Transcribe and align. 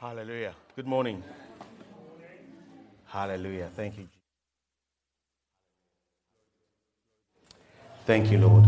Hallelujah. 0.00 0.54
Good 0.76 0.86
morning. 0.86 1.22
Hallelujah. 3.04 3.68
Thank 3.76 3.98
you. 3.98 4.08
Thank 8.06 8.30
you, 8.30 8.38
Lord. 8.38 8.64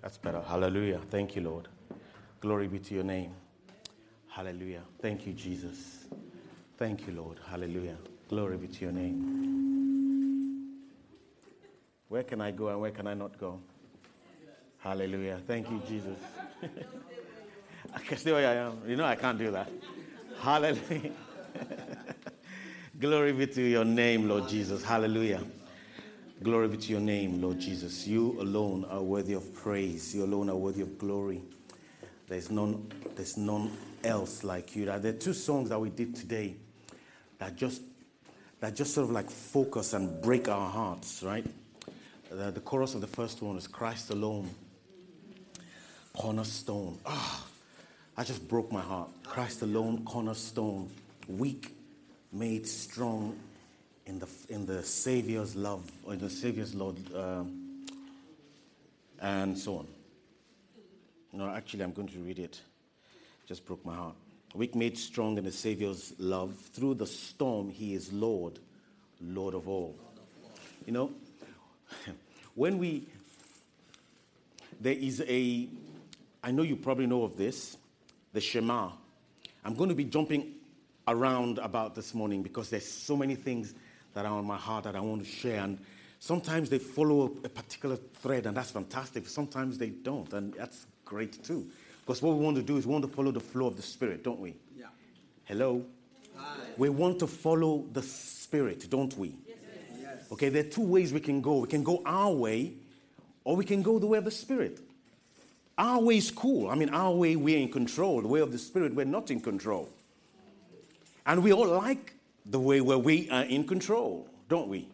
That's 0.00 0.18
better. 0.18 0.40
Hallelujah. 0.40 1.00
Thank 1.10 1.34
you, 1.34 1.42
Lord. 1.42 1.66
Glory 2.40 2.68
be 2.68 2.78
to 2.78 2.94
your 2.94 3.02
name. 3.02 3.32
Hallelujah. 4.28 4.82
Thank 5.00 5.26
you, 5.26 5.32
Jesus. 5.32 6.06
Thank 6.76 7.08
you, 7.08 7.14
Lord. 7.14 7.40
Hallelujah. 7.50 7.96
Glory 8.28 8.58
be 8.58 8.68
to 8.68 8.80
your 8.80 8.92
name. 8.92 10.78
Where 12.06 12.22
can 12.22 12.40
I 12.40 12.52
go 12.52 12.68
and 12.68 12.80
where 12.80 12.92
can 12.92 13.08
I 13.08 13.14
not 13.14 13.36
go? 13.38 13.58
Hallelujah. 14.78 15.40
Thank 15.48 15.68
you, 15.68 15.82
Jesus. 15.88 16.20
I 17.92 17.98
can 17.98 18.18
stay 18.18 18.30
where 18.30 18.48
I 18.48 18.54
am. 18.54 18.82
You 18.86 18.94
know 18.94 19.04
I 19.04 19.16
can't 19.16 19.36
do 19.36 19.50
that. 19.50 19.68
Hallelujah. 20.42 21.12
Glory 22.98 23.32
be 23.32 23.46
to 23.46 23.62
your 23.62 23.84
name, 23.84 24.28
Lord 24.28 24.48
Jesus. 24.48 24.82
Hallelujah. 24.82 25.40
Glory 26.42 26.66
be 26.66 26.78
to 26.78 26.90
your 26.90 27.00
name, 27.00 27.40
Lord 27.40 27.60
Jesus. 27.60 28.08
You 28.08 28.40
alone 28.40 28.84
are 28.86 29.02
worthy 29.02 29.34
of 29.34 29.54
praise. 29.54 30.12
You 30.12 30.24
alone 30.24 30.50
are 30.50 30.56
worthy 30.56 30.82
of 30.82 30.98
glory. 30.98 31.42
There's 32.26 32.50
none, 32.50 32.90
there's 33.14 33.36
none 33.36 33.70
else 34.02 34.42
like 34.42 34.74
you. 34.74 34.86
There 34.86 35.12
are 35.12 35.16
two 35.16 35.32
songs 35.32 35.68
that 35.68 35.78
we 35.78 35.90
did 35.90 36.16
today 36.16 36.56
that 37.38 37.54
just 37.54 37.82
that 38.58 38.74
just 38.74 38.94
sort 38.94 39.04
of 39.04 39.12
like 39.12 39.30
focus 39.30 39.92
and 39.92 40.20
break 40.20 40.48
our 40.48 40.68
hearts, 40.68 41.22
right? 41.22 41.46
The, 42.32 42.50
the 42.50 42.60
chorus 42.60 42.96
of 42.96 43.00
the 43.00 43.06
first 43.06 43.42
one 43.42 43.56
is 43.56 43.68
Christ 43.68 44.10
alone, 44.10 44.50
cornerstone. 46.12 46.98
Ah, 47.06 47.46
I 48.16 48.24
just 48.24 48.46
broke 48.46 48.70
my 48.70 48.80
heart. 48.80 49.08
Christ 49.24 49.62
alone, 49.62 50.04
cornerstone, 50.04 50.90
weak, 51.28 51.74
made 52.30 52.66
strong 52.66 53.38
in 54.06 54.18
the, 54.18 54.28
in 54.50 54.66
the 54.66 54.82
Savior's 54.82 55.56
love, 55.56 55.90
or 56.04 56.12
in 56.12 56.18
the 56.18 56.28
Savior's 56.28 56.74
Lord, 56.74 56.96
uh, 57.14 57.44
and 59.20 59.56
so 59.56 59.78
on. 59.78 59.86
No, 61.32 61.48
actually, 61.48 61.84
I'm 61.84 61.92
going 61.92 62.08
to 62.08 62.18
read 62.18 62.38
it. 62.38 62.60
Just 63.46 63.64
broke 63.64 63.84
my 63.84 63.94
heart. 63.94 64.14
Weak 64.54 64.74
made 64.74 64.98
strong 64.98 65.38
in 65.38 65.44
the 65.44 65.52
Savior's 65.52 66.12
love. 66.18 66.54
Through 66.74 66.94
the 66.94 67.06
storm, 67.06 67.70
He 67.70 67.94
is 67.94 68.12
Lord, 68.12 68.58
Lord 69.22 69.54
of 69.54 69.68
all. 69.68 69.96
You 70.84 70.92
know, 70.92 71.10
when 72.54 72.76
we, 72.76 73.06
there 74.78 74.92
is 74.92 75.22
a, 75.26 75.68
I 76.44 76.50
know 76.50 76.62
you 76.62 76.76
probably 76.76 77.06
know 77.06 77.22
of 77.22 77.38
this, 77.38 77.78
the 78.32 78.40
Shema. 78.40 78.90
I'm 79.64 79.74
going 79.74 79.88
to 79.88 79.94
be 79.94 80.04
jumping 80.04 80.54
around 81.06 81.58
about 81.58 81.94
this 81.94 82.14
morning 82.14 82.42
because 82.42 82.70
there's 82.70 82.86
so 82.86 83.16
many 83.16 83.34
things 83.34 83.74
that 84.14 84.24
are 84.24 84.32
on 84.32 84.44
my 84.44 84.56
heart 84.56 84.84
that 84.84 84.96
I 84.96 85.00
want 85.00 85.24
to 85.24 85.28
share. 85.28 85.62
And 85.62 85.78
sometimes 86.18 86.70
they 86.70 86.78
follow 86.78 87.24
a 87.44 87.48
particular 87.48 87.96
thread, 87.96 88.46
and 88.46 88.56
that's 88.56 88.70
fantastic. 88.70 89.26
Sometimes 89.26 89.78
they 89.78 89.90
don't, 89.90 90.32
and 90.32 90.54
that's 90.54 90.86
great 91.04 91.42
too. 91.42 91.68
Because 92.00 92.22
what 92.22 92.36
we 92.36 92.44
want 92.44 92.56
to 92.56 92.62
do 92.62 92.76
is 92.76 92.86
we 92.86 92.92
want 92.92 93.04
to 93.04 93.10
follow 93.10 93.30
the 93.30 93.40
flow 93.40 93.66
of 93.66 93.76
the 93.76 93.82
Spirit, 93.82 94.24
don't 94.24 94.40
we? 94.40 94.56
Yeah. 94.76 94.86
Hello? 95.44 95.84
Hi. 96.36 96.56
We 96.76 96.88
want 96.88 97.20
to 97.20 97.26
follow 97.26 97.84
the 97.92 98.02
Spirit, 98.02 98.88
don't 98.90 99.16
we? 99.16 99.36
Yes. 99.46 100.26
Okay, 100.32 100.48
there 100.48 100.64
are 100.64 100.68
two 100.68 100.82
ways 100.82 101.12
we 101.12 101.20
can 101.20 101.40
go. 101.40 101.58
We 101.58 101.68
can 101.68 101.84
go 101.84 102.02
our 102.04 102.32
way, 102.32 102.74
or 103.44 103.56
we 103.56 103.64
can 103.64 103.82
go 103.82 103.98
the 103.98 104.06
way 104.06 104.18
of 104.18 104.24
the 104.24 104.30
Spirit. 104.30 104.80
Our 105.82 106.00
way 106.00 106.18
is 106.18 106.30
cool. 106.30 106.70
I 106.70 106.76
mean, 106.76 106.90
our 106.90 107.10
way, 107.10 107.34
we're 107.34 107.58
in 107.58 107.68
control. 107.68 108.22
The 108.22 108.28
way 108.28 108.38
of 108.38 108.52
the 108.52 108.58
Spirit, 108.58 108.94
we're 108.94 109.04
not 109.04 109.32
in 109.32 109.40
control. 109.40 109.88
And 111.26 111.42
we 111.42 111.52
all 111.52 111.66
like 111.66 112.14
the 112.46 112.60
way 112.60 112.80
where 112.80 112.98
we 112.98 113.28
are 113.30 113.42
in 113.42 113.66
control, 113.66 114.28
don't 114.48 114.68
we? 114.68 114.88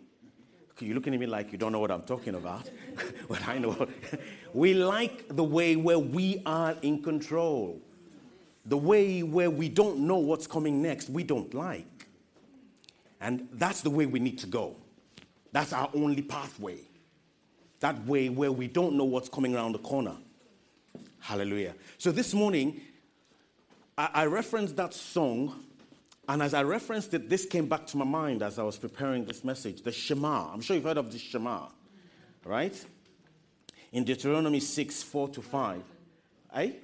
You're 0.80 0.94
looking 0.94 1.12
at 1.12 1.20
me 1.20 1.26
like 1.26 1.52
you 1.52 1.58
don't 1.58 1.72
know 1.72 1.78
what 1.78 1.90
I'm 1.90 2.04
talking 2.04 2.36
about. 2.36 2.70
but 3.28 3.46
I 3.46 3.58
know. 3.58 3.86
we 4.54 4.72
like 4.72 5.28
the 5.28 5.44
way 5.44 5.76
where 5.76 5.98
we 5.98 6.40
are 6.46 6.74
in 6.80 7.02
control. 7.02 7.82
The 8.64 8.78
way 8.78 9.22
where 9.22 9.50
we 9.50 9.68
don't 9.68 9.98
know 9.98 10.16
what's 10.16 10.46
coming 10.46 10.80
next, 10.80 11.10
we 11.10 11.22
don't 11.22 11.52
like. 11.52 12.06
And 13.20 13.46
that's 13.52 13.82
the 13.82 13.90
way 13.90 14.06
we 14.06 14.20
need 14.20 14.38
to 14.38 14.46
go. 14.46 14.74
That's 15.52 15.74
our 15.74 15.90
only 15.92 16.22
pathway. 16.22 16.78
That 17.80 18.06
way 18.06 18.30
where 18.30 18.52
we 18.52 18.68
don't 18.68 18.94
know 18.94 19.04
what's 19.04 19.28
coming 19.28 19.54
around 19.54 19.72
the 19.72 19.80
corner. 19.80 20.16
Hallelujah. 21.28 21.74
So 21.98 22.10
this 22.10 22.32
morning, 22.32 22.80
I, 23.98 24.24
referenced 24.24 24.76
that 24.76 24.94
song 24.94 25.62
and 26.26 26.42
as 26.42 26.54
I 26.54 26.62
referenced 26.62 27.12
it, 27.12 27.28
this 27.28 27.44
came 27.44 27.68
back 27.68 27.86
to 27.88 27.98
my 27.98 28.06
mind 28.06 28.42
as 28.42 28.58
I 28.58 28.62
was 28.62 28.78
preparing 28.78 29.26
this 29.26 29.44
message 29.44 29.82
the 29.82 29.92
Shema. 29.92 30.50
I'm 30.50 30.62
sure 30.62 30.74
you've 30.76 30.86
heard 30.86 30.96
of 30.96 31.12
the 31.12 31.18
Shema, 31.18 31.66
right? 32.46 32.82
In 33.92 34.04
Deuteronomy 34.04 34.58
6 34.58 35.02
4 35.02 35.28
to 35.28 35.42
5. 35.42 35.82
I? 36.54 36.76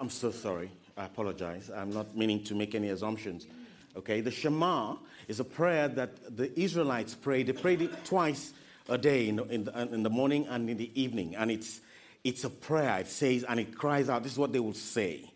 I'm 0.00 0.10
so 0.10 0.30
sorry. 0.30 0.70
I 0.96 1.06
apologize. 1.06 1.68
I'm 1.68 1.90
not 1.90 2.16
meaning 2.16 2.44
to 2.44 2.54
make 2.54 2.76
any 2.76 2.90
assumptions. 2.90 3.48
Okay, 3.96 4.20
the 4.20 4.30
Shema 4.30 4.94
is 5.26 5.40
a 5.40 5.44
prayer 5.44 5.88
that 5.88 6.36
the 6.36 6.56
Israelites 6.56 7.16
pray. 7.16 7.42
They 7.42 7.54
prayed 7.54 7.82
it 7.82 8.04
twice 8.04 8.52
a 8.88 8.96
day 8.96 9.28
in 9.28 9.40
in 9.50 9.64
the, 9.64 9.76
in 9.92 10.04
the 10.04 10.10
morning 10.10 10.46
and 10.46 10.70
in 10.70 10.76
the 10.76 10.92
evening. 10.94 11.34
And 11.34 11.50
it's, 11.50 11.80
it's 12.28 12.44
a 12.44 12.50
prayer. 12.50 12.98
It 12.98 13.08
says, 13.08 13.42
and 13.44 13.58
it 13.58 13.74
cries 13.74 14.10
out, 14.10 14.22
this 14.22 14.32
is 14.32 14.38
what 14.38 14.52
they 14.52 14.60
will 14.60 14.74
say 14.74 15.30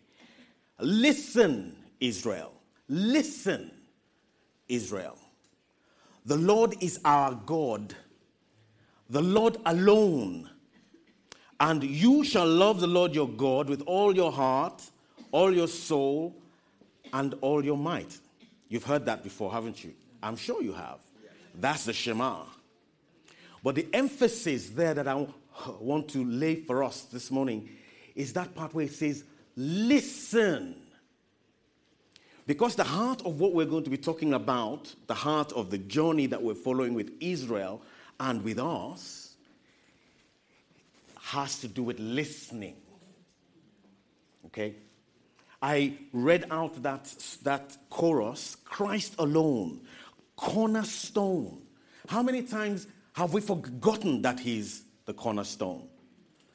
Listen, 0.79 1.75
Israel. 1.99 2.53
Listen, 2.87 3.71
Israel. 4.67 5.17
The 6.25 6.37
Lord 6.37 6.75
is 6.81 6.99
our 7.03 7.33
God, 7.33 7.95
the 9.09 9.21
Lord 9.21 9.57
alone. 9.65 10.49
And 11.59 11.83
you 11.83 12.23
shall 12.23 12.47
love 12.47 12.79
the 12.79 12.87
Lord 12.87 13.15
your 13.15 13.29
God 13.29 13.69
with 13.69 13.81
all 13.87 14.15
your 14.15 14.31
heart, 14.31 14.83
all 15.31 15.53
your 15.53 15.67
soul, 15.67 16.35
and 17.11 17.33
all 17.41 17.63
your 17.63 17.77
might. 17.77 18.17
You've 18.69 18.83
heard 18.83 19.05
that 19.05 19.23
before, 19.23 19.51
haven't 19.51 19.83
you? 19.83 19.93
I'm 20.21 20.35
sure 20.35 20.61
you 20.61 20.73
have. 20.73 20.99
That's 21.55 21.85
the 21.85 21.93
Shema. 21.93 22.43
But 23.63 23.75
the 23.75 23.87
emphasis 23.93 24.69
there 24.69 24.93
that 24.93 25.07
I 25.07 25.25
want 25.79 26.09
to 26.09 26.23
lay 26.23 26.55
for 26.55 26.83
us 26.83 27.01
this 27.03 27.31
morning 27.31 27.69
is 28.15 28.33
that 28.33 28.53
part 28.55 28.73
where 28.73 28.85
it 28.85 28.93
says, 28.93 29.23
Listen. 29.55 30.75
Because 32.45 32.75
the 32.75 32.83
heart 32.83 33.21
of 33.25 33.39
what 33.39 33.53
we're 33.53 33.65
going 33.65 33.85
to 33.85 33.89
be 33.89 33.97
talking 33.97 34.33
about, 34.33 34.93
the 35.07 35.13
heart 35.13 35.53
of 35.53 35.69
the 35.69 35.77
journey 35.77 36.25
that 36.25 36.41
we're 36.41 36.55
following 36.55 36.93
with 36.93 37.11
Israel 37.21 37.81
and 38.19 38.43
with 38.43 38.59
us, 38.59 39.35
has 41.21 41.59
to 41.59 41.69
do 41.69 41.83
with 41.83 41.99
listening. 41.99 42.75
Okay? 44.47 44.75
I 45.61 45.93
read 46.11 46.45
out 46.51 46.83
that, 46.83 47.05
that 47.43 47.77
chorus 47.89 48.57
Christ 48.65 49.15
alone, 49.17 49.79
cornerstone. 50.35 51.61
How 52.09 52.21
many 52.21 52.41
times 52.43 52.87
have 53.13 53.33
we 53.33 53.39
forgotten 53.39 54.21
that 54.23 54.41
He's 54.41 54.82
the 55.05 55.13
cornerstone? 55.13 55.87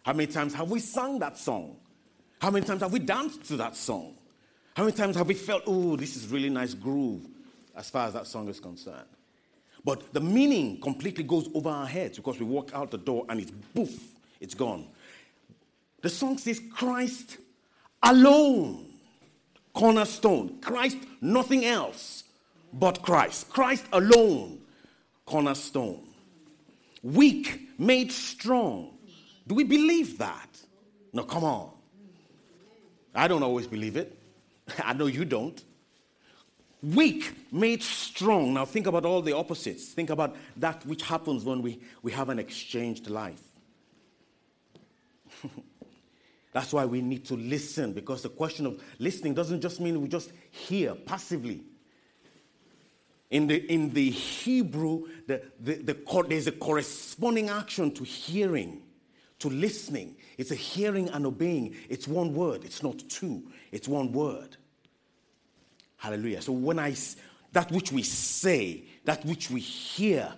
How 0.02 0.12
many 0.12 0.30
times 0.30 0.54
have 0.54 0.70
we 0.70 0.80
sung 0.80 1.18
that 1.18 1.36
song? 1.36 1.76
How 2.40 2.50
many 2.50 2.64
times 2.64 2.82
have 2.82 2.92
we 2.92 2.98
danced 2.98 3.44
to 3.46 3.56
that 3.56 3.76
song? 3.76 4.14
How 4.74 4.84
many 4.84 4.96
times 4.96 5.16
have 5.16 5.26
we 5.26 5.34
felt, 5.34 5.64
oh, 5.66 5.96
this 5.96 6.16
is 6.16 6.28
really 6.28 6.48
nice 6.48 6.72
groove 6.72 7.26
as 7.76 7.90
far 7.90 8.06
as 8.06 8.14
that 8.14 8.26
song 8.26 8.48
is 8.48 8.60
concerned? 8.60 9.08
But 9.84 10.12
the 10.12 10.20
meaning 10.20 10.80
completely 10.80 11.24
goes 11.24 11.48
over 11.54 11.68
our 11.68 11.86
heads 11.86 12.16
because 12.16 12.38
we 12.38 12.46
walk 12.46 12.70
out 12.74 12.90
the 12.90 12.98
door 12.98 13.26
and 13.28 13.40
it's 13.40 13.52
poof, 13.74 14.00
it's 14.40 14.54
gone. 14.54 14.86
The 16.00 16.10
song 16.10 16.38
says, 16.38 16.60
Christ 16.72 17.38
alone, 18.02 18.86
cornerstone. 19.72 20.60
Christ, 20.60 20.98
nothing 21.20 21.64
else 21.64 22.24
but 22.72 23.02
Christ. 23.02 23.48
Christ 23.50 23.84
alone, 23.92 24.60
cornerstone. 25.26 26.04
Weak, 27.02 27.67
made 27.78 28.12
strong. 28.12 28.98
Do 29.46 29.54
we 29.54 29.64
believe 29.64 30.18
that? 30.18 30.48
No, 31.12 31.22
come 31.22 31.44
on. 31.44 31.70
I 33.14 33.28
don't 33.28 33.42
always 33.42 33.66
believe 33.66 33.96
it. 33.96 34.18
I 34.84 34.92
know 34.92 35.06
you 35.06 35.24
don't. 35.24 35.62
Weak 36.82 37.34
made 37.50 37.82
strong. 37.82 38.54
Now 38.54 38.64
think 38.64 38.86
about 38.86 39.04
all 39.04 39.22
the 39.22 39.34
opposites. 39.34 39.88
Think 39.88 40.10
about 40.10 40.36
that 40.56 40.84
which 40.86 41.02
happens 41.02 41.44
when 41.44 41.62
we, 41.62 41.80
we 42.02 42.12
have 42.12 42.28
an 42.28 42.38
exchanged 42.38 43.10
life. 43.10 43.42
That's 46.52 46.72
why 46.72 46.84
we 46.84 47.00
need 47.00 47.24
to 47.26 47.34
listen 47.34 47.92
because 47.92 48.22
the 48.22 48.28
question 48.28 48.66
of 48.66 48.80
listening 48.98 49.34
doesn't 49.34 49.60
just 49.60 49.80
mean 49.80 50.00
we 50.00 50.08
just 50.08 50.32
hear 50.50 50.94
passively. 50.94 51.62
In 53.30 53.46
the, 53.46 53.56
in 53.70 53.92
the 53.92 54.10
Hebrew, 54.10 55.08
the, 55.26 55.42
the, 55.60 55.74
the, 55.74 56.24
there's 56.28 56.46
a 56.46 56.52
corresponding 56.52 57.50
action 57.50 57.92
to 57.92 58.04
hearing, 58.04 58.82
to 59.40 59.50
listening. 59.50 60.16
It's 60.38 60.50
a 60.50 60.54
hearing 60.54 61.08
and 61.10 61.26
obeying. 61.26 61.76
It's 61.90 62.08
one 62.08 62.34
word, 62.34 62.64
it's 62.64 62.82
not 62.82 62.98
two, 63.08 63.42
it's 63.70 63.86
one 63.86 64.12
word. 64.12 64.56
Hallelujah. 65.98 66.40
So 66.40 66.52
when 66.52 66.78
I, 66.78 66.94
that 67.52 67.70
which 67.70 67.92
we 67.92 68.02
say, 68.02 68.84
that 69.04 69.24
which 69.26 69.50
we 69.50 69.60
hear, 69.60 70.32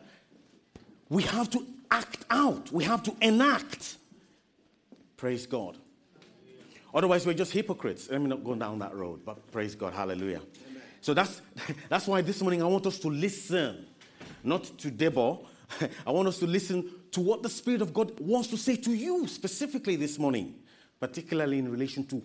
we 1.08 1.22
have 1.24 1.50
to 1.50 1.64
act 1.90 2.24
out. 2.30 2.72
We 2.72 2.84
have 2.84 3.02
to 3.04 3.14
enact. 3.20 3.96
Praise 5.16 5.46
God. 5.46 5.76
Otherwise, 6.92 7.26
we're 7.26 7.34
just 7.34 7.52
hypocrites. 7.52 8.08
Let 8.10 8.20
me 8.20 8.28
not 8.28 8.42
go 8.42 8.54
down 8.54 8.78
that 8.80 8.94
road, 8.94 9.20
but 9.24 9.50
praise 9.52 9.74
God. 9.74 9.92
Hallelujah. 9.92 10.40
So 11.00 11.14
that's, 11.14 11.40
that's 11.88 12.06
why 12.06 12.20
this 12.20 12.40
morning 12.42 12.62
I 12.62 12.66
want 12.66 12.86
us 12.86 12.98
to 13.00 13.08
listen, 13.08 13.86
not 14.44 14.64
to 14.78 14.90
Deborah. 14.90 15.38
I 16.06 16.10
want 16.10 16.28
us 16.28 16.38
to 16.40 16.46
listen 16.46 16.90
to 17.12 17.20
what 17.20 17.42
the 17.42 17.48
Spirit 17.48 17.82
of 17.82 17.92
God 17.94 18.18
wants 18.20 18.48
to 18.48 18.56
say 18.56 18.76
to 18.76 18.92
you 18.92 19.26
specifically 19.26 19.96
this 19.96 20.18
morning, 20.18 20.54
particularly 20.98 21.58
in 21.58 21.70
relation 21.70 22.04
to 22.06 22.22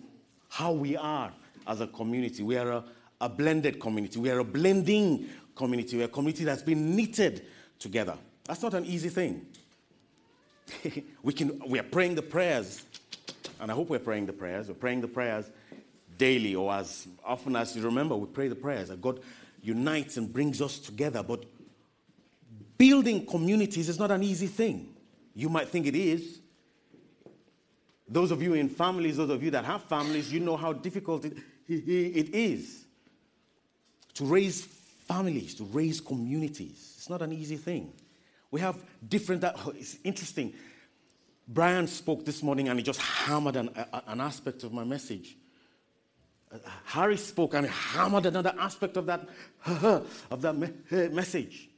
how 0.48 0.72
we 0.72 0.96
are 0.96 1.32
as 1.66 1.80
a 1.80 1.86
community. 1.86 2.42
We 2.42 2.56
are 2.56 2.70
a, 2.70 2.84
a 3.20 3.28
blended 3.28 3.80
community, 3.80 4.18
we 4.18 4.30
are 4.30 4.38
a 4.38 4.44
blending 4.44 5.28
community, 5.54 5.96
we're 5.96 6.04
a 6.04 6.08
community 6.08 6.44
that's 6.44 6.62
been 6.62 6.94
knitted 6.94 7.46
together. 7.78 8.16
That's 8.44 8.62
not 8.62 8.74
an 8.74 8.84
easy 8.84 9.08
thing. 9.08 9.46
we, 11.22 11.32
can, 11.32 11.60
we 11.66 11.78
are 11.78 11.84
praying 11.84 12.14
the 12.14 12.22
prayers, 12.22 12.84
and 13.60 13.70
I 13.70 13.74
hope 13.74 13.88
we're 13.88 13.98
praying 13.98 14.26
the 14.26 14.32
prayers. 14.32 14.68
We're 14.68 14.74
praying 14.74 15.00
the 15.00 15.08
prayers 15.08 15.50
daily, 16.18 16.54
or 16.54 16.72
as 16.72 17.06
often 17.24 17.56
as 17.56 17.76
you 17.76 17.82
remember, 17.82 18.16
we 18.16 18.26
pray 18.26 18.48
the 18.48 18.54
prayers 18.54 18.88
that 18.88 19.00
God 19.00 19.20
unites 19.62 20.16
and 20.16 20.32
brings 20.32 20.62
us 20.62 20.78
together. 20.78 21.22
But 21.22 21.44
building 22.78 23.26
communities 23.26 23.88
is 23.88 23.98
not 23.98 24.10
an 24.10 24.22
easy 24.22 24.46
thing. 24.46 24.94
You 25.34 25.48
might 25.48 25.68
think 25.68 25.86
it 25.86 25.96
is. 25.96 26.40
Those 28.08 28.30
of 28.30 28.40
you 28.40 28.54
in 28.54 28.68
families, 28.68 29.16
those 29.16 29.30
of 29.30 29.42
you 29.42 29.50
that 29.50 29.64
have 29.64 29.82
families, 29.84 30.32
you 30.32 30.40
know 30.40 30.56
how 30.56 30.72
difficult 30.72 31.24
it, 31.24 31.36
it 31.68 32.34
is 32.34 32.84
to 34.14 34.24
raise 34.24 34.64
families, 35.06 35.54
to 35.56 35.64
raise 35.64 36.00
communities. 36.00 36.94
It's 36.96 37.10
not 37.10 37.22
an 37.22 37.32
easy 37.32 37.56
thing. 37.56 37.92
We 38.50 38.60
have 38.60 38.76
different, 39.06 39.44
oh, 39.44 39.72
it's 39.76 39.98
interesting. 40.04 40.54
Brian 41.48 41.86
spoke 41.86 42.24
this 42.24 42.42
morning 42.42 42.68
and 42.68 42.78
he 42.78 42.82
just 42.82 43.00
hammered 43.00 43.56
an, 43.56 43.70
an 44.06 44.20
aspect 44.20 44.64
of 44.64 44.72
my 44.72 44.84
message. 44.84 45.36
Harry 46.84 47.16
spoke 47.16 47.54
and 47.54 47.66
hammered 47.66 48.26
another 48.26 48.54
aspect 48.58 48.96
of 48.96 49.06
that, 49.06 49.28
of 49.66 50.42
that 50.42 50.56
me- 50.56 50.72
eh, 50.90 51.08
message. 51.08 51.68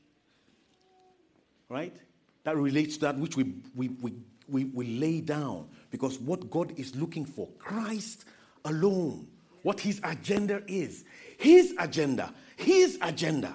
Right? 1.69 1.97
That 2.45 2.57
relates 2.57 2.95
to 2.97 3.01
that 3.07 3.19
which 3.19 3.37
we, 3.37 3.55
we, 3.75 3.89
we, 3.89 4.13
we, 4.49 4.65
we 4.65 4.99
lay 4.99 5.21
down. 5.21 5.69
Because 5.91 6.19
what 6.19 6.51
God 6.51 6.79
is 6.79 6.95
looking 6.97 7.25
for, 7.25 7.49
Christ 7.59 8.25
alone, 8.65 9.27
what 9.63 9.81
his 9.81 10.01
agenda 10.05 10.63
is, 10.67 11.05
his 11.39 11.75
agenda, 11.79 12.33
his 12.57 12.99
agenda 13.03 13.55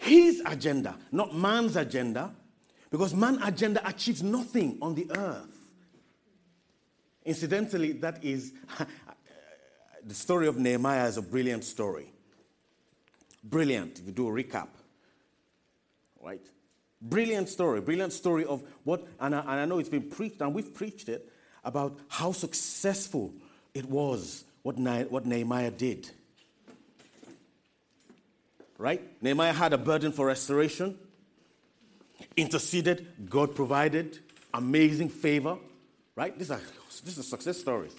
his 0.00 0.42
agenda, 0.46 0.96
not 1.12 1.36
man's 1.36 1.76
agenda, 1.76 2.34
because 2.90 3.12
man's 3.14 3.38
agenda 3.42 3.86
achieves 3.86 4.22
nothing 4.22 4.78
on 4.80 4.94
the 4.94 5.06
earth. 5.14 5.70
Incidentally, 7.26 7.92
that 7.92 8.24
is 8.24 8.54
the 10.04 10.14
story 10.14 10.46
of 10.46 10.56
Nehemiah 10.56 11.06
is 11.06 11.16
a 11.16 11.22
brilliant 11.22 11.64
story. 11.64 12.12
Brilliant, 13.42 13.98
if 13.98 14.06
you 14.06 14.12
do 14.12 14.28
a 14.28 14.30
recap. 14.30 14.68
Right? 16.20 16.44
Brilliant 17.00 17.48
story, 17.48 17.80
brilliant 17.80 18.12
story 18.12 18.44
of 18.44 18.62
what, 18.84 19.06
and 19.18 19.34
I, 19.34 19.40
and 19.40 19.50
I 19.50 19.64
know 19.64 19.78
it's 19.78 19.88
been 19.88 20.10
preached, 20.10 20.40
and 20.42 20.54
we've 20.54 20.74
preached 20.74 21.08
it, 21.08 21.32
about 21.64 21.98
how 22.08 22.32
successful 22.32 23.32
it 23.74 23.86
was, 23.86 24.44
what, 24.62 24.78
what 25.10 25.26
Nehemiah 25.26 25.70
did 25.70 26.10
right? 28.80 29.02
Nehemiah 29.22 29.52
had 29.52 29.74
a 29.74 29.78
burden 29.78 30.10
for 30.10 30.26
restoration, 30.26 30.98
interceded, 32.34 33.28
God 33.28 33.54
provided, 33.54 34.18
amazing 34.54 35.10
favor, 35.10 35.58
right? 36.16 36.36
These 36.36 36.50
are, 36.50 36.60
these 37.04 37.18
are 37.18 37.22
success 37.22 37.58
stories. 37.58 37.94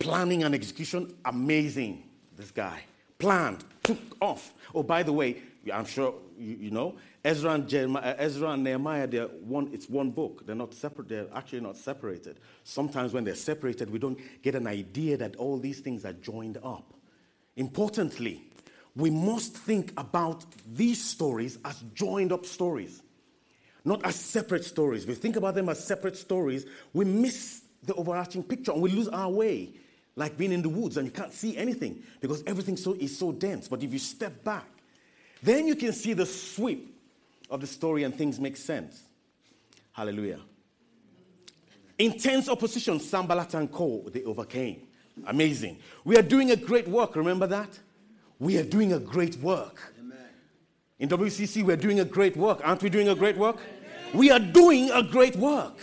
Planning 0.00 0.44
and 0.44 0.54
execution, 0.54 1.14
amazing, 1.26 2.02
this 2.34 2.50
guy. 2.50 2.82
Planned, 3.18 3.64
took 3.82 3.98
off. 4.20 4.54
Oh, 4.74 4.82
by 4.82 5.02
the 5.02 5.12
way, 5.12 5.42
I'm 5.72 5.84
sure 5.84 6.14
you, 6.38 6.56
you 6.58 6.70
know, 6.70 6.96
Ezra 7.22 7.52
and, 7.52 7.68
Jeremiah, 7.68 8.12
uh, 8.12 8.14
Ezra 8.18 8.52
and 8.52 8.64
Nehemiah, 8.64 9.06
they're 9.06 9.26
one, 9.26 9.68
it's 9.74 9.90
one 9.90 10.10
book. 10.10 10.46
They're 10.46 10.56
not 10.56 10.72
separate, 10.72 11.10
they're 11.10 11.26
actually 11.34 11.60
not 11.60 11.76
separated. 11.76 12.40
Sometimes 12.64 13.12
when 13.12 13.24
they're 13.24 13.34
separated, 13.34 13.90
we 13.90 13.98
don't 13.98 14.18
get 14.42 14.54
an 14.54 14.66
idea 14.66 15.18
that 15.18 15.36
all 15.36 15.58
these 15.58 15.80
things 15.80 16.06
are 16.06 16.14
joined 16.14 16.56
up. 16.64 16.94
Importantly, 17.56 18.42
we 18.96 19.10
must 19.10 19.54
think 19.54 19.92
about 19.98 20.46
these 20.66 21.04
stories 21.04 21.58
as 21.62 21.78
joined 21.94 22.32
up 22.32 22.46
stories, 22.46 23.02
not 23.84 24.04
as 24.06 24.14
separate 24.14 24.64
stories. 24.64 25.06
We 25.06 25.14
think 25.14 25.36
about 25.36 25.56
them 25.56 25.68
as 25.68 25.84
separate 25.84 26.16
stories, 26.16 26.64
we 26.94 27.04
miss 27.04 27.62
the 27.82 27.94
overarching 27.94 28.42
picture 28.42 28.72
and 28.72 28.80
we 28.80 28.90
lose 28.90 29.08
our 29.08 29.30
way, 29.30 29.74
like 30.20 30.36
being 30.36 30.52
in 30.52 30.62
the 30.62 30.68
woods 30.68 30.96
and 30.96 31.06
you 31.06 31.12
can't 31.12 31.32
see 31.32 31.56
anything 31.56 32.02
because 32.20 32.44
everything 32.46 32.76
so, 32.76 32.92
is 32.92 33.18
so 33.18 33.32
dense. 33.32 33.66
But 33.66 33.82
if 33.82 33.92
you 33.92 33.98
step 33.98 34.44
back, 34.44 34.66
then 35.42 35.66
you 35.66 35.74
can 35.74 35.92
see 35.92 36.12
the 36.12 36.26
sweep 36.26 36.96
of 37.50 37.60
the 37.60 37.66
story 37.66 38.04
and 38.04 38.14
things 38.14 38.38
make 38.38 38.56
sense. 38.56 39.02
Hallelujah. 39.92 40.40
Intense 41.98 42.48
opposition, 42.48 43.00
Sanballat 43.00 43.54
and 43.54 43.70
Co., 43.72 44.08
they 44.12 44.22
overcame. 44.22 44.82
Amazing. 45.26 45.78
We 46.04 46.16
are 46.16 46.22
doing 46.22 46.52
a 46.52 46.56
great 46.56 46.86
work, 46.86 47.16
remember 47.16 47.48
that? 47.48 47.78
we 48.40 48.56
are 48.56 48.64
doing 48.64 48.94
a 48.94 48.98
great 48.98 49.36
work. 49.36 49.94
In 50.98 51.08
WCC, 51.08 51.62
we're 51.62 51.76
doing 51.76 52.00
a 52.00 52.04
great 52.04 52.36
work. 52.36 52.60
Aren't 52.64 52.82
we 52.82 52.90
doing 52.90 53.08
a 53.08 53.14
great 53.14 53.36
work? 53.36 53.56
We 54.12 54.30
are 54.30 54.38
doing 54.38 54.90
a 54.90 55.02
great 55.02 55.36
work. 55.36 55.78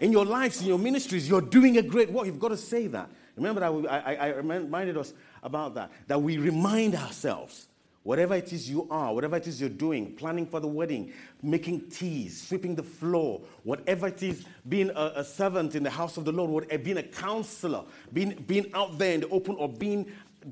In 0.00 0.10
your 0.10 0.24
lives, 0.24 0.60
in 0.60 0.66
your 0.66 0.78
ministries, 0.78 1.28
you're 1.28 1.40
doing 1.40 1.76
a 1.78 1.82
great 1.82 2.10
work. 2.10 2.26
You've 2.26 2.40
got 2.40 2.48
to 2.48 2.56
say 2.56 2.86
that. 2.88 3.10
Remember 3.38 3.60
that 3.60 3.74
we, 3.74 3.88
I, 3.88 4.14
I 4.14 4.28
reminded 4.34 4.96
us 4.96 5.14
about 5.42 5.74
that. 5.74 5.90
That 6.06 6.20
we 6.20 6.38
remind 6.38 6.94
ourselves, 6.94 7.68
whatever 8.02 8.34
it 8.34 8.52
is 8.52 8.68
you 8.68 8.86
are, 8.90 9.14
whatever 9.14 9.36
it 9.36 9.46
is 9.46 9.60
you're 9.60 9.70
doing, 9.70 10.14
planning 10.14 10.46
for 10.46 10.60
the 10.60 10.66
wedding, 10.66 11.12
making 11.42 11.88
teas, 11.90 12.40
sweeping 12.40 12.74
the 12.74 12.82
floor, 12.82 13.40
whatever 13.64 14.08
it 14.08 14.22
is, 14.22 14.44
being 14.68 14.90
a, 14.90 15.12
a 15.16 15.24
servant 15.24 15.74
in 15.74 15.82
the 15.82 15.90
house 15.90 16.16
of 16.16 16.24
the 16.24 16.32
Lord, 16.32 16.66
eh, 16.70 16.76
being 16.76 16.98
a 16.98 17.02
counselor, 17.02 17.84
being, 18.12 18.32
being 18.46 18.70
out 18.74 18.98
there 18.98 19.14
in 19.14 19.20
the 19.20 19.28
open, 19.28 19.56
or 19.56 19.68
being 19.68 20.10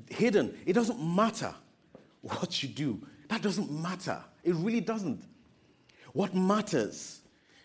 hidden. 0.09 0.57
It 0.65 0.73
doesn't 0.73 0.99
matter 0.99 1.53
what 2.21 2.61
you 2.61 2.69
do. 2.69 3.01
That 3.29 3.41
doesn't 3.41 3.71
matter. 3.71 4.21
It 4.43 4.55
really 4.55 4.81
doesn't. 4.81 5.23
What 6.13 6.33
matters 6.33 7.21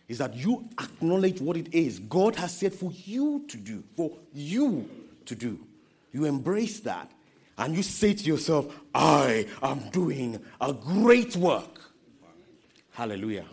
is 0.09 0.19
that 0.19 0.35
you 0.35 0.69
acknowledge 0.81 1.41
what 1.41 1.57
it 1.57 1.73
is 1.73 1.99
God 1.99 2.37
has 2.37 2.57
said 2.57 2.75
for 2.75 2.93
you 2.93 3.45
to 3.49 3.57
do, 3.57 3.83
for 3.97 4.17
you 4.35 4.89
to 5.27 5.35
do. 5.35 5.67
You 6.13 6.25
embrace 6.25 6.81
that 6.81 7.11
and 7.59 7.77
you 7.77 7.83
say 7.83 8.15
to 8.15 8.25
yourself, 8.25 8.75
I 8.95 9.47
am 9.63 9.89
doing 9.91 10.41
a 10.61 10.73
great 10.73 11.37
work. 11.37 11.81
Hallelujah. 12.91 13.47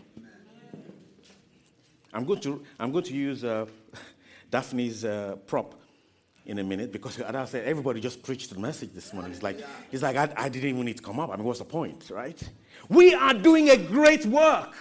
I'm 2.12 2.24
going 2.24 2.40
to, 2.40 2.62
I'm 2.78 2.92
going 2.92 3.04
to 3.04 3.14
use 3.14 3.44
uh, 3.44 3.66
Daphne's 4.50 5.04
uh, 5.04 5.36
prop 5.46 5.74
in 6.46 6.58
a 6.58 6.64
minute 6.64 6.90
because 6.90 7.20
I 7.20 7.44
said, 7.44 7.66
everybody 7.66 8.00
just 8.00 8.22
preached 8.22 8.52
the 8.52 8.58
message 8.58 8.90
this 8.92 9.12
morning. 9.12 9.30
It's 9.30 9.42
like, 9.42 9.60
it's 9.92 10.02
like 10.02 10.16
I, 10.16 10.28
I 10.36 10.48
didn't 10.48 10.70
even 10.70 10.84
need 10.84 10.96
to 10.96 11.02
come 11.02 11.20
up. 11.20 11.30
I 11.30 11.36
mean, 11.36 11.44
what's 11.44 11.60
the 11.60 11.64
point, 11.64 12.10
right? 12.10 12.42
We 12.88 13.14
are 13.14 13.34
doing 13.34 13.70
a 13.70 13.76
great 13.76 14.26
work. 14.26 14.74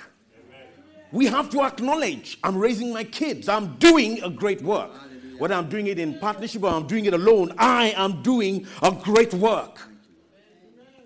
We 1.12 1.26
have 1.28 1.50
to 1.52 1.62
acknowledge 1.62 2.38
I'm 2.44 2.58
raising 2.58 2.94
my 2.94 3.04
kids. 3.04 3.50
I'm 3.50 3.76
doing 3.78 4.22
a 4.24 4.30
great 4.30 4.62
work. 4.62 4.92
Whether 5.40 5.56
I'm 5.56 5.70
doing 5.70 5.88
it 5.88 5.98
in 5.98 6.20
partnership 6.20 6.64
or 6.64 6.70
I'm 6.70 6.86
doing 6.86 7.06
it 7.06 7.14
alone, 7.14 7.54
I 7.58 7.94
am 7.96 8.22
doing 8.22 8.68
a 8.84 8.92
great 8.92 9.34
work. 9.34 9.82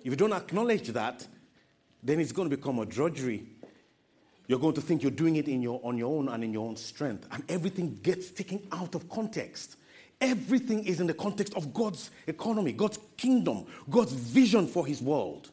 If 0.03 0.05
you 0.05 0.15
don't 0.15 0.33
acknowledge 0.33 0.87
that, 0.89 1.25
then 2.01 2.19
it's 2.19 2.31
going 2.31 2.49
to 2.49 2.57
become 2.57 2.79
a 2.79 2.85
drudgery. 2.85 3.45
You're 4.47 4.59
going 4.59 4.73
to 4.73 4.81
think 4.81 5.03
you're 5.03 5.11
doing 5.11 5.35
it 5.35 5.47
in 5.47 5.61
your, 5.61 5.79
on 5.83 5.99
your 5.99 6.17
own 6.17 6.29
and 6.29 6.43
in 6.43 6.51
your 6.51 6.67
own 6.67 6.75
strength, 6.75 7.27
and 7.31 7.43
everything 7.47 7.99
gets 8.01 8.31
taken 8.31 8.67
out 8.71 8.95
of 8.95 9.07
context. 9.07 9.77
Everything 10.19 10.83
is 10.85 10.99
in 10.99 11.05
the 11.05 11.13
context 11.13 11.53
of 11.53 11.71
God's 11.71 12.09
economy, 12.25 12.71
God's 12.71 12.97
kingdom, 13.17 13.67
God's 13.89 14.13
vision 14.13 14.65
for 14.65 14.85
his 14.85 15.01
world. 15.01 15.51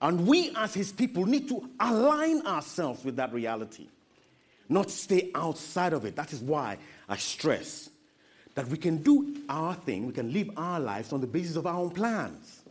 And 0.00 0.28
we, 0.28 0.54
as 0.56 0.74
his 0.74 0.92
people, 0.92 1.26
need 1.26 1.48
to 1.48 1.68
align 1.80 2.46
ourselves 2.46 3.04
with 3.04 3.16
that 3.16 3.32
reality, 3.32 3.88
not 4.68 4.90
stay 4.90 5.30
outside 5.34 5.92
of 5.92 6.04
it. 6.04 6.14
That 6.14 6.32
is 6.32 6.40
why 6.40 6.78
I 7.08 7.16
stress 7.16 7.90
that 8.54 8.68
we 8.68 8.76
can 8.76 8.98
do 8.98 9.42
our 9.48 9.74
thing, 9.74 10.06
we 10.06 10.12
can 10.12 10.32
live 10.32 10.50
our 10.56 10.78
lives 10.78 11.12
on 11.12 11.20
the 11.20 11.26
basis 11.26 11.56
of 11.56 11.66
our 11.66 11.78
own 11.78 11.90
plans. 11.90 12.62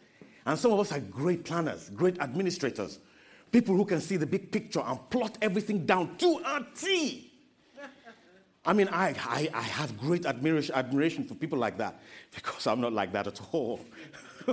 And 0.45 0.57
some 0.57 0.71
of 0.73 0.79
us 0.79 0.91
are 0.91 0.99
great 0.99 1.45
planners, 1.45 1.89
great 1.89 2.19
administrators, 2.19 2.99
people 3.51 3.75
who 3.75 3.85
can 3.85 4.01
see 4.01 4.17
the 4.17 4.25
big 4.25 4.51
picture 4.51 4.81
and 4.81 4.99
plot 5.09 5.37
everything 5.41 5.85
down 5.85 6.17
to 6.17 6.41
a 6.45 6.65
T. 6.75 7.29
I 8.65 8.71
mean, 8.71 8.87
I, 8.89 9.13
I, 9.25 9.49
I 9.53 9.61
have 9.61 9.97
great 9.99 10.25
admiration, 10.25 10.73
admiration 10.73 11.25
for 11.25 11.35
people 11.35 11.59
like 11.59 11.77
that 11.79 11.99
because 12.33 12.65
I'm 12.65 12.79
not 12.79 12.93
like 12.93 13.11
that 13.11 13.27
at 13.27 13.41
all. 13.51 13.81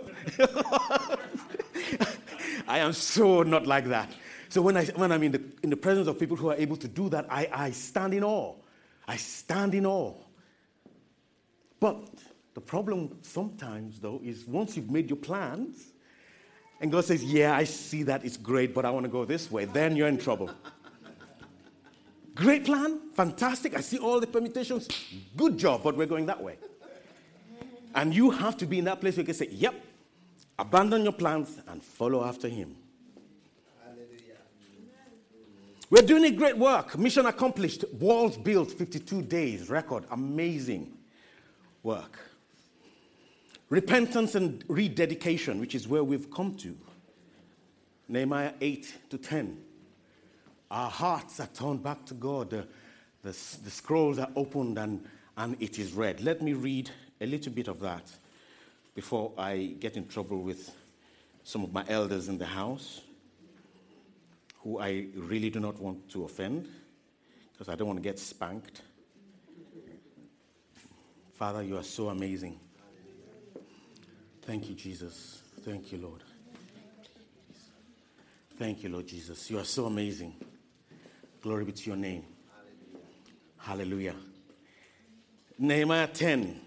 I 2.66 2.78
am 2.78 2.92
so 2.92 3.44
not 3.44 3.68
like 3.68 3.87
that. 3.87 4.10
So 4.49 4.62
when, 4.62 4.76
I, 4.76 4.84
when 4.87 5.12
I'm 5.12 5.22
in 5.22 5.32
the, 5.32 5.42
in 5.62 5.70
the 5.70 5.76
presence 5.76 6.08
of 6.08 6.18
people 6.18 6.37
who 6.37 6.50
are 6.50 6.56
able 6.56 6.76
to 6.76 6.88
do 6.88 7.08
that, 7.10 7.26
I, 7.30 7.49
I 7.52 7.70
stand 7.70 8.14
in 8.14 8.25
awe. 8.25 8.54
I 9.07 9.16
stand 9.16 9.75
in 9.75 9.87
awe. 9.87 10.14
But 11.80 12.09
the 12.54 12.61
problem 12.61 13.19
sometimes, 13.23 14.00
though, 14.00 14.21
is 14.23 14.45
once 14.47 14.76
you've 14.76 14.90
made 14.90 15.09
your 15.09 15.16
plans, 15.16 15.92
and 16.80 16.90
God 16.90 17.04
says, 17.04 17.23
Yeah, 17.23 17.54
I 17.54 17.64
see 17.64 18.02
that, 18.04 18.25
it's 18.25 18.37
great, 18.37 18.75
but 18.75 18.85
I 18.85 18.90
want 18.90 19.04
to 19.04 19.11
go 19.11 19.25
this 19.25 19.50
way, 19.50 19.64
then 19.64 19.97
you're 19.97 20.09
in 20.09 20.19
trouble. 20.19 20.50
great 22.35 22.64
plan, 22.64 23.00
fantastic, 23.14 23.76
I 23.76 23.80
see 23.80 23.99
all 23.99 24.21
the 24.21 24.26
permutations, 24.26 24.88
good 25.37 25.59
job, 25.59 25.83
but 25.83 25.97
we're 25.97 26.07
going 26.07 26.26
that 26.26 26.42
way. 26.42 26.57
And 27.95 28.14
you 28.14 28.30
have 28.30 28.57
to 28.59 28.66
be 28.66 28.78
in 28.78 28.85
that 28.85 29.00
place 29.00 29.16
where 29.16 29.23
you 29.23 29.26
can 29.26 29.35
say, 29.35 29.49
Yep, 29.50 29.75
abandon 30.59 31.02
your 31.02 31.12
plans 31.12 31.59
and 31.69 31.83
follow 31.83 32.25
after 32.25 32.49
Him. 32.49 32.76
We're 35.90 36.02
doing 36.02 36.25
a 36.25 36.30
great 36.30 36.56
work. 36.56 36.97
Mission 36.97 37.26
accomplished. 37.26 37.85
Walls 37.94 38.37
built, 38.37 38.70
52 38.70 39.23
days, 39.23 39.68
record. 39.68 40.04
Amazing 40.12 40.97
work. 41.82 42.16
Repentance 43.68 44.37
and 44.37 44.64
rededication, 44.68 45.59
which 45.59 45.75
is 45.75 45.88
where 45.88 46.04
we've 46.04 46.30
come 46.30 46.54
to. 46.59 46.76
Nehemiah 48.09 48.52
8 48.61 48.94
to 49.11 49.18
10. 49.18 49.61
Our 50.70 50.90
hearts 50.90 51.40
are 51.40 51.49
turned 51.49 51.82
back 51.82 52.06
to 52.06 52.14
God. 52.14 52.50
The, 52.50 52.68
the, 53.23 53.37
the 53.64 53.70
scrolls 53.70 54.20
are 54.20 54.30
opened 54.37 54.78
and, 54.78 55.04
and 55.37 55.56
it 55.61 55.80
is 55.80 55.92
read. 55.92 56.20
Let 56.20 56.40
me 56.40 56.52
read 56.52 56.88
a 57.20 57.26
little 57.26 57.52
bit 57.52 57.66
of 57.66 57.80
that 57.80 58.04
before 58.94 59.32
I 59.37 59.75
get 59.80 59.97
in 59.97 60.06
trouble 60.06 60.40
with 60.40 60.70
some 61.42 61.64
of 61.64 61.73
my 61.73 61.85
elders 61.88 62.28
in 62.28 62.38
the 62.38 62.47
house 62.47 63.00
who 64.62 64.79
I 64.79 65.07
really 65.14 65.50
do 65.50 65.61
not 65.61 65.79
want 65.81 66.09
to 66.11 66.25
offend 66.25 66.69
because 67.52 67.69
I 67.69 67.76
don't 67.76 67.87
want 67.87 67.99
to 67.99 68.02
get 68.02 68.19
spanked. 68.19 68.83
Father, 71.33 71.62
you 71.62 71.76
are 71.76 71.83
so 71.83 72.09
amazing. 72.11 72.59
Thank 74.43 74.69
you, 74.69 74.75
Jesus. 74.75 75.43
Thank 75.62 75.93
you, 75.93 75.99
Lord. 75.99 76.23
Thank 78.59 78.83
you, 78.83 78.90
Lord 78.90 79.07
Jesus. 79.07 79.50
You 79.50 79.59
are 79.59 79.64
so 79.64 79.87
amazing. 79.87 80.35
Glory 81.40 81.64
be 81.64 81.73
to 81.73 81.87
your 81.87 81.97
name. 81.97 82.25
Hallelujah. 83.57 84.12
Hallelujah. 84.12 84.14
Nehemiah 85.59 86.09
10, 86.09 86.61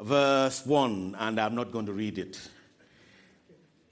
verse 0.00 0.64
1, 0.64 1.16
and 1.18 1.38
I'm 1.38 1.54
not 1.54 1.72
going 1.72 1.86
to 1.86 1.92
read 1.92 2.18
it. 2.18 2.38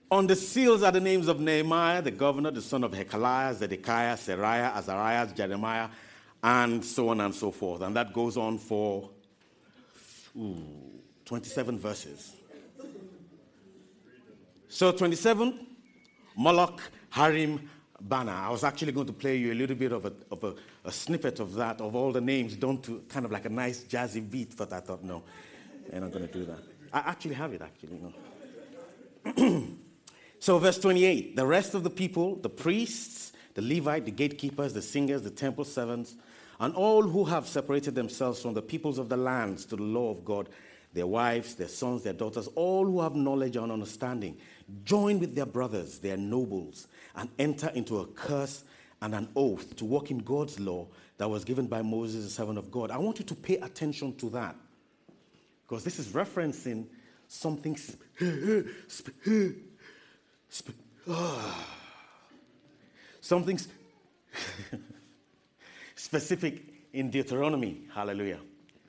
On 0.09 0.27
the 0.27 0.37
seals 0.37 0.85
are 0.85 0.93
the 0.93 1.01
names 1.01 1.27
of 1.27 1.41
Nehemiah, 1.41 2.01
the 2.01 2.13
governor, 2.13 2.53
the 2.53 2.63
son 2.63 2.85
of 2.85 2.93
Hachaliah, 2.93 3.55
Zedekiah, 3.55 4.15
Seraiah, 4.17 4.73
Azariah, 4.77 5.27
Jeremiah, 5.35 5.89
and 6.45 6.85
so 6.85 7.09
on 7.09 7.21
and 7.21 7.35
so 7.35 7.51
forth. 7.51 7.83
And 7.83 7.97
that 7.97 8.13
goes 8.13 8.37
on 8.37 8.59
for 8.59 9.11
ooh, 10.39 10.63
27 11.25 11.79
verses. 11.79 12.37
So 14.69 14.93
27, 14.93 15.67
Malluch, 16.39 16.79
Harim, 17.11 17.69
Baanah. 18.07 18.45
I 18.45 18.51
was 18.51 18.63
actually 18.63 18.93
going 18.93 19.09
to 19.09 19.13
play 19.13 19.37
you 19.37 19.53
a 19.53 19.55
little 19.55 19.75
bit 19.75 19.91
of, 19.91 20.05
a, 20.05 20.13
of 20.31 20.45
a, 20.45 20.55
a, 20.85 20.93
snippet 20.93 21.41
of 21.41 21.55
that, 21.55 21.81
of 21.81 21.97
all 21.97 22.13
the 22.13 22.21
names, 22.21 22.55
done 22.55 22.81
to 22.83 23.03
kind 23.09 23.25
of 23.25 23.33
like 23.33 23.47
a 23.47 23.49
nice 23.49 23.83
jazzy 23.85 24.31
beat, 24.31 24.57
but 24.57 24.73
I 24.73 24.79
thought, 24.79 25.03
no, 25.03 25.25
I'm 25.93 26.03
not 26.03 26.13
going 26.13 26.29
to 26.29 26.33
do 26.33 26.45
that. 26.45 26.61
I 26.93 26.99
actually 27.11 27.35
have 27.35 27.53
it, 27.55 27.63
actually. 27.63 28.01
No. 29.35 29.67
So, 30.39 30.59
verse 30.59 30.79
28 30.79 31.37
the 31.37 31.47
rest 31.47 31.75
of 31.75 31.83
the 31.83 31.91
people, 31.91 32.37
the 32.37 32.51
priests, 32.51 33.33
the 33.55 33.63
Levite, 33.63 34.05
the 34.05 34.11
gatekeepers, 34.11 34.73
the 34.73 34.83
singers, 34.83 35.23
the 35.23 35.31
temple 35.31 35.65
servants, 35.65 36.15
and 36.61 36.75
all 36.75 37.03
who 37.03 37.25
have 37.25 37.47
separated 37.47 37.95
themselves 37.95 38.41
from 38.43 38.55
the 38.55 38.63
peoples 38.63 38.99
of 38.99 39.09
the 39.09 39.17
lands 39.17 39.65
to 39.67 39.77
the 39.77 39.83
law 39.83 40.11
of 40.11 40.25
God, 40.25 40.49
their 40.93 41.07
wives, 41.07 41.55
their 41.55 41.69
sons, 41.69 42.03
their 42.03 42.13
daughters, 42.13 42.49
all 42.55 42.85
who 42.85 43.01
have 43.01 43.15
knowledge 43.15 43.57
and 43.57 43.71
understanding, 43.71 44.37
join 44.85 45.19
with 45.19 45.35
their 45.35 45.47
brothers, 45.47 45.99
their 45.99 46.17
nobles, 46.17 46.89
and 47.15 47.29
enter 47.39 47.69
into 47.75 47.99
a 47.99 48.07
curse 48.07 48.65
and 49.03 49.15
an 49.15 49.29
oath 49.37 49.77
to 49.77 49.85
walk 49.85 50.11
in 50.11 50.19
God's 50.19 50.59
law 50.59 50.87
that 51.19 51.29
was 51.29 51.45
given 51.45 51.67
by 51.67 51.83
Moses, 51.83 52.25
the 52.25 52.31
servant 52.31 52.59
of 52.59 52.71
God. 52.71 52.91
I 52.91 52.99
want 52.99 53.19
you 53.19 53.25
to 53.27 53.35
pay 53.35 53.57
attention 53.57 54.17
to 54.17 54.31
that 54.31 54.57
because 55.67 55.85
this 55.85 55.99
is 55.99 56.09
referencing 56.09 56.87
something 57.29 57.77
Ah. 61.09 61.67
Something 63.21 63.59
specific 65.95 66.63
in 66.93 67.11
Deuteronomy. 67.11 67.83
Hallelujah. 67.93 68.41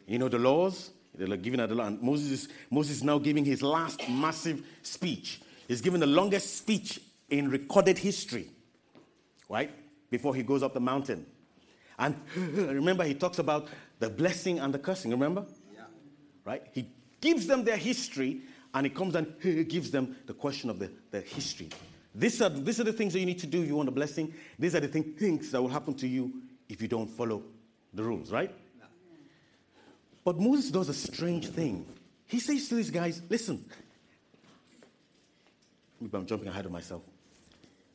You 0.06 0.20
know 0.20 0.30
the 0.30 0.40
laws? 0.40 0.92
They're 1.16 1.36
given 1.38 1.60
at 1.60 1.70
the 1.70 1.76
land. 1.76 2.02
Moses, 2.02 2.48
Moses 2.70 2.98
is 2.98 3.04
now 3.04 3.18
giving 3.18 3.44
his 3.44 3.64
last 3.64 4.08
massive 4.08 4.64
speech. 4.84 5.42
He's 5.68 5.82
giving 5.82 6.00
the 6.00 6.08
longest 6.08 6.58
speech 6.58 7.02
in 7.30 7.50
recorded 7.50 7.98
history, 7.98 8.48
right? 9.50 9.72
Before 10.10 10.36
he 10.36 10.44
goes 10.44 10.64
up 10.64 10.74
the 10.74 10.80
mountain. 10.80 11.26
And 12.00 12.16
remember, 12.36 13.04
he 13.04 13.16
talks 13.16 13.40
about 13.40 13.68
the 14.00 14.10
blessing 14.10 14.60
and 14.60 14.74
the 14.74 14.80
cursing, 14.80 15.12
remember? 15.12 15.46
Yeah. 15.74 15.82
Right? 16.46 16.64
He 16.72 16.90
gives 17.20 17.48
them 17.48 17.64
their 17.64 17.78
history 17.78 18.42
and 18.78 18.86
he 18.86 18.92
comes 18.92 19.16
and 19.16 19.34
he 19.42 19.64
gives 19.64 19.90
them 19.90 20.16
the 20.28 20.34
question 20.36 20.70
of 20.70 20.78
the, 20.78 20.92
the 21.10 21.22
history. 21.22 21.68
These 22.14 22.44
are, 22.44 22.50
these 22.50 22.80
are 22.80 22.84
the 22.84 22.94
things 22.94 23.14
that 23.14 23.20
you 23.20 23.26
need 23.26 23.40
to 23.40 23.48
do 23.48 23.64
if 23.64 23.68
you 23.68 23.76
want 23.76 23.90
a 23.90 23.92
blessing. 23.92 24.32
These 24.60 24.76
are 24.76 24.80
the 24.80 24.88
thing, 24.88 25.16
things 25.18 25.52
that 25.52 25.60
will 25.60 25.70
happen 25.70 25.96
to 25.96 26.08
you 26.08 26.32
if 26.70 26.80
you 26.80 26.88
don't 26.88 27.08
follow 27.08 27.42
the 27.92 28.04
rules, 28.04 28.32
right? 28.32 28.54
But 30.24 30.40
Moses 30.40 30.70
does 30.70 30.90
a 30.90 30.94
strange 30.94 31.48
thing. 31.48 31.88
He 32.28 32.40
says 32.40 32.70
to 32.70 32.76
these 32.76 32.92
guys, 32.92 33.20
listen, 33.28 33.66
maybe 36.00 36.16
I'm 36.16 36.28
jumping 36.28 36.50
ahead 36.50 36.68
of 36.68 36.72
myself. 36.72 37.02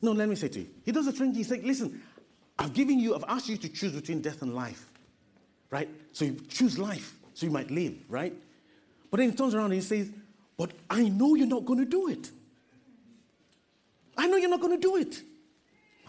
No, 0.01 0.11
let 0.11 0.27
me 0.27 0.35
say 0.35 0.49
to 0.49 0.59
you. 0.59 0.67
He 0.83 0.91
does 0.91 1.07
a 1.07 1.13
strange 1.13 1.33
thing. 1.33 1.43
He 1.43 1.49
says, 1.49 1.63
listen, 1.63 2.01
I've 2.59 2.73
given 2.73 2.99
you, 2.99 3.15
I've 3.15 3.23
asked 3.29 3.47
you 3.47 3.55
to 3.55 3.69
choose 3.69 3.93
between 3.93 4.21
death 4.21 4.41
and 4.41 4.53
life, 4.53 4.85
right? 5.69 5.87
So 6.11 6.25
you 6.25 6.35
choose 6.49 6.77
life 6.77 7.17
so 7.33 7.45
you 7.45 7.53
might 7.53 7.71
live, 7.71 8.03
right? 8.09 8.33
But 9.09 9.19
then 9.19 9.29
he 9.29 9.35
turns 9.35 9.53
around 9.53 9.65
and 9.65 9.75
he 9.75 9.81
says, 9.81 10.11
but 10.57 10.71
I 10.89 11.09
know 11.09 11.35
you're 11.35 11.47
not 11.47 11.65
going 11.65 11.79
to 11.79 11.85
do 11.85 12.09
it. 12.09 12.29
I 14.17 14.27
know 14.27 14.37
you're 14.37 14.49
not 14.49 14.61
going 14.61 14.79
to 14.79 14.81
do 14.81 14.97
it. 14.97 15.21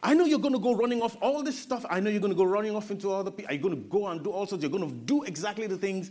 I 0.03 0.13
know 0.13 0.27
you're 0.27 0.39
going 0.39 0.53
to 0.53 0.61
go 0.61 0.75
running 0.75 1.01
off 1.01 1.17
all 1.23 1.43
this 1.43 1.59
stuff. 1.59 1.87
I 1.89 1.99
know 1.99 2.11
you're 2.11 2.21
going 2.21 2.33
to 2.33 2.37
go 2.37 2.45
running 2.45 2.77
off 2.77 2.91
into 2.91 3.11
other 3.11 3.31
people. 3.31 3.51
Are 3.51 3.55
you 3.55 3.61
going 3.61 3.75
to 3.75 3.89
go 3.89 4.07
and 4.09 4.23
do 4.23 4.31
all 4.31 4.47
sorts? 4.47 4.63
You're 4.63 4.71
going 4.71 4.87
to 4.87 4.95
do 4.95 5.23
exactly 5.23 5.67
the 5.67 5.79
things 5.79 6.11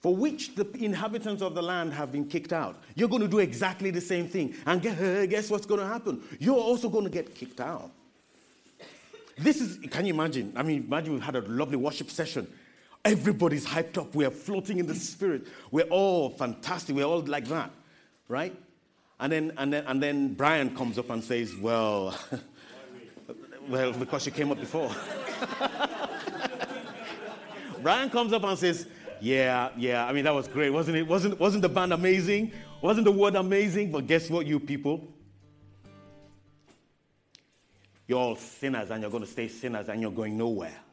for 0.00 0.16
which 0.16 0.54
the 0.54 0.66
inhabitants 0.82 1.42
of 1.42 1.54
the 1.54 1.62
land 1.62 1.92
have 1.92 2.10
been 2.10 2.26
kicked 2.26 2.54
out. 2.54 2.82
You're 2.94 3.08
going 3.08 3.20
to 3.22 3.28
do 3.28 3.40
exactly 3.40 3.90
the 3.90 4.00
same 4.00 4.28
thing. 4.28 4.54
And 4.66 4.86
uh, 4.86 5.26
guess 5.26 5.50
what's 5.50 5.66
going 5.66 5.80
to 5.80 5.86
happen? 5.86 6.22
You're 6.38 6.56
also 6.56 6.88
going 6.88 7.04
to 7.04 7.10
get 7.10 7.34
kicked 7.34 7.60
out. 7.60 7.90
This 9.36 9.60
is, 9.60 9.78
can 9.90 10.06
you 10.06 10.14
imagine? 10.14 10.52
I 10.56 10.62
mean, 10.62 10.84
imagine 10.86 11.14
we've 11.14 11.22
had 11.22 11.36
a 11.36 11.40
lovely 11.42 11.76
worship 11.76 12.10
session. 12.10 12.46
Everybody's 13.04 13.66
hyped 13.66 13.98
up. 13.98 14.14
We're 14.14 14.30
floating 14.30 14.78
in 14.78 14.86
the 14.86 14.94
spirit. 14.94 15.46
We're 15.70 15.84
all 15.84 16.30
fantastic. 16.30 16.96
We're 16.96 17.04
all 17.04 17.20
like 17.20 17.46
that, 17.48 17.70
right? 18.28 18.56
And 19.20 19.32
then, 19.32 19.52
and 19.56 19.72
then, 19.72 19.84
and 19.86 20.02
then 20.02 20.34
Brian 20.34 20.74
comes 20.74 20.98
up 20.98 21.10
and 21.10 21.22
says, 21.22 21.54
Well, 21.56 22.18
well, 23.68 23.92
because 23.92 24.26
you 24.26 24.32
came 24.32 24.50
up 24.50 24.58
before. 24.58 24.90
Brian 27.82 28.08
comes 28.08 28.32
up 28.32 28.42
and 28.44 28.58
says, 28.58 28.86
Yeah, 29.20 29.68
yeah, 29.76 30.06
I 30.06 30.12
mean, 30.12 30.24
that 30.24 30.34
was 30.34 30.48
great, 30.48 30.70
wasn't 30.70 30.96
it? 30.96 31.06
Wasn't, 31.06 31.38
wasn't 31.38 31.62
the 31.62 31.68
band 31.68 31.92
amazing? 31.92 32.52
Wasn't 32.80 33.04
the 33.04 33.12
word 33.12 33.34
amazing? 33.34 33.92
But 33.92 34.06
guess 34.06 34.30
what, 34.30 34.46
you 34.46 34.58
people? 34.58 35.06
You're 38.06 38.18
all 38.18 38.36
sinners 38.36 38.90
and 38.90 39.02
you're 39.02 39.10
going 39.10 39.24
to 39.24 39.30
stay 39.30 39.48
sinners 39.48 39.88
and 39.88 40.00
you're 40.00 40.10
going 40.10 40.36
nowhere. 40.36 40.83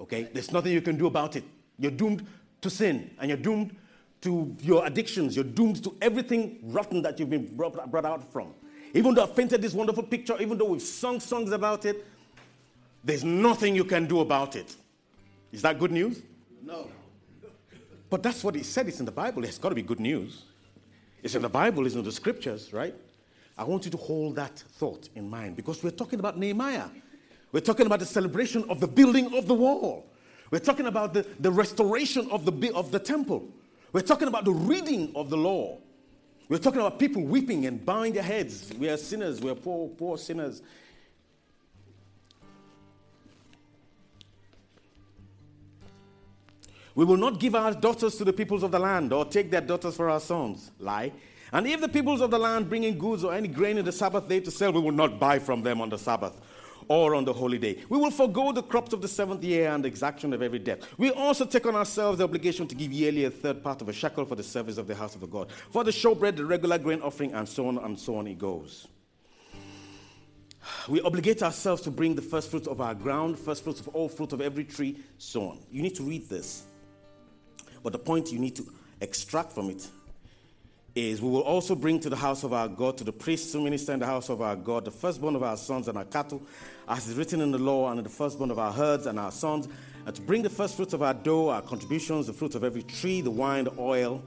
Okay? 0.00 0.28
There's 0.32 0.50
nothing 0.52 0.72
you 0.72 0.82
can 0.82 0.96
do 0.96 1.06
about 1.06 1.36
it. 1.36 1.44
You're 1.78 1.90
doomed 1.90 2.26
to 2.60 2.70
sin 2.70 3.10
and 3.18 3.28
you're 3.28 3.38
doomed 3.38 3.76
to 4.22 4.54
your 4.60 4.86
addictions. 4.86 5.36
You're 5.36 5.44
doomed 5.44 5.82
to 5.84 5.96
everything 6.00 6.58
rotten 6.62 7.02
that 7.02 7.18
you've 7.18 7.30
been 7.30 7.54
brought, 7.56 7.90
brought 7.90 8.04
out 8.04 8.32
from. 8.32 8.54
Even 8.94 9.14
though 9.14 9.24
I've 9.24 9.36
painted 9.36 9.60
this 9.60 9.74
wonderful 9.74 10.02
picture, 10.02 10.36
even 10.40 10.56
though 10.56 10.66
we've 10.66 10.82
sung 10.82 11.20
songs 11.20 11.52
about 11.52 11.84
it, 11.84 12.06
there's 13.04 13.24
nothing 13.24 13.76
you 13.76 13.84
can 13.84 14.06
do 14.06 14.20
about 14.20 14.56
it. 14.56 14.74
Is 15.52 15.62
that 15.62 15.78
good 15.78 15.92
news? 15.92 16.22
No. 16.64 16.90
But 18.08 18.22
that's 18.22 18.42
what 18.42 18.54
he 18.54 18.62
said. 18.62 18.88
It's 18.88 19.00
in 19.00 19.06
the 19.06 19.12
Bible. 19.12 19.44
It's 19.44 19.58
got 19.58 19.68
to 19.70 19.74
be 19.74 19.82
good 19.82 20.00
news. 20.00 20.44
It's 21.22 21.34
in 21.34 21.42
the 21.42 21.48
Bible, 21.48 21.86
it's 21.86 21.94
in 21.94 22.04
the 22.04 22.12
scriptures, 22.12 22.72
right? 22.72 22.94
I 23.58 23.64
want 23.64 23.84
you 23.84 23.90
to 23.90 23.96
hold 23.96 24.36
that 24.36 24.62
thought 24.74 25.08
in 25.14 25.28
mind 25.28 25.56
because 25.56 25.82
we're 25.82 25.90
talking 25.90 26.18
about 26.18 26.38
Nehemiah. 26.38 26.88
We're 27.56 27.60
talking 27.60 27.86
about 27.86 28.00
the 28.00 28.04
celebration 28.04 28.66
of 28.68 28.80
the 28.80 28.86
building 28.86 29.34
of 29.34 29.46
the 29.46 29.54
wall. 29.54 30.12
We're 30.50 30.58
talking 30.58 30.84
about 30.84 31.14
the, 31.14 31.26
the 31.40 31.50
restoration 31.50 32.30
of 32.30 32.44
the, 32.44 32.70
of 32.74 32.90
the 32.92 32.98
temple. 32.98 33.48
We're 33.94 34.02
talking 34.02 34.28
about 34.28 34.44
the 34.44 34.52
reading 34.52 35.10
of 35.14 35.30
the 35.30 35.38
law. 35.38 35.78
We're 36.50 36.58
talking 36.58 36.82
about 36.82 36.98
people 36.98 37.22
weeping 37.22 37.64
and 37.64 37.82
bowing 37.82 38.12
their 38.12 38.24
heads. 38.24 38.74
We 38.78 38.90
are 38.90 38.98
sinners. 38.98 39.40
We 39.40 39.50
are 39.50 39.54
poor, 39.54 39.88
poor 39.88 40.18
sinners. 40.18 40.60
We 46.94 47.06
will 47.06 47.16
not 47.16 47.40
give 47.40 47.54
our 47.54 47.72
daughters 47.72 48.16
to 48.16 48.24
the 48.26 48.34
peoples 48.34 48.64
of 48.64 48.70
the 48.70 48.78
land 48.78 49.14
or 49.14 49.24
take 49.24 49.50
their 49.50 49.62
daughters 49.62 49.96
for 49.96 50.10
our 50.10 50.20
sons. 50.20 50.72
Lie. 50.78 51.10
And 51.54 51.66
if 51.66 51.80
the 51.80 51.88
peoples 51.88 52.20
of 52.20 52.30
the 52.30 52.38
land 52.38 52.68
bring 52.68 52.84
in 52.84 52.98
goods 52.98 53.24
or 53.24 53.32
any 53.32 53.48
grain 53.48 53.78
in 53.78 53.86
the 53.86 53.92
Sabbath 53.92 54.28
day 54.28 54.40
to 54.40 54.50
sell, 54.50 54.72
we 54.72 54.80
will 54.80 54.92
not 54.92 55.18
buy 55.18 55.38
from 55.38 55.62
them 55.62 55.80
on 55.80 55.88
the 55.88 55.96
Sabbath 55.96 56.38
or 56.88 57.14
on 57.14 57.24
the 57.24 57.32
holy 57.32 57.58
day. 57.58 57.78
We 57.88 57.98
will 57.98 58.10
forego 58.10 58.52
the 58.52 58.62
crops 58.62 58.92
of 58.92 59.02
the 59.02 59.08
seventh 59.08 59.42
year 59.42 59.70
and 59.70 59.84
the 59.84 59.88
exaction 59.88 60.32
of 60.32 60.42
every 60.42 60.58
debt. 60.58 60.82
We 60.98 61.10
also 61.10 61.44
take 61.44 61.66
on 61.66 61.74
ourselves 61.74 62.18
the 62.18 62.24
obligation 62.24 62.66
to 62.68 62.74
give 62.74 62.92
yearly 62.92 63.24
a 63.24 63.30
third 63.30 63.62
part 63.62 63.82
of 63.82 63.88
a 63.88 63.92
shekel 63.92 64.24
for 64.24 64.34
the 64.34 64.42
service 64.42 64.78
of 64.78 64.86
the 64.86 64.94
house 64.94 65.14
of 65.14 65.20
the 65.20 65.26
God, 65.26 65.50
for 65.70 65.84
the 65.84 65.90
showbread, 65.90 66.36
the 66.36 66.44
regular 66.44 66.78
grain 66.78 67.00
offering, 67.00 67.32
and 67.32 67.48
so 67.48 67.68
on 67.68 67.78
and 67.78 67.98
so 67.98 68.16
on 68.16 68.26
it 68.26 68.38
goes. 68.38 68.88
We 70.88 71.00
obligate 71.00 71.42
ourselves 71.42 71.82
to 71.82 71.90
bring 71.90 72.14
the 72.14 72.22
first 72.22 72.50
fruits 72.50 72.66
of 72.66 72.80
our 72.80 72.94
ground, 72.94 73.38
first 73.38 73.62
fruits 73.62 73.80
of 73.80 73.88
all 73.88 74.08
fruit 74.08 74.32
of 74.32 74.40
every 74.40 74.64
tree, 74.64 74.98
so 75.18 75.48
on. 75.48 75.60
You 75.70 75.82
need 75.82 75.94
to 75.96 76.02
read 76.02 76.28
this. 76.28 76.64
But 77.82 77.92
the 77.92 77.98
point 77.98 78.32
you 78.32 78.38
need 78.38 78.56
to 78.56 78.66
extract 79.00 79.52
from 79.52 79.70
it 79.70 79.86
is 80.96 81.20
we 81.20 81.28
will 81.28 81.42
also 81.42 81.74
bring 81.74 82.00
to 82.00 82.08
the 82.08 82.16
house 82.16 82.42
of 82.42 82.54
our 82.54 82.68
God, 82.68 82.96
to 82.96 83.04
the 83.04 83.12
priests 83.12 83.52
who 83.52 83.60
minister 83.60 83.92
in 83.92 84.00
the 84.00 84.06
house 84.06 84.30
of 84.30 84.40
our 84.40 84.56
God, 84.56 84.86
the 84.86 84.90
firstborn 84.90 85.36
of 85.36 85.42
our 85.42 85.58
sons 85.58 85.88
and 85.88 85.98
our 85.98 86.06
cattle, 86.06 86.42
as 86.88 87.06
is 87.06 87.16
written 87.16 87.42
in 87.42 87.50
the 87.50 87.58
law, 87.58 87.90
and 87.90 88.02
the 88.02 88.08
firstborn 88.08 88.50
of 88.50 88.58
our 88.58 88.72
herds 88.72 89.06
and 89.06 89.18
our 89.18 89.30
sons, 89.30 89.68
and 90.06 90.16
to 90.16 90.22
bring 90.22 90.42
the 90.42 90.50
first 90.50 90.74
fruits 90.74 90.94
of 90.94 91.02
our 91.02 91.12
dough, 91.12 91.50
our 91.50 91.60
contributions, 91.60 92.26
the 92.26 92.32
fruit 92.32 92.54
of 92.54 92.64
every 92.64 92.82
tree, 92.82 93.20
the 93.20 93.30
wine, 93.30 93.64
the 93.64 93.74
oil, 93.78 94.22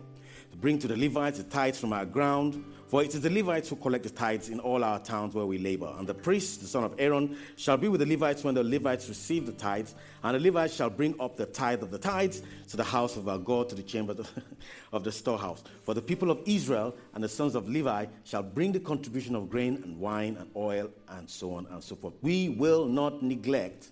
to 0.51 0.57
bring 0.57 0.79
to 0.79 0.87
the 0.87 0.97
Levites 0.97 1.37
the 1.37 1.43
tithes 1.43 1.79
from 1.79 1.93
our 1.93 2.05
ground 2.05 2.63
for 2.89 3.03
it 3.03 3.13
is 3.13 3.21
the 3.21 3.29
Levites 3.29 3.69
who 3.69 3.75
collect 3.75 4.03
the 4.03 4.09
tithes 4.09 4.49
in 4.49 4.59
all 4.59 4.83
our 4.83 4.97
towns 4.97 5.35
where 5.35 5.45
we 5.45 5.59
labor. 5.59 5.93
And 5.99 6.07
the 6.07 6.15
priest, 6.15 6.61
the 6.61 6.67
son 6.67 6.83
of 6.83 6.95
Aaron, 6.97 7.37
shall 7.55 7.77
be 7.77 7.87
with 7.87 7.99
the 7.99 8.07
Levites 8.07 8.43
when 8.43 8.55
the 8.55 8.63
Levites 8.63 9.07
receive 9.07 9.45
the 9.45 9.51
tithes. 9.51 9.93
And 10.23 10.35
the 10.35 10.39
Levites 10.39 10.73
shall 10.73 10.89
bring 10.89 11.13
up 11.21 11.37
the 11.37 11.45
tithe 11.45 11.83
of 11.83 11.91
the 11.91 11.99
tithes 11.99 12.41
to 12.69 12.77
the 12.77 12.83
house 12.83 13.15
of 13.15 13.29
our 13.29 13.37
God, 13.37 13.69
to 13.69 13.75
the 13.75 13.83
chamber 13.83 14.15
of 14.91 15.03
the 15.03 15.11
storehouse. 15.11 15.63
For 15.83 15.93
the 15.93 16.01
people 16.01 16.31
of 16.31 16.41
Israel 16.47 16.95
and 17.13 17.23
the 17.23 17.29
sons 17.29 17.53
of 17.53 17.69
Levi 17.69 18.07
shall 18.23 18.41
bring 18.41 18.71
the 18.71 18.79
contribution 18.79 19.35
of 19.35 19.51
grain 19.51 19.75
and 19.83 19.99
wine 19.99 20.35
and 20.39 20.49
oil 20.55 20.89
and 21.09 21.29
so 21.29 21.53
on 21.53 21.67
and 21.67 21.83
so 21.83 21.95
forth. 21.95 22.15
We 22.23 22.49
will 22.49 22.87
not 22.87 23.21
neglect 23.21 23.89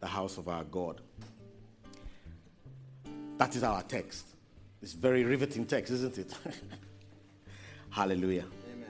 the 0.00 0.06
house 0.06 0.38
of 0.38 0.48
our 0.48 0.64
God. 0.64 1.02
That 3.36 3.54
is 3.54 3.62
our 3.62 3.82
text. 3.82 4.29
It's 4.82 4.94
very 4.94 5.24
riveting 5.24 5.66
text, 5.66 5.92
isn't 5.92 6.16
it? 6.16 6.32
Hallelujah. 7.90 8.46
Amen. 8.72 8.88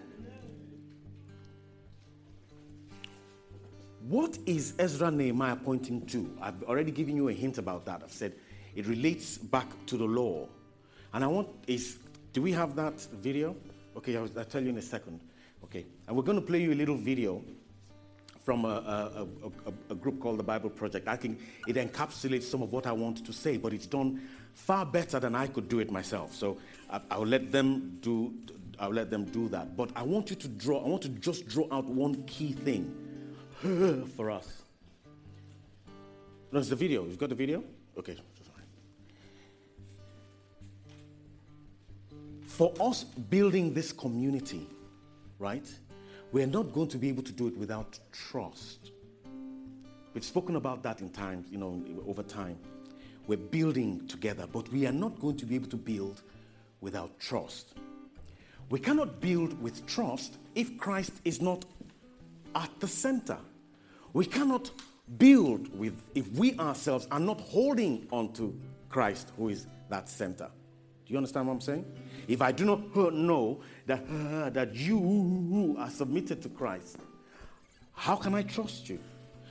What 4.08 4.38
is 4.46 4.74
Ezra 4.78 5.10
Nehemiah 5.10 5.56
pointing 5.56 6.06
to? 6.06 6.36
I've 6.40 6.62
already 6.62 6.92
given 6.92 7.16
you 7.16 7.28
a 7.28 7.32
hint 7.32 7.58
about 7.58 7.84
that. 7.86 8.02
I've 8.04 8.12
said 8.12 8.34
it 8.76 8.86
relates 8.86 9.36
back 9.36 9.66
to 9.86 9.96
the 9.96 10.04
law. 10.04 10.46
And 11.12 11.24
I 11.24 11.26
want 11.26 11.48
is 11.66 11.98
do 12.32 12.40
we 12.40 12.52
have 12.52 12.76
that 12.76 13.00
video? 13.20 13.56
Okay, 13.96 14.16
I'll, 14.16 14.28
I'll 14.38 14.44
tell 14.44 14.62
you 14.62 14.68
in 14.68 14.78
a 14.78 14.82
second. 14.82 15.20
Okay, 15.64 15.84
and 16.06 16.16
we're 16.16 16.22
going 16.22 16.40
to 16.40 16.46
play 16.46 16.62
you 16.62 16.72
a 16.72 16.74
little 16.74 16.96
video 16.96 17.42
from 18.44 18.64
a, 18.64 18.68
a, 18.68 19.26
a, 19.68 19.72
a, 19.90 19.94
group 19.94 20.18
called 20.18 20.38
the 20.38 20.42
Bible 20.42 20.70
Project. 20.70 21.06
I 21.06 21.16
think 21.16 21.40
it 21.68 21.76
encapsulates 21.76 22.44
some 22.44 22.62
of 22.62 22.72
what 22.72 22.86
I 22.86 22.92
want 22.92 23.24
to 23.26 23.32
say, 23.32 23.58
but 23.58 23.74
it's 23.74 23.86
done 23.86 24.22
far 24.54 24.84
better 24.86 25.20
than 25.20 25.34
I 25.34 25.46
could 25.46 25.68
do 25.68 25.78
it 25.80 25.90
myself. 25.90 26.34
So 26.34 26.58
I, 26.88 27.16
will 27.16 27.26
let 27.26 27.52
them 27.52 27.98
do 28.00 28.32
I'll 28.80 28.90
let 28.90 29.10
them 29.10 29.26
do 29.26 29.48
that. 29.50 29.76
But 29.76 29.90
I 29.94 30.02
want 30.02 30.30
you 30.30 30.36
to 30.36 30.48
draw, 30.48 30.82
I 30.82 30.88
want 30.88 31.02
to 31.02 31.10
just 31.10 31.46
draw 31.46 31.66
out 31.70 31.84
one 31.84 32.22
key 32.24 32.52
thing 32.52 32.94
for 34.16 34.30
us. 34.30 34.62
No, 36.50 36.58
it's 36.58 36.70
the 36.70 36.76
video. 36.76 37.04
You've 37.04 37.18
got 37.18 37.28
the 37.28 37.34
video? 37.34 37.62
Okay. 37.98 38.16
For 42.42 42.74
us 42.80 43.04
building 43.04 43.72
this 43.72 43.92
community, 43.92 44.66
right, 45.38 45.66
we're 46.32 46.46
not 46.46 46.72
going 46.72 46.88
to 46.88 46.98
be 46.98 47.08
able 47.08 47.22
to 47.22 47.32
do 47.32 47.46
it 47.46 47.56
without 47.56 47.98
trust. 48.12 48.90
We've 50.12 50.24
spoken 50.24 50.56
about 50.56 50.82
that 50.82 51.00
in 51.00 51.10
time, 51.10 51.44
you 51.50 51.58
know, 51.58 51.82
over 52.06 52.22
time. 52.22 52.58
We're 53.30 53.36
building 53.36 54.08
together, 54.08 54.48
but 54.52 54.68
we 54.72 54.88
are 54.88 54.92
not 54.92 55.20
going 55.20 55.36
to 55.36 55.46
be 55.46 55.54
able 55.54 55.68
to 55.68 55.76
build 55.76 56.20
without 56.80 57.20
trust. 57.20 57.74
We 58.70 58.80
cannot 58.80 59.20
build 59.20 59.62
with 59.62 59.86
trust 59.86 60.36
if 60.56 60.76
Christ 60.76 61.12
is 61.24 61.40
not 61.40 61.64
at 62.56 62.70
the 62.80 62.88
center. 62.88 63.38
We 64.14 64.26
cannot 64.26 64.72
build 65.16 65.72
with 65.78 65.94
if 66.16 66.28
we 66.32 66.58
ourselves 66.58 67.06
are 67.12 67.20
not 67.20 67.40
holding 67.40 68.08
on 68.10 68.32
to 68.32 68.52
Christ, 68.88 69.30
who 69.36 69.50
is 69.50 69.68
that 69.90 70.08
center. 70.08 70.50
Do 71.06 71.12
you 71.12 71.16
understand 71.16 71.46
what 71.46 71.52
I'm 71.52 71.60
saying? 71.60 71.84
If 72.26 72.42
I 72.42 72.50
do 72.50 72.64
not 72.64 72.96
know 73.14 73.60
that, 73.86 74.02
uh, 74.10 74.50
that 74.50 74.74
you 74.74 75.76
are 75.78 75.90
submitted 75.90 76.42
to 76.42 76.48
Christ, 76.48 76.96
how 77.92 78.16
can 78.16 78.34
I 78.34 78.42
trust 78.42 78.88
you? 78.88 78.98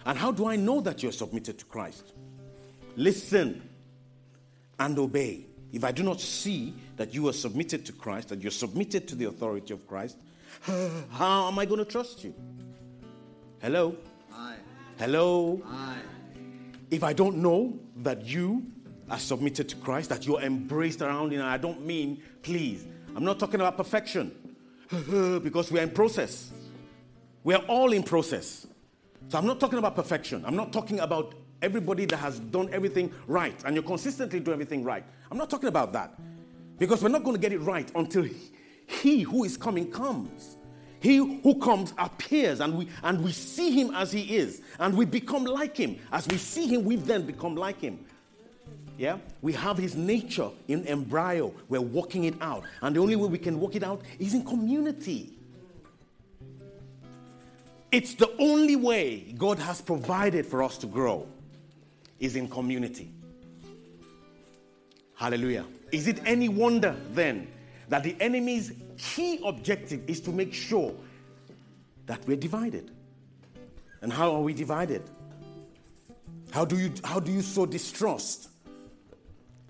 And 0.05 0.17
how 0.17 0.33
do 0.33 0.47
I 0.47 0.57
know 0.57 0.81
that 0.81 1.01
you're 1.01 1.13
submitted 1.13 1.57
to 1.59 1.63
Christ? 1.63 2.11
Listen 2.97 3.68
and 4.79 4.97
obey. 4.97 5.45
If 5.71 5.83
I 5.83 5.91
do 5.91 6.03
not 6.03 6.19
see 6.19 6.73
that 6.97 7.13
you 7.13 7.27
are 7.27 7.33
submitted 7.33 7.85
to 7.85 7.93
Christ, 7.93 8.29
that 8.29 8.41
you're 8.41 8.51
submitted 8.51 9.07
to 9.09 9.15
the 9.15 9.25
authority 9.25 9.73
of 9.73 9.87
Christ, 9.87 10.17
how 11.11 11.47
am 11.47 11.59
I 11.59 11.65
going 11.65 11.79
to 11.79 11.85
trust 11.85 12.23
you? 12.23 12.33
Hello? 13.61 13.95
Hi. 14.31 14.55
Hello? 14.97 15.61
Hi. 15.65 15.97
If 16.89 17.03
I 17.03 17.13
don't 17.13 17.37
know 17.37 17.77
that 17.97 18.25
you 18.25 18.65
are 19.09 19.19
submitted 19.19 19.69
to 19.69 19.75
Christ, 19.77 20.09
that 20.09 20.25
you're 20.25 20.41
embraced 20.41 21.01
around, 21.01 21.33
and 21.33 21.43
I 21.43 21.57
don't 21.57 21.85
mean, 21.85 22.21
please, 22.41 22.87
I'm 23.15 23.23
not 23.23 23.39
talking 23.39 23.59
about 23.59 23.77
perfection 23.77 24.31
because 25.43 25.71
we're 25.71 25.83
in 25.83 25.91
process. 25.91 26.51
We're 27.43 27.57
all 27.57 27.93
in 27.93 28.03
process. 28.03 28.65
So 29.27 29.37
I'm 29.37 29.45
not 29.45 29.59
talking 29.59 29.77
about 29.77 29.95
perfection. 29.95 30.43
I'm 30.45 30.55
not 30.55 30.73
talking 30.73 30.99
about 30.99 31.35
everybody 31.61 32.05
that 32.05 32.17
has 32.17 32.39
done 32.39 32.69
everything 32.71 33.11
right 33.27 33.55
and 33.65 33.75
you 33.75 33.81
consistently 33.81 34.39
do 34.39 34.51
everything 34.51 34.83
right. 34.83 35.03
I'm 35.31 35.37
not 35.37 35.49
talking 35.49 35.69
about 35.69 35.93
that 35.93 36.19
because 36.77 37.03
we're 37.03 37.09
not 37.09 37.23
going 37.23 37.35
to 37.35 37.41
get 37.41 37.53
it 37.53 37.59
right 37.59 37.89
until 37.95 38.27
he 38.87 39.21
who 39.21 39.43
is 39.43 39.57
coming 39.57 39.91
comes. 39.91 40.57
He 41.01 41.17
who 41.17 41.59
comes 41.59 41.93
appears 41.97 42.59
and 42.59 42.77
we, 42.77 42.89
and 43.03 43.23
we 43.23 43.31
see 43.31 43.71
him 43.71 43.93
as 43.95 44.11
he 44.11 44.37
is 44.37 44.61
and 44.79 44.95
we 44.95 45.05
become 45.05 45.45
like 45.45 45.77
him. 45.77 45.97
As 46.11 46.27
we 46.27 46.37
see 46.37 46.67
him, 46.67 46.83
we 46.83 46.95
then 46.97 47.25
become 47.25 47.55
like 47.55 47.79
him. 47.79 48.05
Yeah? 48.97 49.17
We 49.41 49.53
have 49.53 49.77
his 49.77 49.95
nature 49.95 50.49
in 50.67 50.85
embryo. 50.87 51.53
We're 51.69 51.79
working 51.79 52.25
it 52.25 52.35
out. 52.41 52.63
And 52.81 52.95
the 52.95 52.99
only 52.99 53.15
way 53.15 53.29
we 53.29 53.37
can 53.37 53.59
work 53.59 53.75
it 53.75 53.83
out 53.83 54.01
is 54.19 54.33
in 54.33 54.43
community. 54.43 55.37
It's 57.91 58.13
the 58.13 58.29
only 58.37 58.75
way 58.75 59.33
God 59.37 59.57
has 59.59 59.81
provided 59.81 60.45
for 60.45 60.61
us 60.61 60.77
to 60.79 60.87
grow 60.87 61.27
is 62.19 62.35
in 62.35 62.47
community. 62.47 63.11
Hallelujah. 65.15 65.65
Is 65.91 66.07
it 66.07 66.21
any 66.25 66.49
wonder 66.49 66.95
then 67.11 67.47
that 67.89 68.03
the 68.03 68.15
enemy's 68.19 68.71
key 68.97 69.41
objective 69.43 70.09
is 70.09 70.21
to 70.21 70.31
make 70.31 70.53
sure 70.53 70.93
that 72.05 72.25
we're 72.27 72.37
divided? 72.37 72.91
And 74.01 74.13
how 74.13 74.33
are 74.33 74.41
we 74.41 74.53
divided? 74.53 75.03
How 76.51 76.65
do 76.65 76.77
you, 76.77 76.93
how 77.03 77.19
do 77.19 77.31
you 77.31 77.41
sow 77.41 77.65
distrust? 77.65 78.49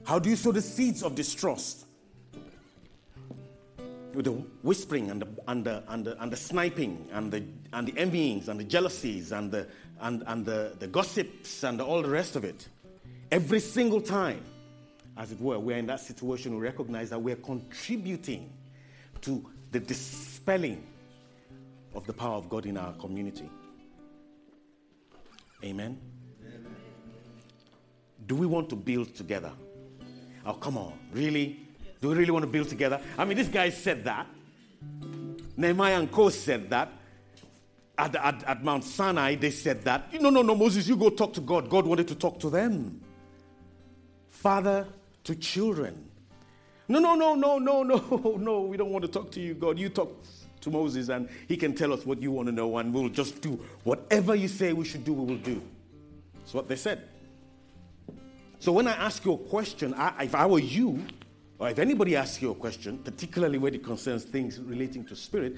How 0.03 0.19
do 0.19 0.29
you 0.29 0.35
sow 0.35 0.51
the 0.51 0.61
seeds 0.61 1.03
of 1.03 1.15
distrust? 1.15 1.85
With 4.13 4.25
the 4.25 4.31
whispering 4.63 5.11
and 5.11 5.21
the, 5.21 5.27
and 5.47 5.63
the, 5.63 5.83
and 5.87 6.05
the, 6.05 6.21
and 6.21 6.31
the 6.31 6.37
sniping 6.37 7.07
and 7.11 7.31
the, 7.31 7.43
and 7.73 7.87
the 7.87 7.93
envyings 7.97 8.49
and 8.49 8.59
the 8.59 8.63
jealousies 8.63 9.31
and 9.31 9.51
the, 9.51 9.67
and, 10.01 10.23
and 10.25 10.45
the, 10.45 10.75
the 10.79 10.87
gossips 10.87 11.63
and 11.63 11.79
all 11.79 12.01
the 12.01 12.09
rest 12.09 12.35
of 12.35 12.43
it. 12.43 12.67
Every 13.31 13.59
single 13.59 14.01
time, 14.01 14.43
as 15.17 15.31
it 15.31 15.39
were, 15.39 15.59
we're 15.59 15.77
in 15.77 15.85
that 15.87 15.99
situation, 15.99 16.55
we 16.55 16.61
recognize 16.61 17.09
that 17.11 17.21
we're 17.21 17.35
contributing 17.35 18.49
to 19.21 19.45
the 19.71 19.79
dispelling 19.79 20.83
of 21.93 22.05
the 22.07 22.13
power 22.13 22.35
of 22.35 22.49
God 22.49 22.65
in 22.65 22.77
our 22.77 22.93
community. 22.93 23.49
Amen? 25.63 25.99
Amen. 26.41 26.65
Do 28.25 28.35
we 28.35 28.47
want 28.47 28.69
to 28.69 28.75
build 28.75 29.13
together? 29.13 29.51
Oh, 30.45 30.53
come 30.53 30.77
on. 30.77 30.97
Really? 31.11 31.68
Do 32.01 32.09
we 32.09 32.15
really 32.15 32.31
want 32.31 32.43
to 32.43 32.51
build 32.51 32.69
together? 32.69 33.01
I 33.17 33.25
mean, 33.25 33.37
this 33.37 33.47
guy 33.47 33.69
said 33.69 34.05
that. 34.05 34.27
Nehemiah 35.57 35.99
and 35.99 36.11
Co 36.11 36.29
said 36.29 36.69
that 36.69 36.89
at, 37.97 38.15
at, 38.15 38.43
at 38.45 38.63
Mount 38.63 38.85
Sinai, 38.85 39.35
they 39.35 39.51
said 39.51 39.83
that. 39.83 40.13
No, 40.21 40.29
no, 40.29 40.41
no, 40.41 40.55
Moses, 40.55 40.87
you 40.87 40.95
go 40.95 41.09
talk 41.09 41.33
to 41.33 41.41
God. 41.41 41.69
God 41.69 41.85
wanted 41.85 42.07
to 42.07 42.15
talk 42.15 42.39
to 42.39 42.49
them. 42.49 43.01
father 44.29 44.87
to 45.25 45.35
children. 45.35 46.09
No, 46.87 46.99
no, 46.99 47.13
no, 47.13 47.35
no, 47.35 47.59
no, 47.59 47.83
no, 47.83 48.37
no. 48.39 48.61
We 48.61 48.77
don't 48.77 48.91
want 48.91 49.03
to 49.03 49.11
talk 49.11 49.31
to 49.31 49.41
you, 49.41 49.53
God. 49.53 49.77
You 49.77 49.89
talk 49.89 50.15
to 50.61 50.69
Moses, 50.69 51.09
and 51.09 51.29
he 51.47 51.57
can 51.57 51.75
tell 51.75 51.91
us 51.91 52.05
what 52.05 52.21
you 52.21 52.31
want 52.31 52.47
to 52.47 52.51
know, 52.53 52.77
and 52.77 52.93
we'll 52.93 53.09
just 53.09 53.41
do 53.41 53.59
whatever 53.83 54.33
you 54.33 54.47
say 54.47 54.71
we 54.71 54.85
should 54.85 55.03
do, 55.03 55.13
we 55.13 55.25
will 55.25 55.41
do. 55.41 55.61
That's 56.39 56.53
what 56.53 56.69
they 56.69 56.77
said. 56.77 57.03
So 58.59 58.71
when 58.71 58.87
I 58.87 58.93
ask 58.93 59.23
you 59.25 59.33
a 59.33 59.37
question, 59.37 59.93
I, 59.93 60.23
if 60.23 60.35
I 60.35 60.45
were 60.45 60.59
you, 60.59 61.05
or 61.59 61.69
if 61.69 61.77
anybody 61.77 62.15
asks 62.15 62.41
you 62.41 62.51
a 62.51 62.55
question, 62.55 62.97
particularly 62.99 63.57
when 63.57 63.75
it 63.75 63.83
concerns 63.83 64.23
things 64.23 64.59
relating 64.59 65.03
to 65.05 65.15
spirit, 65.15 65.57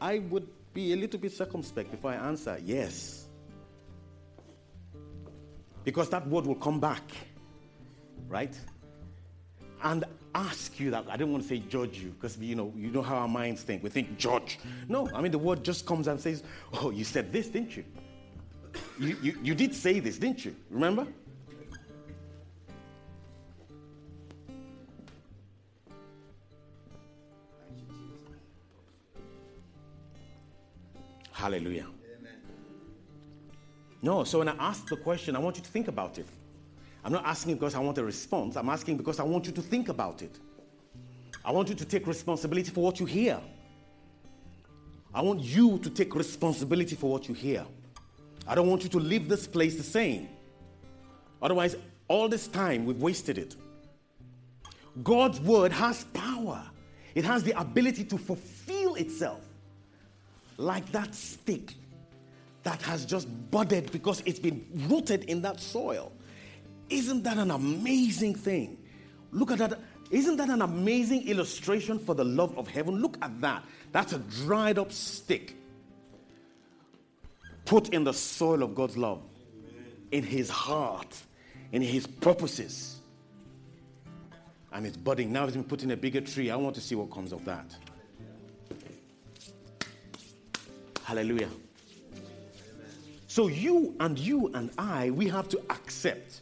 I 0.00 0.18
would 0.18 0.46
be 0.74 0.92
a 0.92 0.96
little 0.96 1.18
bit 1.18 1.32
circumspect 1.32 1.90
before 1.90 2.10
I 2.10 2.16
answer 2.16 2.58
yes. 2.62 3.26
Because 5.82 6.10
that 6.10 6.26
word 6.28 6.46
will 6.46 6.54
come 6.54 6.78
back, 6.78 7.02
right? 8.28 8.54
And 9.82 10.04
ask 10.34 10.78
you 10.78 10.90
that. 10.90 11.06
I 11.08 11.16
don't 11.16 11.32
want 11.32 11.42
to 11.42 11.48
say 11.48 11.58
judge 11.58 11.98
you 11.98 12.10
because 12.10 12.36
you 12.38 12.54
know 12.54 12.72
you 12.76 12.90
know 12.90 13.02
how 13.02 13.16
our 13.16 13.28
minds 13.28 13.62
think. 13.62 13.82
We 13.82 13.90
think 13.90 14.18
judge. 14.18 14.58
No, 14.88 15.08
I 15.14 15.20
mean 15.20 15.32
the 15.32 15.38
word 15.38 15.62
just 15.62 15.86
comes 15.86 16.08
and 16.08 16.20
says, 16.20 16.42
"Oh, 16.72 16.90
you 16.90 17.04
said 17.04 17.32
this, 17.32 17.48
didn't 17.48 17.76
you? 17.76 17.84
You 18.98 19.16
you, 19.22 19.38
you 19.42 19.54
did 19.54 19.74
say 19.74 20.00
this, 20.00 20.18
didn't 20.18 20.44
you? 20.44 20.56
Remember?" 20.70 21.06
Hallelujah. 31.44 31.88
Amen. 32.18 32.32
No, 34.00 34.24
so 34.24 34.38
when 34.38 34.48
I 34.48 34.56
ask 34.58 34.88
the 34.88 34.96
question, 34.96 35.36
I 35.36 35.40
want 35.40 35.58
you 35.58 35.62
to 35.62 35.68
think 35.68 35.88
about 35.88 36.16
it. 36.16 36.26
I'm 37.04 37.12
not 37.12 37.26
asking 37.26 37.56
because 37.56 37.74
I 37.74 37.80
want 37.80 37.98
a 37.98 38.02
response. 38.02 38.56
I'm 38.56 38.70
asking 38.70 38.96
because 38.96 39.20
I 39.20 39.24
want 39.24 39.44
you 39.44 39.52
to 39.52 39.60
think 39.60 39.90
about 39.90 40.22
it. 40.22 40.38
I 41.44 41.52
want 41.52 41.68
you 41.68 41.74
to 41.74 41.84
take 41.84 42.06
responsibility 42.06 42.70
for 42.70 42.82
what 42.82 42.98
you 42.98 43.04
hear. 43.04 43.38
I 45.12 45.20
want 45.20 45.42
you 45.42 45.78
to 45.80 45.90
take 45.90 46.14
responsibility 46.14 46.96
for 46.96 47.10
what 47.10 47.28
you 47.28 47.34
hear. 47.34 47.66
I 48.48 48.54
don't 48.54 48.70
want 48.70 48.82
you 48.82 48.88
to 48.88 48.98
leave 48.98 49.28
this 49.28 49.46
place 49.46 49.76
the 49.76 49.82
same. 49.82 50.30
Otherwise, 51.42 51.76
all 52.08 52.26
this 52.26 52.48
time 52.48 52.86
we've 52.86 53.02
wasted 53.02 53.36
it. 53.36 53.54
God's 55.02 55.42
word 55.42 55.72
has 55.72 56.04
power, 56.04 56.62
it 57.14 57.26
has 57.26 57.42
the 57.42 57.52
ability 57.60 58.04
to 58.04 58.16
fulfill 58.16 58.94
itself 58.94 59.43
like 60.56 60.90
that 60.92 61.14
stick 61.14 61.74
that 62.62 62.80
has 62.82 63.04
just 63.04 63.28
budded 63.50 63.92
because 63.92 64.22
it's 64.26 64.38
been 64.38 64.64
rooted 64.88 65.24
in 65.24 65.42
that 65.42 65.60
soil. 65.60 66.12
Isn't 66.88 67.22
that 67.24 67.38
an 67.38 67.50
amazing 67.50 68.34
thing? 68.34 68.78
Look 69.32 69.50
at 69.50 69.58
that. 69.58 69.80
Isn't 70.10 70.36
that 70.36 70.48
an 70.48 70.62
amazing 70.62 71.28
illustration 71.28 71.98
for 71.98 72.14
the 72.14 72.24
love 72.24 72.56
of 72.58 72.68
heaven? 72.68 73.00
Look 73.00 73.16
at 73.22 73.40
that. 73.40 73.64
That's 73.92 74.12
a 74.12 74.18
dried 74.18 74.78
up 74.78 74.92
stick 74.92 75.56
put 77.64 77.90
in 77.90 78.04
the 78.04 78.12
soil 78.12 78.62
of 78.62 78.74
God's 78.74 78.96
love, 78.96 79.22
in 80.10 80.22
his 80.22 80.48
heart, 80.48 81.16
in 81.72 81.82
his 81.82 82.06
purposes. 82.06 83.00
And 84.72 84.86
it's 84.86 84.96
budding. 84.96 85.32
Now 85.32 85.44
it's 85.44 85.54
been 85.54 85.64
put 85.64 85.82
in 85.82 85.90
a 85.90 85.96
bigger 85.96 86.20
tree. 86.20 86.50
I 86.50 86.56
want 86.56 86.74
to 86.74 86.80
see 86.80 86.94
what 86.94 87.10
comes 87.10 87.32
of 87.32 87.44
that. 87.44 87.76
Hallelujah. 91.04 91.50
So 93.26 93.48
you 93.48 93.94
and 94.00 94.18
you 94.18 94.50
and 94.54 94.70
I, 94.78 95.10
we 95.10 95.28
have 95.28 95.48
to 95.50 95.60
accept 95.68 96.40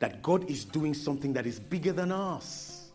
that 0.00 0.22
God 0.22 0.50
is 0.50 0.64
doing 0.64 0.92
something 0.92 1.32
that 1.32 1.46
is 1.46 1.58
bigger 1.58 1.92
than 1.92 2.12
us. 2.12 2.90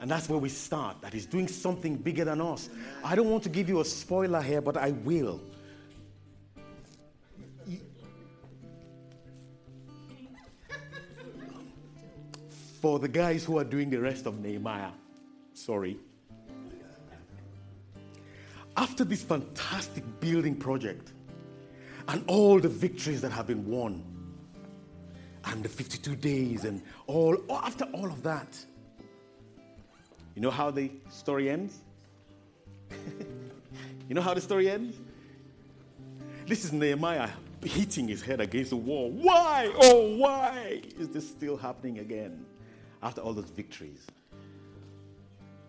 And 0.00 0.10
that's 0.10 0.28
where 0.28 0.38
we 0.38 0.48
start. 0.48 1.00
That 1.02 1.12
He's 1.12 1.26
doing 1.26 1.48
something 1.48 1.96
bigger 1.96 2.24
than 2.24 2.40
us. 2.40 2.70
I 3.04 3.14
don't 3.14 3.30
want 3.30 3.42
to 3.42 3.48
give 3.48 3.68
you 3.68 3.80
a 3.80 3.84
spoiler 3.84 4.40
here, 4.40 4.60
but 4.60 4.76
I 4.76 4.92
will. 4.92 5.40
For 12.80 12.98
the 12.98 13.08
guys 13.08 13.44
who 13.44 13.58
are 13.58 13.64
doing 13.64 13.90
the 13.90 14.00
rest 14.00 14.26
of 14.26 14.40
Nehemiah, 14.40 14.90
sorry. 15.54 15.98
After 18.82 19.04
this 19.04 19.22
fantastic 19.22 20.02
building 20.18 20.56
project 20.56 21.12
and 22.08 22.24
all 22.26 22.58
the 22.58 22.68
victories 22.68 23.20
that 23.20 23.30
have 23.30 23.46
been 23.46 23.64
won, 23.66 24.02
and 25.44 25.62
the 25.62 25.68
52 25.68 26.16
days 26.16 26.64
and 26.64 26.82
all 27.06 27.36
after 27.50 27.84
all 27.92 28.06
of 28.06 28.22
that 28.22 28.64
you 30.34 30.40
know 30.40 30.50
how 30.50 30.70
the 30.70 30.90
story 31.10 31.50
ends? 31.50 31.78
You 34.08 34.16
know 34.16 34.20
how 34.20 34.34
the 34.34 34.42
story 34.42 34.68
ends? 34.68 34.98
This 36.46 36.66
is 36.66 36.72
nehemiah 36.72 37.30
hitting 37.62 38.08
his 38.08 38.20
head 38.20 38.40
against 38.42 38.70
the 38.70 38.76
wall. 38.76 39.10
Why? 39.10 39.72
Oh 39.80 40.16
why 40.18 40.82
is 40.98 41.08
this 41.08 41.26
still 41.26 41.56
happening 41.56 42.00
again 42.00 42.44
after 43.02 43.22
all 43.22 43.32
those 43.32 43.48
victories? 43.48 44.06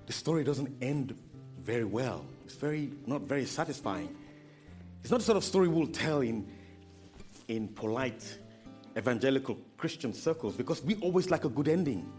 The 0.08 0.14
story 0.14 0.44
doesn't 0.44 0.76
end 0.82 1.16
very 1.64 1.86
well 1.86 2.26
it's 2.54 2.62
very 2.62 2.92
not 3.08 3.22
very 3.22 3.46
satisfying 3.46 4.16
it's 5.02 5.10
not 5.10 5.20
the 5.20 5.26
sort 5.26 5.38
of 5.38 5.44
story 5.44 5.68
we'll 5.68 5.88
tell 5.88 6.22
in 6.22 6.48
in 7.48 7.68
polite 7.68 8.38
evangelical 8.98 9.58
Christian 9.78 10.14
circles 10.14 10.56
because 10.56 10.84
we 10.84 10.96
always 11.02 11.30
like 11.30 11.46
a 11.46 11.50
good 11.50 11.68
ending. 11.68 12.10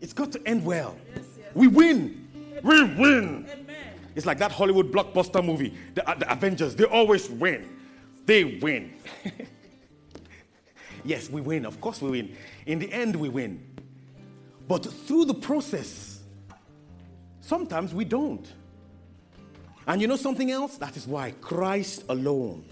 It's 0.00 0.12
got 0.12 0.32
to 0.32 0.46
end 0.46 0.64
well. 0.64 0.96
Yes, 1.14 1.24
yes. 1.38 1.48
We 1.54 1.68
win. 1.68 2.28
Amen. 2.36 2.60
We 2.64 2.82
win. 3.00 3.48
Amen. 3.50 3.76
It's 4.14 4.26
like 4.26 4.38
that 4.38 4.52
Hollywood 4.52 4.92
blockbuster 4.92 5.42
movie, 5.42 5.74
the, 5.94 6.06
uh, 6.08 6.14
the 6.16 6.30
Avengers. 6.30 6.74
They 6.74 6.84
always 6.84 7.30
win. 7.30 7.78
They 8.26 8.58
win. 8.58 8.92
yes, 11.04 11.30
we 11.30 11.40
win. 11.40 11.64
Of 11.64 11.80
course, 11.80 12.02
we 12.02 12.10
win. 12.10 12.36
In 12.66 12.80
the 12.80 12.92
end, 12.92 13.16
we 13.16 13.28
win. 13.28 13.64
But 14.68 14.84
through 14.84 15.26
the 15.26 15.34
process, 15.34 16.11
sometimes 17.42 17.92
we 17.92 18.06
don't. 18.06 18.50
And 19.86 20.00
you 20.00 20.06
know 20.06 20.16
something 20.16 20.50
else? 20.50 20.78
That 20.78 20.96
is 20.96 21.06
why 21.06 21.32
Christ 21.42 22.04
alone 22.08 22.64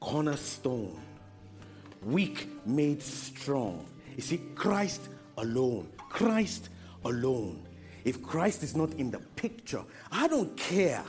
cornerstone, 0.00 1.00
weak 2.04 2.48
made 2.64 3.02
strong. 3.02 3.84
You 4.14 4.22
see, 4.22 4.40
Christ 4.54 5.00
alone, 5.36 5.88
Christ 6.08 6.68
alone. 7.04 7.66
If 8.04 8.22
Christ 8.22 8.62
is 8.62 8.76
not 8.76 8.94
in 8.94 9.10
the 9.10 9.18
picture, 9.18 9.82
I 10.12 10.28
don't 10.28 10.56
care 10.56 11.02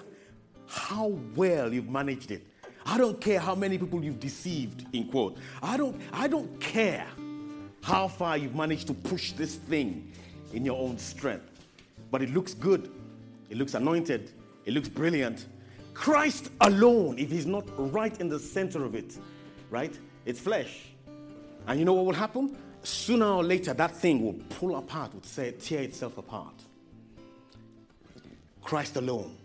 how 0.65 1.08
well 1.36 1.72
you've 1.72 1.89
managed 1.89 2.32
it. 2.32 2.43
I 2.86 2.98
don't 2.98 3.20
care 3.22 3.39
how 3.39 3.54
many 3.54 3.78
people 3.78 4.04
you've 4.04 4.20
deceived, 4.20 4.88
in 4.93 5.10
quote. 5.10 5.38
I 5.62 5.78
don't, 5.78 6.02
I 6.12 6.28
don't 6.28 6.60
care 6.60 7.06
how 7.84 8.08
far 8.08 8.38
you've 8.38 8.56
managed 8.56 8.88
to 8.88 8.93
push 8.93 9.34
this 9.34 9.56
thing 9.56 10.12
in 10.54 10.65
your 10.65 10.82
own 10.82 10.98
strength. 10.98 11.57
But 12.12 12.22
it 12.22 12.34
looks 12.34 12.54
good. 12.54 12.91
It 13.50 13.58
looks 13.58 13.74
anointed. 13.74 14.32
It 14.65 14.74
looks 14.74 14.89
brilliant. 14.89 15.46
Christ 15.93 16.50
alone, 16.62 17.17
if 17.17 17.32
he's 17.32 17.46
not 17.46 17.65
right 17.91 18.20
in 18.22 18.30
the 18.30 18.39
center 18.39 18.86
of 18.86 18.96
it, 18.96 19.17
right? 19.70 19.98
It's 20.26 20.39
flesh. 20.39 20.89
And 21.65 21.80
you 21.80 21.86
know 21.86 21.93
what 21.93 22.06
will 22.06 22.13
happen? 22.13 22.58
Sooner 22.84 23.26
or 23.26 23.43
later, 23.43 23.74
that 23.74 23.96
thing 23.96 24.24
will 24.24 24.36
pull 24.50 24.78
apart, 24.78 25.13
will 25.13 25.24
say, 25.24 25.52
tear 25.52 25.82
itself 25.82 26.17
apart. 26.17 26.54
Christ 28.62 28.96
alone. 28.98 29.36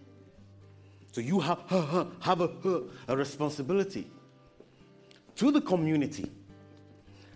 So 1.12 1.20
you 1.20 1.40
have, 1.40 1.61
have 2.20 2.40
a, 2.40 2.51
a 3.09 3.16
responsibility 3.16 4.11
to 5.37 5.51
the 5.51 5.61
community. 5.61 6.31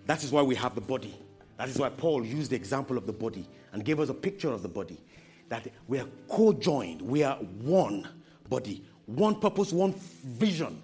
That 0.06 0.22
is 0.22 0.30
why 0.30 0.42
we 0.42 0.54
have 0.54 0.74
the 0.74 0.80
body. 0.80 1.14
That 1.56 1.68
is 1.68 1.78
why 1.78 1.88
Paul 1.88 2.24
used 2.24 2.50
the 2.50 2.56
example 2.56 2.96
of 2.96 3.06
the 3.06 3.12
body 3.12 3.48
and 3.72 3.84
gave 3.84 3.98
us 4.00 4.08
a 4.08 4.14
picture 4.14 4.50
of 4.50 4.62
the 4.62 4.68
body. 4.68 4.98
That 5.48 5.68
we 5.86 6.00
are 6.00 6.08
co 6.28 6.52
joined, 6.52 7.02
we 7.02 7.22
are 7.22 7.36
one 7.36 8.08
body, 8.48 8.84
one 9.06 9.36
purpose, 9.36 9.72
one 9.72 9.94
vision. 10.24 10.82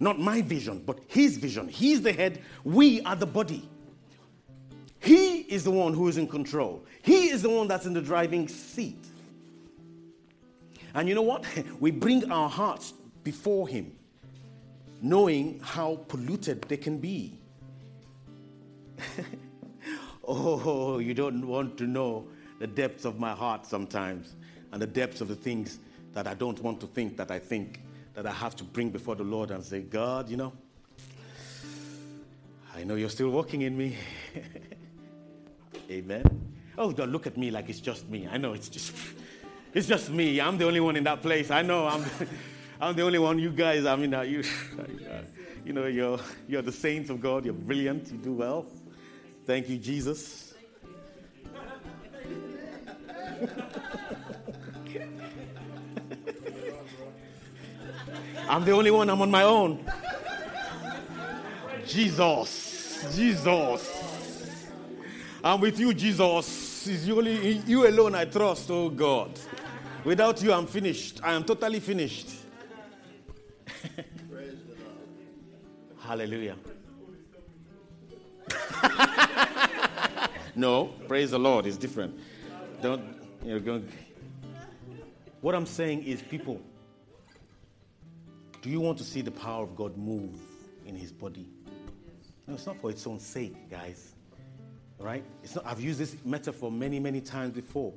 Not 0.00 0.18
my 0.18 0.42
vision, 0.42 0.82
but 0.84 0.98
his 1.06 1.36
vision. 1.36 1.68
He's 1.68 2.02
the 2.02 2.12
head, 2.12 2.42
we 2.64 3.00
are 3.02 3.16
the 3.16 3.26
body. 3.26 3.68
He 4.98 5.38
is 5.40 5.64
the 5.64 5.70
one 5.70 5.94
who 5.94 6.08
is 6.08 6.16
in 6.16 6.28
control. 6.28 6.84
He 7.02 7.28
is 7.30 7.42
the 7.42 7.50
one 7.50 7.68
that's 7.68 7.86
in 7.86 7.92
the 7.92 8.00
driving 8.00 8.48
seat. 8.48 9.04
And 10.94 11.08
you 11.08 11.14
know 11.14 11.22
what? 11.22 11.44
We 11.80 11.90
bring 11.90 12.30
our 12.30 12.48
hearts 12.48 12.94
before 13.24 13.66
him, 13.68 13.92
knowing 15.00 15.60
how 15.60 16.00
polluted 16.08 16.62
they 16.62 16.76
can 16.76 16.98
be. 16.98 17.38
oh, 20.24 20.98
you 20.98 21.14
don't 21.14 21.46
want 21.46 21.76
to 21.78 21.86
know 21.86 22.26
the 22.62 22.68
depths 22.68 23.04
of 23.04 23.18
my 23.18 23.32
heart 23.32 23.66
sometimes 23.66 24.36
and 24.70 24.80
the 24.80 24.86
depths 24.86 25.20
of 25.20 25.26
the 25.26 25.34
things 25.34 25.80
that 26.12 26.28
I 26.28 26.34
don't 26.34 26.62
want 26.62 26.78
to 26.82 26.86
think 26.86 27.16
that 27.16 27.32
I 27.32 27.40
think 27.40 27.80
that 28.14 28.24
I 28.24 28.30
have 28.30 28.54
to 28.54 28.62
bring 28.62 28.90
before 28.90 29.16
the 29.16 29.24
Lord 29.24 29.50
and 29.50 29.64
say, 29.64 29.80
God, 29.80 30.28
you 30.28 30.36
know, 30.36 30.52
I 32.72 32.84
know 32.84 32.94
you're 32.94 33.08
still 33.08 33.30
walking 33.30 33.62
in 33.62 33.76
me. 33.76 33.96
Amen. 35.90 36.22
Oh, 36.78 36.92
don't 36.92 37.10
look 37.10 37.26
at 37.26 37.36
me 37.36 37.50
like 37.50 37.68
it's 37.68 37.80
just 37.80 38.08
me. 38.08 38.28
I 38.30 38.36
know 38.36 38.52
it's 38.52 38.68
just 38.68 38.94
it's 39.74 39.88
just 39.88 40.10
me. 40.10 40.40
I'm 40.40 40.56
the 40.56 40.64
only 40.64 40.78
one 40.78 40.94
in 40.94 41.02
that 41.02 41.20
place. 41.20 41.50
I 41.50 41.62
know 41.62 41.88
I'm 41.88 42.04
I'm 42.80 42.94
the 42.94 43.02
only 43.02 43.18
one. 43.18 43.40
You 43.40 43.50
guys, 43.50 43.86
I 43.86 43.96
mean, 43.96 44.12
you 44.30 44.44
you 45.64 45.72
know, 45.72 45.86
you're 45.86 46.20
you're 46.46 46.62
the 46.62 46.70
saints 46.70 47.10
of 47.10 47.20
God. 47.20 47.44
You're 47.44 47.54
brilliant. 47.54 48.12
You 48.12 48.18
do 48.18 48.34
well. 48.34 48.66
Thank 49.46 49.68
you, 49.68 49.78
Jesus. 49.78 50.51
I'm 58.48 58.64
the 58.64 58.72
only 58.72 58.90
one. 58.90 59.08
I'm 59.10 59.20
on 59.20 59.30
my 59.30 59.42
own. 59.42 59.84
Jesus. 61.86 63.06
Jesus. 63.16 64.68
I'm 65.42 65.60
with 65.60 65.78
you, 65.78 65.94
Jesus. 65.94 66.86
It's 66.86 67.08
only 67.08 67.58
you 67.66 67.88
alone 67.88 68.14
I 68.14 68.26
trust, 68.26 68.70
oh 68.70 68.88
God. 68.88 69.38
Without 70.04 70.40
you, 70.42 70.52
I'm 70.52 70.66
finished. 70.66 71.20
I 71.22 71.32
am 71.32 71.44
totally 71.44 71.80
finished. 71.80 72.28
Hallelujah. 76.00 76.56
no, 80.56 80.86
praise 81.08 81.30
the 81.30 81.38
Lord. 81.38 81.66
It's 81.66 81.76
different. 81.76 82.18
Don't 82.82 83.21
you 83.44 83.52
know, 83.52 83.60
going. 83.60 83.88
What 85.40 85.54
I'm 85.54 85.66
saying 85.66 86.04
is, 86.04 86.22
people, 86.22 86.60
do 88.60 88.70
you 88.70 88.80
want 88.80 88.98
to 88.98 89.04
see 89.04 89.22
the 89.22 89.30
power 89.30 89.64
of 89.64 89.74
God 89.74 89.96
move 89.96 90.38
in 90.86 90.94
His 90.94 91.12
body? 91.12 91.46
No, 92.46 92.54
it's 92.54 92.66
not 92.66 92.80
for 92.80 92.90
its 92.90 93.06
own 93.06 93.18
sake, 93.18 93.70
guys. 93.70 94.14
Right? 94.98 95.24
It's 95.42 95.56
not. 95.56 95.66
I've 95.66 95.80
used 95.80 95.98
this 95.98 96.16
metaphor 96.24 96.70
many, 96.70 97.00
many 97.00 97.20
times 97.20 97.52
before. 97.52 97.92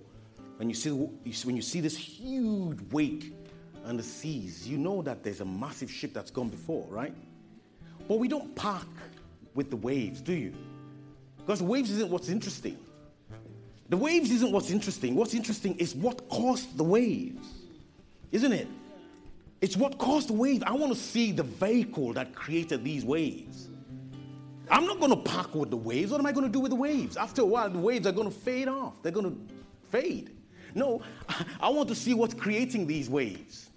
When 0.57 0.69
you 0.69 0.75
see 0.75 0.89
when 0.89 1.55
you 1.55 1.61
see 1.61 1.81
this 1.81 1.97
huge 1.97 2.79
wake 2.91 3.33
on 3.85 3.97
the 3.97 4.03
seas, 4.03 4.67
you 4.67 4.77
know 4.77 5.01
that 5.03 5.23
there's 5.23 5.41
a 5.41 5.45
massive 5.45 5.91
ship 5.91 6.13
that's 6.13 6.31
gone 6.31 6.49
before, 6.49 6.87
right? 6.89 7.13
But 8.07 8.19
we 8.19 8.27
don't 8.27 8.55
park 8.55 8.87
with 9.53 9.69
the 9.69 9.75
waves, 9.75 10.21
do 10.21 10.33
you? 10.33 10.53
Because 11.37 11.59
the 11.59 11.65
waves 11.65 11.91
isn't 11.91 12.09
what's 12.09 12.29
interesting. 12.29 12.77
The 13.89 13.97
waves 13.97 14.31
isn't 14.31 14.51
what's 14.51 14.71
interesting. 14.71 15.15
What's 15.15 15.33
interesting 15.33 15.75
is 15.75 15.93
what 15.95 16.27
caused 16.29 16.77
the 16.77 16.83
waves, 16.83 17.47
isn't 18.31 18.51
it? 18.51 18.67
It's 19.61 19.77
what 19.77 19.97
caused 19.97 20.29
the 20.29 20.33
waves. 20.33 20.63
I 20.65 20.71
want 20.73 20.93
to 20.93 20.99
see 20.99 21.31
the 21.31 21.43
vehicle 21.43 22.13
that 22.13 22.35
created 22.35 22.83
these 22.83 23.05
waves. 23.05 23.69
I'm 24.69 24.85
not 24.85 24.99
going 24.99 25.11
to 25.11 25.17
park 25.17 25.53
with 25.53 25.69
the 25.69 25.77
waves. 25.77 26.11
What 26.11 26.19
am 26.19 26.25
I 26.25 26.31
going 26.31 26.45
to 26.45 26.51
do 26.51 26.59
with 26.59 26.71
the 26.71 26.75
waves? 26.75 27.17
After 27.17 27.43
a 27.43 27.45
while, 27.45 27.69
the 27.69 27.79
waves 27.79 28.07
are 28.07 28.11
going 28.11 28.31
to 28.31 28.35
fade 28.35 28.67
off. 28.67 29.01
They're 29.03 29.11
going 29.11 29.31
to 29.31 29.53
fade. 29.89 30.31
No, 30.73 31.01
I 31.59 31.69
want 31.69 31.87
to 31.89 31.95
see 31.95 32.13
what's 32.13 32.33
creating 32.33 32.87
these 32.87 33.09
waves. 33.09 33.69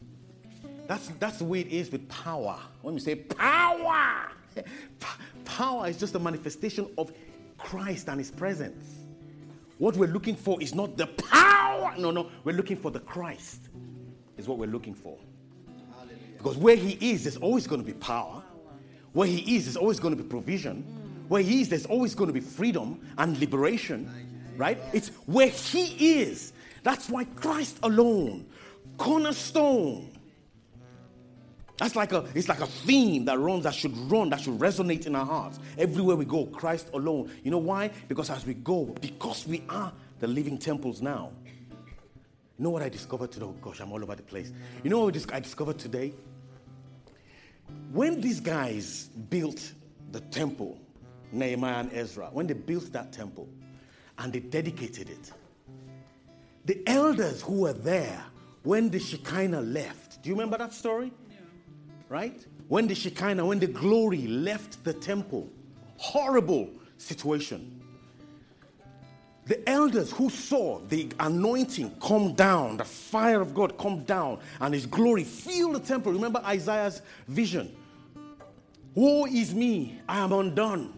That's, 0.86 1.08
that's 1.20 1.38
the 1.38 1.44
way 1.44 1.60
it 1.60 1.68
is 1.68 1.92
with 1.92 2.08
power. 2.08 2.58
When 2.80 2.94
we 2.94 3.00
say 3.00 3.14
power, 3.14 4.30
power 5.44 5.86
is 5.86 5.98
just 5.98 6.14
a 6.14 6.18
manifestation 6.18 6.88
of 6.96 7.12
Christ 7.58 8.08
and 8.08 8.18
His 8.18 8.30
presence. 8.30 9.04
What 9.78 9.96
we're 9.96 10.08
looking 10.08 10.36
for 10.36 10.60
is 10.60 10.74
not 10.74 10.96
the 10.96 11.06
power. 11.06 11.94
No, 11.96 12.10
no, 12.10 12.28
we're 12.44 12.56
looking 12.56 12.76
for 12.76 12.90
the 12.90 13.00
Christ, 13.00 13.68
is 14.36 14.48
what 14.48 14.58
we're 14.58 14.66
looking 14.66 14.94
for. 14.94 15.16
Because 16.36 16.56
where 16.56 16.76
He 16.76 17.12
is, 17.12 17.24
there's 17.24 17.36
always 17.36 17.66
going 17.66 17.80
to 17.80 17.86
be 17.86 17.94
power. 17.94 18.42
Where 19.12 19.28
He 19.28 19.56
is, 19.56 19.64
there's 19.64 19.76
always 19.76 19.98
going 20.00 20.16
to 20.16 20.22
be 20.22 20.28
provision. 20.28 20.82
Where 21.28 21.42
He 21.42 21.60
is, 21.60 21.68
there's 21.68 21.86
always 21.86 22.14
going 22.14 22.28
to 22.28 22.34
be 22.34 22.40
freedom 22.40 23.00
and 23.18 23.38
liberation, 23.38 24.10
right? 24.56 24.78
It's 24.92 25.08
where 25.26 25.48
He 25.48 26.20
is. 26.20 26.52
That's 26.82 27.08
why 27.08 27.24
Christ 27.24 27.78
alone, 27.82 28.46
cornerstone, 28.96 30.17
that's 31.78 31.94
like 31.94 32.12
a 32.12 32.24
it's 32.34 32.48
like 32.48 32.60
a 32.60 32.66
theme 32.66 33.24
that 33.26 33.38
runs 33.38 33.62
that 33.64 33.74
should 33.74 33.96
run 34.10 34.30
that 34.30 34.40
should 34.40 34.58
resonate 34.58 35.06
in 35.06 35.14
our 35.14 35.24
hearts 35.24 35.60
everywhere 35.78 36.16
we 36.16 36.24
go. 36.24 36.46
Christ 36.46 36.90
alone. 36.92 37.30
You 37.44 37.52
know 37.52 37.58
why? 37.58 37.90
Because 38.08 38.30
as 38.30 38.44
we 38.44 38.54
go, 38.54 38.84
because 39.00 39.46
we 39.46 39.62
are 39.68 39.92
the 40.18 40.26
living 40.26 40.58
temples 40.58 41.00
now. 41.00 41.30
You 42.58 42.64
know 42.64 42.70
what 42.70 42.82
I 42.82 42.88
discovered 42.88 43.30
today? 43.30 43.46
Oh 43.46 43.54
gosh, 43.62 43.78
I'm 43.80 43.92
all 43.92 44.02
over 44.02 44.16
the 44.16 44.22
place. 44.22 44.52
You 44.82 44.90
know 44.90 45.04
what 45.04 45.32
I 45.32 45.40
discovered 45.40 45.78
today? 45.78 46.12
When 47.92 48.20
these 48.20 48.40
guys 48.40 49.08
built 49.30 49.72
the 50.10 50.20
temple, 50.20 50.80
Nehemiah 51.30 51.80
and 51.80 51.92
Ezra, 51.92 52.26
when 52.32 52.48
they 52.48 52.54
built 52.54 52.92
that 52.92 53.12
temple 53.12 53.48
and 54.18 54.32
they 54.32 54.40
dedicated 54.40 55.10
it, 55.10 55.32
the 56.64 56.82
elders 56.88 57.40
who 57.40 57.60
were 57.60 57.72
there 57.72 58.24
when 58.64 58.90
the 58.90 58.98
Shekinah 58.98 59.60
left, 59.60 60.22
do 60.22 60.28
you 60.28 60.34
remember 60.34 60.58
that 60.58 60.74
story? 60.74 61.12
Right? 62.08 62.44
When 62.68 62.86
the 62.86 62.94
Shekinah, 62.94 63.44
when 63.44 63.58
the 63.58 63.66
glory 63.66 64.26
left 64.26 64.82
the 64.84 64.92
temple, 64.92 65.48
horrible 65.96 66.70
situation. 66.98 67.74
The 69.46 69.66
elders 69.66 70.12
who 70.12 70.28
saw 70.28 70.78
the 70.88 71.10
anointing 71.18 71.96
come 72.02 72.34
down, 72.34 72.76
the 72.76 72.84
fire 72.84 73.40
of 73.40 73.54
God 73.54 73.78
come 73.78 74.04
down, 74.04 74.40
and 74.60 74.74
his 74.74 74.84
glory 74.84 75.24
fill 75.24 75.72
the 75.72 75.80
temple. 75.80 76.12
Remember 76.12 76.42
Isaiah's 76.44 77.00
vision. 77.26 77.74
Woe 78.94 79.24
is 79.24 79.54
me, 79.54 80.00
I 80.06 80.18
am 80.18 80.32
undone. 80.32 80.92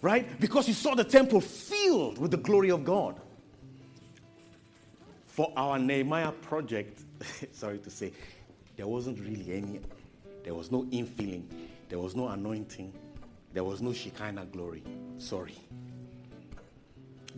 Right? 0.00 0.38
Because 0.40 0.66
he 0.66 0.72
saw 0.72 0.94
the 0.94 1.04
temple 1.04 1.40
filled 1.40 2.18
with 2.18 2.30
the 2.30 2.36
glory 2.38 2.70
of 2.70 2.84
God. 2.84 3.20
For 5.26 5.52
our 5.56 5.78
Nehemiah 5.78 6.32
project, 6.32 7.02
sorry 7.52 7.78
to 7.78 7.90
say, 7.90 8.12
there 8.76 8.86
wasn't 8.86 9.18
really 9.20 9.52
any, 9.52 9.80
there 10.44 10.54
was 10.54 10.70
no 10.70 10.84
infilling, 10.84 11.44
there 11.88 11.98
was 11.98 12.14
no 12.14 12.28
anointing, 12.28 12.92
there 13.52 13.64
was 13.64 13.80
no 13.80 13.92
Shekinah 13.92 14.46
glory. 14.52 14.82
Sorry. 15.18 15.54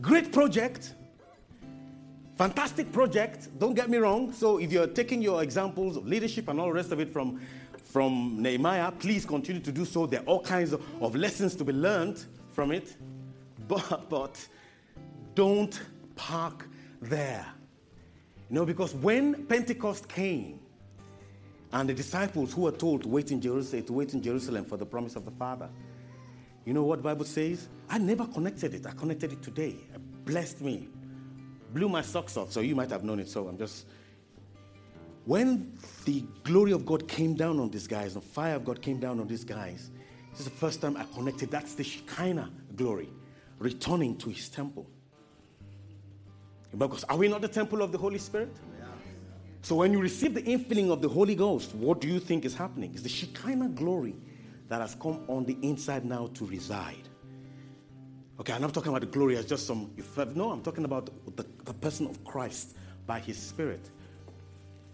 Great 0.01 0.33
project, 0.33 0.95
fantastic 2.37 2.93
project, 2.93 3.49
don't 3.59 3.75
get 3.75 3.89
me 3.89 3.97
wrong. 3.97 4.33
So 4.33 4.59
if 4.59 4.71
you're 4.71 4.89
taking 4.89 5.23
your 5.23 5.43
examples 5.43 5.97
of 5.97 6.07
leadership 6.07 6.49
and 6.49 6.61
all 6.61 6.67
the 6.67 6.73
rest 6.75 6.93
of 6.93 7.01
it 7.01 7.11
from, 7.13 7.41
from 7.85 8.43
Nehemiah, 8.43 8.93
please 8.93 9.25
continue 9.25 9.63
to 9.63 9.73
do 9.73 9.85
so. 9.85 10.05
There 10.07 10.21
are 10.21 10.25
all 10.25 10.43
kinds 10.43 10.73
of, 10.73 10.83
of 11.01 11.15
lessons 11.15 11.55
to 11.57 11.65
be 11.65 11.73
learned 11.73 12.25
from 12.53 12.73
it. 12.73 12.97
But, 13.69 14.09
but 14.09 14.47
don't 15.35 15.81
park 16.15 16.69
there. 17.03 17.45
You 18.49 18.55
know, 18.55 18.65
because 18.65 18.95
when 18.95 19.45
Pentecost 19.47 20.09
came, 20.09 20.61
and 21.73 21.89
the 21.89 21.95
disciples 21.95 22.53
who 22.53 22.63
were 22.63 22.73
told 22.73 23.03
to 23.03 23.09
wait 23.09 23.33
in 23.33 23.41
Jerusalem, 23.41 23.85
to 23.85 23.93
wait 23.93 24.15
in 24.15 24.23
Jerusalem 24.23 24.65
for 24.65 24.77
the 24.77 24.87
promise 24.87 25.17
of 25.17 25.25
the 25.25 25.31
Father. 25.31 25.69
You 26.65 26.73
know 26.73 26.85
what 26.85 27.03
Bible 27.03 27.25
says? 27.25 27.69
I 27.89 27.99
never 27.99 28.27
connected 28.27 28.75
it. 28.75 28.87
I 28.87 28.93
connected 28.93 29.33
it 29.33 29.43
today. 29.43 29.77
It 29.95 30.25
blessed 30.25 30.61
me. 30.61 30.89
Blew 31.73 31.89
my 31.89 32.03
socks 32.03 32.37
off. 32.37 32.53
So 32.53 32.61
you 32.61 32.75
might 32.75 32.91
have 32.91 33.05
known 33.05 33.21
it. 33.21 33.29
So 33.29 33.49
I'm 33.49 33.59
just. 33.59 33.87
When 35.25 35.77
the 36.05 36.25
glory 36.45 36.73
of 36.73 36.87
God 36.87 37.09
came 37.09 37.35
down 37.35 37.59
on 37.59 37.71
these 37.71 37.87
guys, 37.87 38.15
the 38.15 38.21
fire 38.21 38.55
of 38.55 38.65
God 38.65 38.81
came 38.81 39.01
down 39.01 39.19
on 39.19 39.27
these 39.27 39.45
guys, 39.45 39.91
this 40.31 40.41
is 40.41 40.45
the 40.47 40.53
first 40.59 40.81
time 40.81 40.97
I 40.97 41.05
connected. 41.15 41.51
That's 41.51 41.75
the 41.75 41.83
Shekinah 41.83 42.51
glory 42.77 43.09
returning 43.59 44.17
to 44.19 44.31
his 44.31 44.49
temple. 44.49 44.87
Because 46.77 47.05
are 47.05 47.17
we 47.17 47.29
not 47.29 47.41
the 47.41 47.49
temple 47.49 47.83
of 47.83 47.91
the 47.91 47.99
Holy 47.99 48.19
Spirit? 48.19 48.55
So 49.67 49.75
when 49.75 49.93
you 49.93 50.01
receive 50.01 50.33
the 50.33 50.43
infilling 50.43 50.93
of 50.93 51.03
the 51.03 51.09
Holy 51.09 51.35
Ghost, 51.35 51.75
what 51.75 52.01
do 52.01 52.07
you 52.07 52.21
think 52.21 52.45
is 52.45 52.55
happening? 52.55 52.93
It's 52.93 53.03
the 53.03 53.09
Shekinah 53.09 53.71
glory 53.71 54.15
that 54.69 54.81
has 54.81 54.95
come 54.95 55.25
on 55.27 55.45
the 55.45 55.59
inside 55.61 56.05
now 56.05 56.29
to 56.35 56.47
reside. 56.47 57.09
Okay, 58.39 58.53
I'm 58.53 58.63
not 58.63 58.73
talking 58.73 58.91
about 58.91 59.01
the 59.01 59.09
glory 59.09 59.37
as 59.37 59.45
just 59.45 59.67
some, 59.67 59.91
no, 60.37 60.53
I'm 60.53 60.63
talking 60.63 60.85
about 60.85 61.11
the, 61.35 61.45
the 61.65 61.75
person 61.75 62.07
of 62.07 62.25
Christ 62.25 62.77
by 63.09 63.19
his 63.19 63.37
Spirit. 63.37 63.91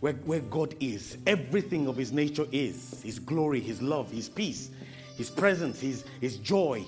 Where, 0.00 0.14
where 0.14 0.40
God 0.40 0.74
is, 0.80 1.18
everything 1.26 1.86
of 1.86 1.98
his 1.98 2.10
nature 2.10 2.46
is 2.50 3.02
his 3.02 3.18
glory, 3.18 3.60
his 3.60 3.82
love, 3.82 4.10
his 4.10 4.30
peace, 4.30 4.70
his 5.18 5.28
presence, 5.28 5.80
his, 5.80 6.06
his 6.18 6.38
joy, 6.38 6.82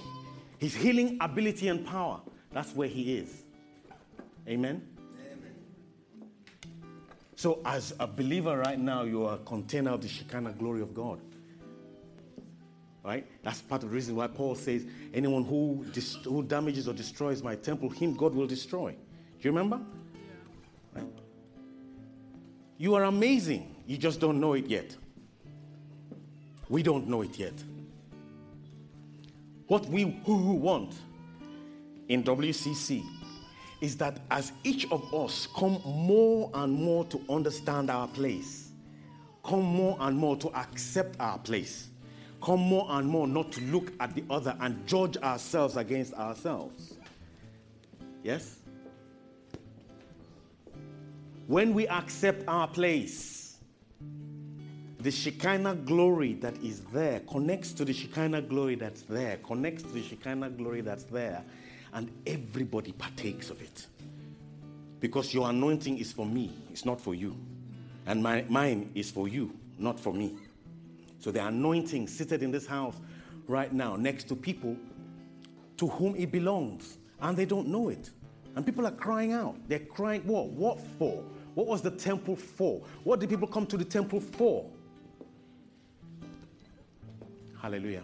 his 0.57 0.75
healing 0.75 1.19
ability 1.21 1.69
and 1.69 1.85
power. 1.85 2.23
That's 2.51 2.75
where 2.75 2.89
he 2.89 3.19
is. 3.19 3.43
Amen. 4.49 4.94
So, 7.37 7.61
as 7.65 7.95
a 7.99 8.07
believer 8.07 8.57
right 8.59 8.79
now, 8.79 9.03
you 9.03 9.27
are 9.27 9.35
a 9.35 9.39
container 9.39 9.91
of 9.91 10.03
the 10.03 10.09
Shekinah 10.09 10.53
glory 10.53 10.83
of 10.83 10.95
God. 10.95 11.21
Right? 13.05 13.27
That's 13.43 13.61
part 13.61 13.83
of 13.83 13.91
the 13.91 13.95
reason 13.95 14.17
why 14.17 14.29
Paul 14.29 14.55
says, 14.55 14.87
anyone 15.13 15.45
who, 15.45 15.85
dis- 15.93 16.17
who 16.25 16.43
damages 16.43 16.89
or 16.89 16.95
destroys 16.95 17.43
my 17.43 17.55
temple, 17.55 17.91
him 17.91 18.15
God 18.15 18.35
will 18.35 18.47
destroy. 18.47 18.93
Do 18.93 18.97
you 19.41 19.51
remember? 19.51 19.81
Right? 20.95 21.05
You 22.79 22.95
are 22.95 23.05
amazing. 23.05 23.75
You 23.87 23.99
just 23.99 24.21
don't 24.21 24.41
know 24.41 24.55
it 24.55 24.67
yet. 24.67 24.97
We 26.69 26.83
don't 26.83 27.09
know 27.09 27.23
it 27.23 27.39
yet. 27.39 27.55
what 29.67 29.87
we 29.87 30.21
who 30.25 30.55
want 30.55 30.95
in 32.09 32.23
WCC 32.23 33.03
is 33.85 33.99
that 33.99 34.19
as 34.31 34.51
each 34.65 34.91
of 34.91 35.13
us 35.15 35.47
come 35.55 35.79
more 35.85 36.51
and 36.55 36.73
more 36.73 37.05
to 37.05 37.21
understand 37.29 37.91
our 37.91 38.09
place, 38.09 38.71
come 39.45 39.63
more 39.63 39.99
and 40.01 40.17
more 40.17 40.37
to 40.39 40.49
accept 40.57 41.21
our 41.21 41.39
place, 41.39 41.91
come 42.43 42.61
more 42.61 42.87
and 42.89 43.07
more 43.07 43.29
not 43.29 43.53
to 43.53 43.61
look 43.65 43.93
at 44.01 44.15
the 44.15 44.25
other 44.31 44.57
and 44.61 44.87
judge 44.87 45.19
ourselves 45.19 45.77
against 45.77 46.15
ourselves. 46.15 46.95
Yes? 48.23 48.57
When 51.47 51.75
we 51.75 51.87
accept 51.89 52.43
our 52.49 52.67
place, 52.67 53.59
the 54.99 55.11
Shekinah 55.11 55.75
glory 55.75 56.33
that 56.35 56.57
is 56.63 56.81
there 56.91 57.21
connects 57.31 57.73
to 57.75 57.85
the 57.85 57.93
Shekinah 57.93 58.41
glory 58.43 58.77
that's 58.77 59.03
there, 59.03 59.37
connects 59.47 59.83
to 59.83 59.91
the 59.91 60.03
Shekinah 60.03 60.49
glory 60.51 60.81
that's 60.81 61.05
there, 61.05 61.45
and 61.95 62.11
everybody 62.27 62.93
partakes 62.93 63.51
of 63.51 63.63
it. 63.63 63.87
Because 65.01 65.33
your 65.33 65.49
anointing 65.49 65.99
is 65.99 66.13
for 66.13 66.27
me, 66.27 66.53
it's 66.71 66.85
not 66.85 67.01
for 67.01 67.15
you. 67.15 67.37
And 68.07 68.23
my, 68.23 68.45
mine 68.49 68.91
is 68.95 69.11
for 69.11 69.29
you, 69.29 69.53
not 69.79 69.99
for 69.99 70.13
me. 70.13 70.35
So 71.21 71.31
the 71.31 71.47
anointing 71.47 72.09
seated 72.09 72.43
in 72.43 72.51
this 72.51 72.67
house 72.67 72.97
right 73.47 73.73
now 73.73 73.97
next 73.97 74.29
to 74.29 74.37
people 74.37 74.77
to 75.77 75.89
whom 75.89 76.15
it 76.17 76.31
belongs, 76.31 76.99
and 77.21 77.37
they 77.37 77.45
don't 77.45 77.69
know 77.69 77.89
it. 77.89 78.11
And 78.57 78.65
people 78.65 78.87
are 78.87 78.93
crying 78.93 79.33
out. 79.33 79.57
They're 79.69 79.79
crying, 79.79 80.23
what? 80.27 80.47
What 80.51 80.81
for? 80.99 81.25
What 81.55 81.67
was 81.67 81.83
the 81.83 81.91
temple 81.91 82.37
for? 82.37 82.83
What 83.05 83.21
did 83.21 83.31
people 83.31 83.49
come 83.49 83.67
to 83.67 83.77
the 83.77 83.85
temple 83.85 84.21
for? 84.21 84.71
Hallelujah. 87.61 88.03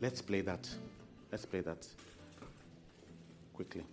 Let's 0.00 0.20
play 0.20 0.42
that. 0.42 0.68
Let's 1.32 1.46
play 1.46 1.60
that 1.60 1.86
quickly. 3.54 3.84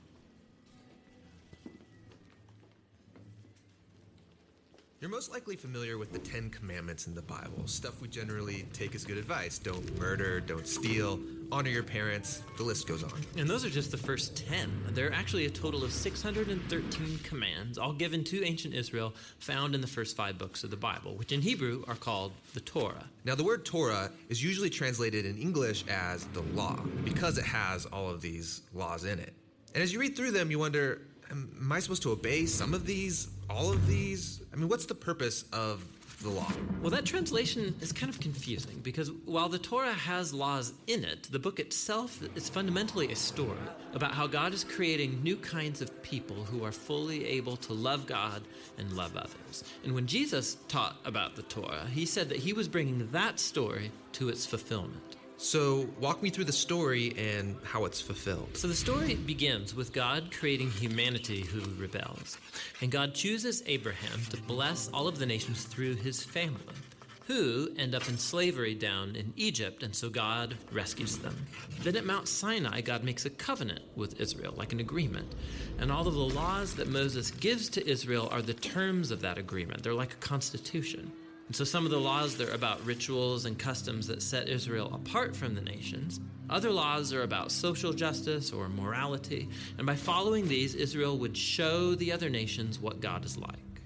You're 4.99 5.09
most 5.09 5.31
likely 5.31 5.57
familiar 5.57 5.97
with 5.97 6.13
the 6.13 6.19
Ten 6.19 6.49
Commandments 6.49 7.07
in 7.07 7.15
the 7.15 7.21
Bible, 7.21 7.67
stuff 7.67 7.99
we 7.99 8.07
generally 8.07 8.65
take 8.71 8.95
as 8.95 9.03
good 9.03 9.17
advice. 9.17 9.59
Don't 9.59 9.99
murder, 9.99 10.39
don't 10.39 10.65
steal, 10.65 11.19
honor 11.53 11.69
your 11.69 11.83
parents, 11.83 12.41
the 12.57 12.63
list 12.63 12.87
goes 12.87 13.03
on. 13.03 13.13
And 13.37 13.47
those 13.47 13.63
are 13.63 13.69
just 13.69 13.91
the 13.91 13.97
first 13.97 14.35
10. 14.47 14.85
There 14.89 15.07
are 15.07 15.13
actually 15.13 15.45
a 15.45 15.51
total 15.51 15.83
of 15.83 15.93
613 15.93 17.19
commands, 17.19 17.77
all 17.77 17.93
given 17.93 18.23
to 18.23 18.43
ancient 18.43 18.73
Israel, 18.73 19.13
found 19.37 19.75
in 19.75 19.81
the 19.81 19.87
first 19.87 20.17
five 20.17 20.39
books 20.39 20.63
of 20.63 20.71
the 20.71 20.77
Bible, 20.77 21.13
which 21.13 21.31
in 21.31 21.41
Hebrew 21.41 21.83
are 21.87 21.95
called 21.95 22.31
the 22.55 22.59
Torah. 22.59 23.05
Now, 23.23 23.35
the 23.35 23.43
word 23.43 23.65
Torah 23.65 24.09
is 24.29 24.43
usually 24.43 24.71
translated 24.71 25.27
in 25.27 25.37
English 25.37 25.85
as 25.87 26.25
the 26.27 26.41
law, 26.41 26.79
because 27.03 27.37
it 27.37 27.45
has 27.45 27.85
all 27.85 28.09
of 28.09 28.21
these 28.21 28.63
laws 28.73 29.05
in 29.05 29.19
it. 29.19 29.33
And 29.75 29.83
as 29.83 29.93
you 29.93 29.99
read 29.99 30.15
through 30.15 30.31
them, 30.31 30.49
you 30.49 30.57
wonder, 30.57 31.03
am 31.29 31.71
I 31.71 31.79
supposed 31.81 32.01
to 32.01 32.11
obey 32.11 32.47
some 32.47 32.73
of 32.73 32.87
these, 32.87 33.27
all 33.47 33.71
of 33.71 33.85
these? 33.85 34.41
I 34.51 34.55
mean, 34.55 34.69
what's 34.69 34.87
the 34.87 34.95
purpose 34.95 35.45
of 35.53 35.83
the 36.23 36.29
law? 36.29 36.51
Well, 36.81 36.89
that 36.91 37.05
translation 37.05 37.75
is 37.81 37.91
kind 37.91 38.09
of 38.09 38.19
confusing 38.19 38.79
because 38.81 39.11
while 39.25 39.49
the 39.49 39.59
Torah 39.59 39.93
has 39.93 40.33
laws 40.33 40.73
in 40.87 41.03
it, 41.03 41.23
the 41.31 41.39
book 41.39 41.59
itself 41.59 42.19
is 42.35 42.49
fundamentally 42.49 43.11
a 43.11 43.15
story 43.15 43.57
about 43.93 44.13
how 44.13 44.25
God 44.25 44.53
is 44.53 44.63
creating 44.63 45.21
new 45.21 45.35
kinds 45.35 45.81
of 45.81 46.01
people 46.01 46.37
who 46.45 46.63
are 46.63 46.71
fully 46.71 47.25
able 47.25 47.57
to 47.57 47.73
love 47.73 48.07
God 48.07 48.41
and 48.77 48.91
love 48.93 49.15
others. 49.15 49.63
And 49.83 49.93
when 49.93 50.07
Jesus 50.07 50.57
taught 50.67 50.97
about 51.05 51.35
the 51.35 51.43
Torah, 51.43 51.87
he 51.91 52.05
said 52.05 52.29
that 52.29 52.39
he 52.39 52.53
was 52.53 52.67
bringing 52.67 53.09
that 53.11 53.39
story 53.39 53.91
to 54.13 54.29
its 54.29 54.45
fulfillment. 54.45 55.12
So, 55.43 55.89
walk 55.99 56.23
me 56.23 56.29
through 56.29 56.45
the 56.45 56.53
story 56.53 57.13
and 57.17 57.57
how 57.65 57.83
it's 57.83 57.99
fulfilled. 57.99 58.55
So, 58.55 58.69
the 58.69 58.73
story 58.73 59.15
begins 59.15 59.75
with 59.75 59.91
God 59.91 60.31
creating 60.31 60.71
humanity 60.71 61.41
who 61.41 61.59
rebels. 61.79 62.37
And 62.79 62.89
God 62.89 63.13
chooses 63.13 63.61
Abraham 63.65 64.21
to 64.29 64.37
bless 64.43 64.89
all 64.93 65.05
of 65.05 65.19
the 65.19 65.25
nations 65.25 65.65
through 65.65 65.95
his 65.95 66.23
family, 66.23 66.61
who 67.27 67.69
end 67.77 67.93
up 67.93 68.07
in 68.07 68.17
slavery 68.17 68.73
down 68.73 69.17
in 69.17 69.33
Egypt, 69.35 69.83
and 69.83 69.93
so 69.93 70.09
God 70.09 70.55
rescues 70.71 71.17
them. 71.17 71.35
Then 71.81 71.97
at 71.97 72.05
Mount 72.05 72.29
Sinai, 72.29 72.79
God 72.79 73.03
makes 73.03 73.25
a 73.25 73.29
covenant 73.29 73.81
with 73.97 74.21
Israel, 74.21 74.53
like 74.55 74.71
an 74.71 74.79
agreement. 74.79 75.35
And 75.77 75.91
all 75.91 76.07
of 76.07 76.13
the 76.13 76.19
laws 76.21 76.73
that 76.75 76.87
Moses 76.87 77.31
gives 77.31 77.67
to 77.71 77.85
Israel 77.85 78.29
are 78.31 78.41
the 78.41 78.53
terms 78.53 79.11
of 79.11 79.19
that 79.19 79.37
agreement, 79.37 79.83
they're 79.83 79.93
like 79.93 80.13
a 80.13 80.25
constitution. 80.25 81.11
And 81.47 81.55
so 81.55 81.63
some 81.63 81.85
of 81.85 81.91
the 81.91 81.99
laws 81.99 82.39
are 82.39 82.51
about 82.51 82.85
rituals 82.85 83.45
and 83.45 83.57
customs 83.59 84.07
that 84.07 84.21
set 84.21 84.47
Israel 84.47 84.91
apart 84.93 85.35
from 85.35 85.55
the 85.55 85.61
nations. 85.61 86.19
Other 86.49 86.71
laws 86.71 87.13
are 87.13 87.23
about 87.23 87.51
social 87.51 87.93
justice 87.93 88.51
or 88.51 88.69
morality. 88.69 89.49
And 89.77 89.85
by 89.85 89.95
following 89.95 90.47
these, 90.47 90.75
Israel 90.75 91.17
would 91.17 91.35
show 91.35 91.95
the 91.95 92.11
other 92.11 92.29
nations 92.29 92.79
what 92.79 93.01
God 93.01 93.25
is 93.25 93.37
like. 93.37 93.81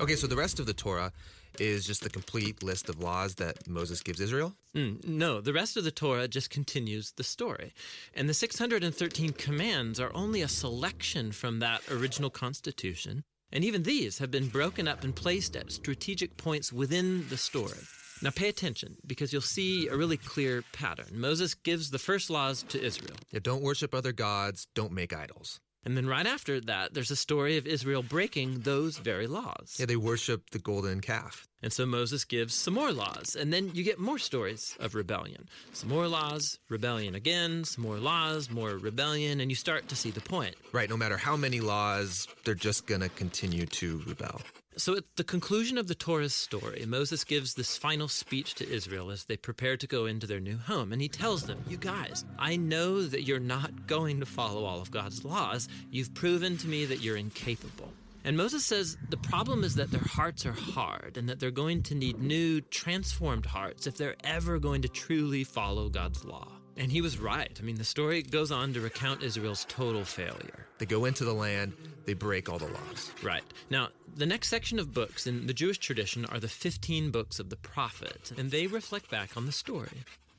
Okay, 0.00 0.16
so 0.16 0.26
the 0.26 0.36
rest 0.36 0.58
of 0.58 0.66
the 0.66 0.72
Torah 0.72 1.12
is 1.58 1.86
just 1.86 2.02
the 2.02 2.10
complete 2.10 2.62
list 2.62 2.88
of 2.88 3.00
laws 3.00 3.34
that 3.36 3.68
Moses 3.68 4.02
gives 4.02 4.20
Israel? 4.20 4.54
Mm, 4.74 5.04
no, 5.06 5.40
the 5.40 5.52
rest 5.52 5.76
of 5.76 5.84
the 5.84 5.90
Torah 5.90 6.28
just 6.28 6.50
continues 6.50 7.12
the 7.12 7.24
story. 7.24 7.72
And 8.14 8.28
the 8.28 8.34
613 8.34 9.32
commands 9.32 10.00
are 10.00 10.10
only 10.14 10.42
a 10.42 10.48
selection 10.48 11.32
from 11.32 11.58
that 11.58 11.82
original 11.90 12.30
constitution 12.30 13.24
and 13.52 13.64
even 13.64 13.82
these 13.82 14.18
have 14.18 14.30
been 14.30 14.48
broken 14.48 14.88
up 14.88 15.04
and 15.04 15.14
placed 15.14 15.56
at 15.56 15.70
strategic 15.70 16.36
points 16.36 16.72
within 16.72 17.28
the 17.28 17.36
story. 17.36 17.78
Now 18.22 18.30
pay 18.30 18.48
attention 18.48 18.96
because 19.06 19.32
you'll 19.32 19.42
see 19.42 19.88
a 19.88 19.96
really 19.96 20.16
clear 20.16 20.62
pattern. 20.72 21.08
Moses 21.12 21.54
gives 21.54 21.90
the 21.90 21.98
first 21.98 22.30
laws 22.30 22.62
to 22.68 22.80
Israel. 22.80 23.16
Yeah, 23.32 23.40
don't 23.42 23.62
worship 23.62 23.94
other 23.94 24.12
gods, 24.12 24.68
don't 24.74 24.92
make 24.92 25.12
idols. 25.12 25.60
And 25.84 25.96
then 25.96 26.06
right 26.06 26.26
after 26.26 26.60
that, 26.60 26.94
there's 26.94 27.10
a 27.10 27.16
story 27.16 27.56
of 27.56 27.66
Israel 27.66 28.04
breaking 28.04 28.60
those 28.60 28.98
very 28.98 29.26
laws. 29.26 29.76
Yeah, 29.78 29.86
they 29.86 29.96
worship 29.96 30.50
the 30.50 30.60
golden 30.60 31.00
calf. 31.00 31.48
And 31.62 31.72
so 31.72 31.86
Moses 31.86 32.24
gives 32.24 32.54
some 32.54 32.74
more 32.74 32.92
laws. 32.92 33.36
And 33.38 33.52
then 33.52 33.70
you 33.74 33.84
get 33.84 33.98
more 33.98 34.18
stories 34.18 34.76
of 34.80 34.94
rebellion. 34.94 35.48
Some 35.72 35.88
more 35.88 36.08
laws, 36.08 36.58
rebellion 36.68 37.14
again, 37.14 37.64
some 37.64 37.84
more 37.84 37.98
laws, 37.98 38.50
more 38.50 38.76
rebellion, 38.76 39.40
and 39.40 39.50
you 39.50 39.54
start 39.54 39.88
to 39.88 39.96
see 39.96 40.10
the 40.10 40.20
point. 40.20 40.56
Right, 40.72 40.90
no 40.90 40.96
matter 40.96 41.16
how 41.16 41.36
many 41.36 41.60
laws, 41.60 42.26
they're 42.44 42.54
just 42.54 42.86
going 42.86 43.00
to 43.00 43.08
continue 43.08 43.66
to 43.66 44.02
rebel. 44.06 44.40
So, 44.76 44.96
at 44.96 45.04
the 45.16 45.24
conclusion 45.24 45.76
of 45.76 45.86
the 45.86 45.94
Torah's 45.94 46.32
story, 46.32 46.84
Moses 46.86 47.24
gives 47.24 47.52
this 47.52 47.76
final 47.76 48.08
speech 48.08 48.54
to 48.54 48.68
Israel 48.68 49.10
as 49.10 49.24
they 49.24 49.36
prepare 49.36 49.76
to 49.76 49.86
go 49.86 50.06
into 50.06 50.26
their 50.26 50.40
new 50.40 50.56
home. 50.56 50.92
And 50.92 51.02
he 51.02 51.08
tells 51.08 51.42
them, 51.42 51.62
You 51.68 51.76
guys, 51.76 52.24
I 52.38 52.56
know 52.56 53.02
that 53.02 53.24
you're 53.24 53.38
not 53.38 53.86
going 53.86 54.20
to 54.20 54.26
follow 54.26 54.64
all 54.64 54.80
of 54.80 54.90
God's 54.90 55.26
laws. 55.26 55.68
You've 55.90 56.14
proven 56.14 56.56
to 56.56 56.66
me 56.68 56.86
that 56.86 57.02
you're 57.02 57.18
incapable. 57.18 57.92
And 58.24 58.36
Moses 58.36 58.64
says 58.64 58.96
the 59.08 59.16
problem 59.16 59.64
is 59.64 59.74
that 59.74 59.90
their 59.90 60.00
hearts 60.00 60.46
are 60.46 60.52
hard 60.52 61.16
and 61.16 61.28
that 61.28 61.40
they're 61.40 61.50
going 61.50 61.82
to 61.84 61.94
need 61.94 62.20
new, 62.20 62.60
transformed 62.60 63.46
hearts 63.46 63.86
if 63.86 63.96
they're 63.96 64.16
ever 64.24 64.58
going 64.58 64.82
to 64.82 64.88
truly 64.88 65.44
follow 65.44 65.88
God's 65.88 66.24
law. 66.24 66.48
And 66.76 66.90
he 66.90 67.00
was 67.02 67.18
right. 67.18 67.56
I 67.60 67.64
mean, 67.64 67.76
the 67.76 67.84
story 67.84 68.22
goes 68.22 68.50
on 68.50 68.72
to 68.72 68.80
recount 68.80 69.22
Israel's 69.22 69.66
total 69.68 70.04
failure. 70.04 70.66
They 70.78 70.86
go 70.86 71.04
into 71.04 71.24
the 71.24 71.34
land, 71.34 71.74
they 72.06 72.14
break 72.14 72.48
all 72.48 72.58
the 72.58 72.66
laws. 72.66 73.12
Right. 73.22 73.44
Now, 73.70 73.88
the 74.16 74.26
next 74.26 74.48
section 74.48 74.78
of 74.78 74.94
books 74.94 75.26
in 75.26 75.46
the 75.46 75.54
Jewish 75.54 75.78
tradition 75.78 76.24
are 76.26 76.38
the 76.38 76.48
15 76.48 77.10
books 77.10 77.38
of 77.38 77.50
the 77.50 77.56
prophet, 77.56 78.32
and 78.38 78.50
they 78.50 78.66
reflect 78.66 79.10
back 79.10 79.36
on 79.36 79.46
the 79.46 79.52
story. 79.52 79.88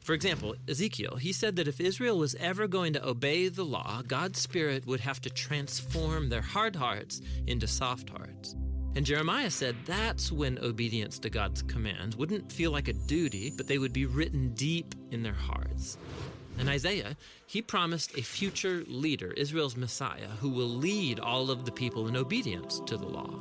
For 0.04 0.14
example, 0.14 0.56
Ezekiel, 0.68 1.16
he 1.16 1.32
said 1.32 1.56
that 1.56 1.68
if 1.68 1.80
Israel 1.80 2.18
was 2.18 2.36
ever 2.36 2.68
going 2.68 2.92
to 2.94 3.08
obey 3.08 3.48
the 3.48 3.64
law, 3.64 4.02
God's 4.06 4.40
Spirit 4.40 4.86
would 4.86 5.00
have 5.00 5.22
to 5.22 5.30
transform 5.30 6.28
their 6.28 6.42
hard 6.42 6.76
hearts 6.76 7.22
into 7.48 7.68
soft 7.68 8.10
hearts. 8.10 8.56
And 8.96 9.06
Jeremiah 9.06 9.50
said 9.50 9.76
that's 9.86 10.30
when 10.30 10.60
obedience 10.60 11.18
to 11.20 11.30
God's 11.30 11.62
commands 11.62 12.18
wouldn't 12.18 12.52
feel 12.52 12.72
like 12.72 12.90
a 12.90 12.94
duty, 12.94 13.54
but 13.56 13.68
they 13.68 13.78
would 13.78 13.94
be 13.94 14.06
written 14.06 14.54
deep 14.54 14.94
in 15.12 15.24
their 15.24 15.34
hearts. 15.34 15.98
And 16.60 16.68
Isaiah, 16.70 17.16
he 17.48 17.62
promised 17.62 18.18
a 18.18 18.22
future 18.22 18.84
leader, 18.88 19.32
Israel's 19.32 19.78
Messiah, 19.78 20.28
who 20.40 20.50
will 20.50 20.68
lead 20.68 21.20
all 21.20 21.50
of 21.50 21.66
the 21.66 21.72
people 21.72 22.08
in 22.08 22.18
obedience 22.18 22.82
to 22.88 22.98
the 22.98 23.08
law. 23.08 23.40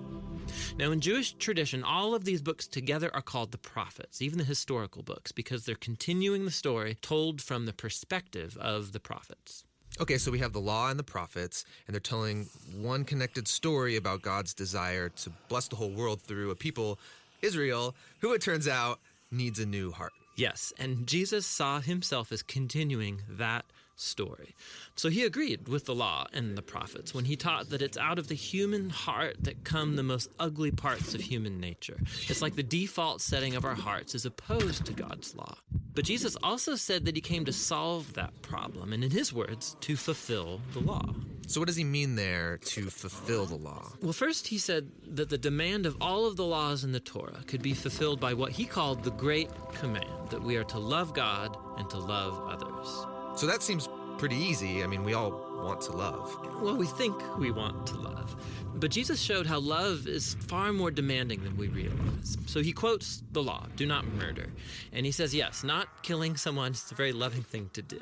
Now, 0.76 0.90
in 0.90 1.00
Jewish 1.00 1.32
tradition, 1.34 1.84
all 1.84 2.14
of 2.14 2.24
these 2.24 2.42
books 2.42 2.66
together 2.66 3.10
are 3.14 3.22
called 3.22 3.52
the 3.52 3.58
prophets, 3.58 4.22
even 4.22 4.38
the 4.38 4.44
historical 4.44 5.02
books, 5.02 5.32
because 5.32 5.64
they're 5.64 5.74
continuing 5.74 6.44
the 6.44 6.50
story 6.50 6.96
told 7.02 7.40
from 7.40 7.66
the 7.66 7.72
perspective 7.72 8.56
of 8.58 8.92
the 8.92 9.00
prophets. 9.00 9.64
Okay, 10.00 10.16
so 10.16 10.30
we 10.30 10.38
have 10.38 10.54
the 10.54 10.60
law 10.60 10.88
and 10.88 10.98
the 10.98 11.04
prophets, 11.04 11.66
and 11.86 11.94
they're 11.94 12.00
telling 12.00 12.48
one 12.74 13.04
connected 13.04 13.46
story 13.46 13.96
about 13.96 14.22
God's 14.22 14.54
desire 14.54 15.10
to 15.10 15.30
bless 15.48 15.68
the 15.68 15.76
whole 15.76 15.90
world 15.90 16.22
through 16.22 16.50
a 16.50 16.56
people, 16.56 16.98
Israel, 17.42 17.94
who 18.20 18.32
it 18.32 18.40
turns 18.40 18.66
out 18.66 19.00
needs 19.30 19.58
a 19.58 19.66
new 19.66 19.90
heart. 19.90 20.12
Yes, 20.36 20.72
and 20.78 21.06
Jesus 21.06 21.46
saw 21.46 21.80
himself 21.80 22.32
as 22.32 22.42
continuing 22.42 23.20
that 23.28 23.66
story. 24.02 24.54
So 24.94 25.08
he 25.08 25.24
agreed 25.24 25.68
with 25.68 25.86
the 25.86 25.94
law 25.94 26.26
and 26.32 26.56
the 26.56 26.62
prophets 26.62 27.14
when 27.14 27.24
he 27.24 27.36
taught 27.36 27.70
that 27.70 27.82
it's 27.82 27.96
out 27.96 28.18
of 28.18 28.28
the 28.28 28.34
human 28.34 28.90
heart 28.90 29.36
that 29.40 29.64
come 29.64 29.96
the 29.96 30.02
most 30.02 30.28
ugly 30.38 30.70
parts 30.70 31.14
of 31.14 31.20
human 31.20 31.60
nature. 31.60 31.98
It's 32.28 32.42
like 32.42 32.56
the 32.56 32.62
default 32.62 33.20
setting 33.20 33.54
of 33.54 33.64
our 33.64 33.74
hearts 33.74 34.14
is 34.14 34.26
opposed 34.26 34.86
to 34.86 34.92
God's 34.92 35.34
law. 35.34 35.56
But 35.94 36.04
Jesus 36.04 36.36
also 36.42 36.74
said 36.74 37.04
that 37.04 37.16
he 37.16 37.20
came 37.20 37.44
to 37.44 37.52
solve 37.52 38.14
that 38.14 38.40
problem, 38.42 38.92
and 38.92 39.04
in 39.04 39.10
his 39.10 39.32
words, 39.32 39.76
to 39.80 39.96
fulfill 39.96 40.60
the 40.72 40.80
law. 40.80 41.14
So, 41.46 41.60
what 41.60 41.66
does 41.66 41.76
he 41.76 41.84
mean 41.84 42.14
there 42.14 42.58
to 42.58 42.88
fulfill 42.88 43.44
the 43.44 43.56
law? 43.56 43.92
Well, 44.00 44.14
first, 44.14 44.46
he 44.46 44.56
said 44.56 44.90
that 45.08 45.28
the 45.28 45.36
demand 45.36 45.84
of 45.84 45.96
all 46.00 46.26
of 46.26 46.36
the 46.36 46.44
laws 46.44 46.84
in 46.84 46.92
the 46.92 47.00
Torah 47.00 47.42
could 47.46 47.62
be 47.62 47.74
fulfilled 47.74 48.20
by 48.20 48.32
what 48.32 48.52
he 48.52 48.64
called 48.64 49.02
the 49.02 49.10
Great 49.10 49.50
Command 49.74 50.30
that 50.30 50.42
we 50.42 50.56
are 50.56 50.64
to 50.64 50.78
love 50.78 51.12
God 51.12 51.58
and 51.76 51.90
to 51.90 51.98
love 51.98 52.40
others. 52.48 53.11
So, 53.36 53.46
that 53.46 53.62
seems 53.62 53.88
pretty 54.18 54.36
easy. 54.36 54.82
I 54.82 54.86
mean, 54.86 55.04
we 55.04 55.14
all 55.14 55.30
want 55.62 55.80
to 55.82 55.92
love. 55.92 56.36
Well, 56.60 56.76
we 56.76 56.86
think 56.86 57.16
we 57.38 57.50
want 57.50 57.86
to 57.88 57.96
love. 57.96 58.36
But 58.74 58.90
Jesus 58.90 59.20
showed 59.20 59.46
how 59.46 59.60
love 59.60 60.06
is 60.06 60.34
far 60.46 60.72
more 60.72 60.90
demanding 60.90 61.42
than 61.44 61.56
we 61.56 61.68
realize. 61.68 62.36
So 62.46 62.62
he 62.62 62.72
quotes 62.72 63.22
the 63.32 63.42
law 63.42 63.66
do 63.76 63.86
not 63.86 64.04
murder. 64.06 64.46
And 64.92 65.06
he 65.06 65.12
says, 65.12 65.34
yes, 65.34 65.62
not 65.62 66.02
killing 66.02 66.36
someone 66.36 66.72
is 66.72 66.90
a 66.90 66.94
very 66.94 67.12
loving 67.12 67.42
thing 67.42 67.70
to 67.74 67.82
do. 67.82 68.00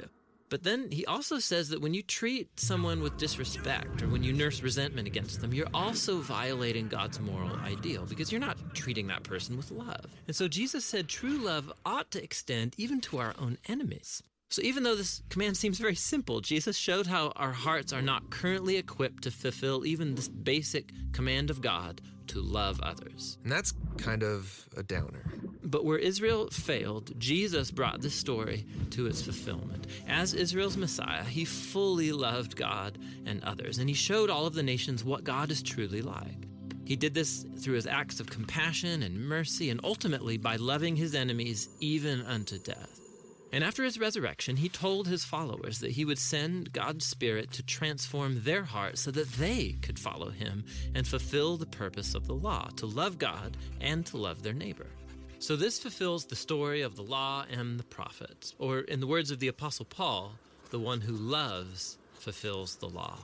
But 0.48 0.64
then 0.64 0.90
he 0.90 1.06
also 1.06 1.38
says 1.38 1.68
that 1.68 1.80
when 1.80 1.94
you 1.94 2.02
treat 2.02 2.58
someone 2.58 3.02
with 3.02 3.16
disrespect 3.18 4.02
or 4.02 4.08
when 4.08 4.24
you 4.24 4.32
nurse 4.32 4.62
resentment 4.62 5.06
against 5.06 5.40
them, 5.40 5.54
you're 5.54 5.68
also 5.72 6.18
violating 6.18 6.88
God's 6.88 7.20
moral 7.20 7.54
ideal 7.60 8.04
because 8.04 8.32
you're 8.32 8.40
not 8.40 8.58
treating 8.74 9.06
that 9.06 9.22
person 9.22 9.56
with 9.56 9.70
love. 9.70 10.06
And 10.26 10.34
so 10.34 10.48
Jesus 10.48 10.84
said 10.84 11.08
true 11.08 11.38
love 11.38 11.72
ought 11.86 12.10
to 12.10 12.22
extend 12.22 12.74
even 12.78 13.00
to 13.02 13.18
our 13.18 13.34
own 13.38 13.58
enemies. 13.68 14.24
So 14.50 14.62
even 14.62 14.82
though 14.82 14.96
this 14.96 15.22
command 15.28 15.56
seems 15.56 15.78
very 15.78 15.94
simple, 15.94 16.40
Jesus 16.40 16.76
showed 16.76 17.06
how 17.06 17.32
our 17.36 17.52
hearts 17.52 17.92
are 17.92 18.02
not 18.02 18.30
currently 18.30 18.78
equipped 18.78 19.22
to 19.22 19.30
fulfill 19.30 19.86
even 19.86 20.16
this 20.16 20.26
basic 20.26 20.90
command 21.12 21.50
of 21.50 21.60
God 21.60 22.00
to 22.26 22.40
love 22.40 22.80
others. 22.80 23.38
And 23.44 23.52
that's 23.52 23.72
kind 23.96 24.24
of 24.24 24.68
a 24.76 24.82
downer. 24.82 25.24
But 25.62 25.84
where 25.84 25.98
Israel 25.98 26.48
failed, 26.50 27.12
Jesus 27.18 27.70
brought 27.70 28.00
this 28.00 28.14
story 28.14 28.66
to 28.90 29.06
its 29.06 29.22
fulfillment. 29.22 29.86
As 30.08 30.34
Israel's 30.34 30.76
Messiah, 30.76 31.22
he 31.22 31.44
fully 31.44 32.10
loved 32.10 32.56
God 32.56 32.98
and 33.26 33.44
others, 33.44 33.78
and 33.78 33.88
he 33.88 33.94
showed 33.94 34.30
all 34.30 34.46
of 34.46 34.54
the 34.54 34.64
nations 34.64 35.04
what 35.04 35.22
God 35.22 35.52
is 35.52 35.62
truly 35.62 36.02
like. 36.02 36.48
He 36.84 36.96
did 36.96 37.14
this 37.14 37.46
through 37.60 37.74
his 37.74 37.86
acts 37.86 38.18
of 38.18 38.28
compassion 38.28 39.04
and 39.04 39.16
mercy, 39.16 39.70
and 39.70 39.80
ultimately 39.84 40.38
by 40.38 40.56
loving 40.56 40.96
his 40.96 41.14
enemies 41.14 41.68
even 41.78 42.22
unto 42.22 42.58
death. 42.58 42.99
And 43.52 43.64
after 43.64 43.82
his 43.82 43.98
resurrection, 43.98 44.56
he 44.56 44.68
told 44.68 45.08
his 45.08 45.24
followers 45.24 45.80
that 45.80 45.90
he 45.90 46.04
would 46.04 46.18
send 46.18 46.72
God's 46.72 47.04
Spirit 47.04 47.50
to 47.52 47.62
transform 47.64 48.42
their 48.44 48.62
hearts 48.62 49.00
so 49.00 49.10
that 49.10 49.32
they 49.32 49.76
could 49.82 49.98
follow 49.98 50.30
him 50.30 50.64
and 50.94 51.06
fulfill 51.06 51.56
the 51.56 51.66
purpose 51.66 52.14
of 52.14 52.26
the 52.26 52.34
law 52.34 52.68
to 52.76 52.86
love 52.86 53.18
God 53.18 53.56
and 53.80 54.06
to 54.06 54.16
love 54.16 54.42
their 54.42 54.52
neighbor. 54.52 54.86
So, 55.40 55.56
this 55.56 55.80
fulfills 55.80 56.26
the 56.26 56.36
story 56.36 56.82
of 56.82 56.96
the 56.96 57.02
law 57.02 57.46
and 57.50 57.78
the 57.78 57.84
prophets, 57.84 58.54
or 58.58 58.80
in 58.80 59.00
the 59.00 59.06
words 59.06 59.30
of 59.30 59.38
the 59.38 59.48
Apostle 59.48 59.86
Paul, 59.86 60.32
the 60.70 60.78
one 60.78 61.00
who 61.00 61.14
loves 61.14 61.96
fulfills 62.12 62.76
the 62.76 62.88
law. 62.88 63.18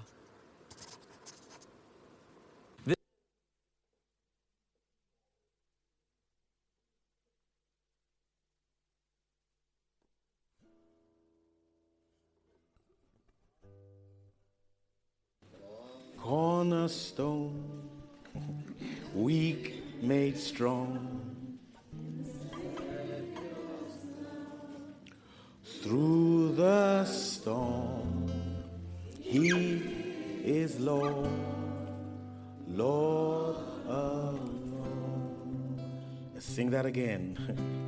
Again. 36.87 37.83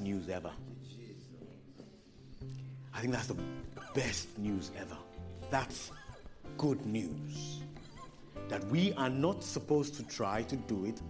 news 0.00 0.28
ever. 0.28 0.50
I 2.94 3.00
think 3.00 3.12
that's 3.12 3.28
the 3.28 3.36
best 3.94 4.38
news 4.38 4.70
ever. 4.78 4.96
That's 5.50 5.90
good 6.58 6.84
news. 6.86 7.60
That 8.48 8.64
we 8.66 8.92
are 8.94 9.10
not 9.10 9.42
supposed 9.42 9.94
to 9.94 10.02
try 10.04 10.42
to 10.44 10.56
do 10.56 10.84
it 10.84 11.00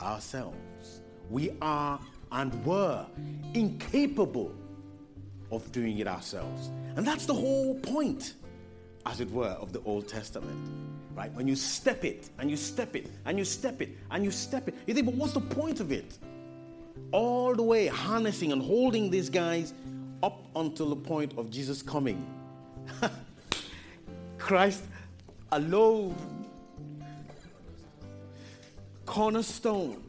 ourselves. 0.00 1.02
We 1.28 1.50
are 1.60 2.00
and 2.32 2.64
were 2.64 3.06
incapable 3.54 4.52
of 5.50 5.70
doing 5.72 5.98
it 5.98 6.06
ourselves. 6.06 6.70
And 6.96 7.06
that's 7.06 7.26
the 7.26 7.34
whole 7.34 7.78
point, 7.80 8.34
as 9.06 9.20
it 9.20 9.30
were, 9.30 9.56
of 9.60 9.72
the 9.72 9.82
Old 9.84 10.08
Testament. 10.08 10.56
Right? 11.14 11.32
When 11.34 11.48
you 11.48 11.56
step 11.56 12.04
it 12.04 12.30
and 12.38 12.50
you 12.50 12.56
step 12.56 12.94
it 12.96 13.10
and 13.26 13.36
you 13.38 13.44
step 13.44 13.82
it 13.82 13.90
and 14.10 14.24
you 14.24 14.30
step 14.30 14.68
it, 14.68 14.74
you 14.86 14.94
think, 14.94 15.06
but 15.06 15.14
what's 15.16 15.32
the 15.32 15.40
point 15.40 15.80
of 15.80 15.92
it? 15.92 16.18
All 17.12 17.54
the 17.54 17.62
way 17.62 17.86
harnessing 17.86 18.52
and 18.52 18.62
holding 18.62 19.10
these 19.10 19.28
guys 19.28 19.74
up 20.22 20.46
until 20.54 20.90
the 20.90 20.96
point 20.96 21.36
of 21.36 21.50
Jesus 21.50 21.82
coming. 21.82 22.24
Christ 24.38 24.84
alone, 25.52 26.16
cornerstone. 29.06 30.02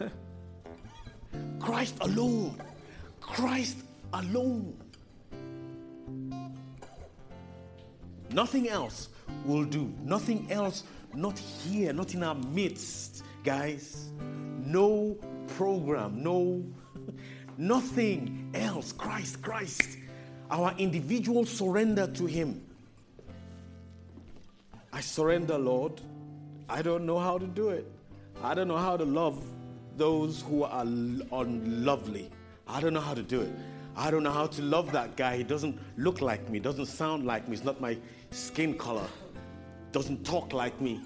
Christ 1.60 1.96
alone. 2.00 2.60
Christ 3.20 3.78
alone. 4.12 4.76
Nothing 8.30 8.68
else 8.68 9.08
will 9.44 9.64
do. 9.64 9.92
Nothing 10.02 10.50
else, 10.50 10.84
not 11.14 11.38
here, 11.38 11.92
not 11.92 12.14
in 12.14 12.22
our 12.22 12.34
midst, 12.34 13.22
guys. 13.44 14.10
No 14.76 15.16
program, 15.56 16.22
no, 16.22 16.62
nothing 17.56 18.50
else. 18.52 18.92
Christ, 18.92 19.40
Christ. 19.40 19.96
Our 20.50 20.74
individual 20.76 21.46
surrender 21.46 22.06
to 22.08 22.26
Him. 22.26 22.60
I 24.92 25.00
surrender, 25.00 25.56
Lord. 25.56 26.02
I 26.68 26.82
don't 26.82 27.06
know 27.06 27.18
how 27.18 27.38
to 27.38 27.46
do 27.46 27.70
it. 27.70 27.90
I 28.42 28.52
don't 28.52 28.68
know 28.68 28.76
how 28.76 28.98
to 28.98 29.06
love 29.06 29.42
those 29.96 30.42
who 30.42 30.64
are 30.64 30.82
unlovely. 30.82 32.30
I 32.68 32.82
don't 32.82 32.92
know 32.92 33.00
how 33.00 33.14
to 33.14 33.22
do 33.22 33.40
it. 33.40 33.52
I 33.96 34.10
don't 34.10 34.24
know 34.24 34.36
how 34.40 34.46
to 34.46 34.60
love 34.60 34.92
that 34.92 35.16
guy. 35.16 35.38
He 35.38 35.42
doesn't 35.42 35.78
look 35.96 36.20
like 36.20 36.50
me, 36.50 36.58
doesn't 36.58 36.84
sound 36.84 37.24
like 37.24 37.48
me, 37.48 37.54
it's 37.56 37.64
not 37.64 37.80
my 37.80 37.96
skin 38.30 38.76
color, 38.76 39.08
doesn't 39.92 40.26
talk 40.26 40.52
like 40.52 40.78
me. 40.82 41.00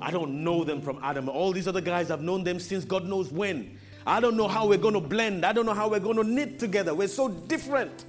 I 0.00 0.10
don't 0.10 0.44
know 0.44 0.64
them 0.64 0.80
from 0.80 0.98
Adam. 1.02 1.28
All 1.28 1.52
these 1.52 1.68
other 1.68 1.80
guys, 1.80 2.10
I've 2.10 2.22
known 2.22 2.44
them 2.44 2.58
since 2.58 2.84
God 2.84 3.06
knows 3.06 3.30
when. 3.30 3.78
I 4.06 4.20
don't 4.20 4.36
know 4.36 4.48
how 4.48 4.66
we're 4.66 4.78
going 4.78 4.94
to 4.94 5.00
blend. 5.00 5.44
I 5.44 5.52
don't 5.52 5.66
know 5.66 5.74
how 5.74 5.88
we're 5.88 6.00
going 6.00 6.16
to 6.16 6.24
knit 6.24 6.58
together. 6.58 6.94
We're 6.94 7.08
so 7.08 7.28
different. 7.28 8.04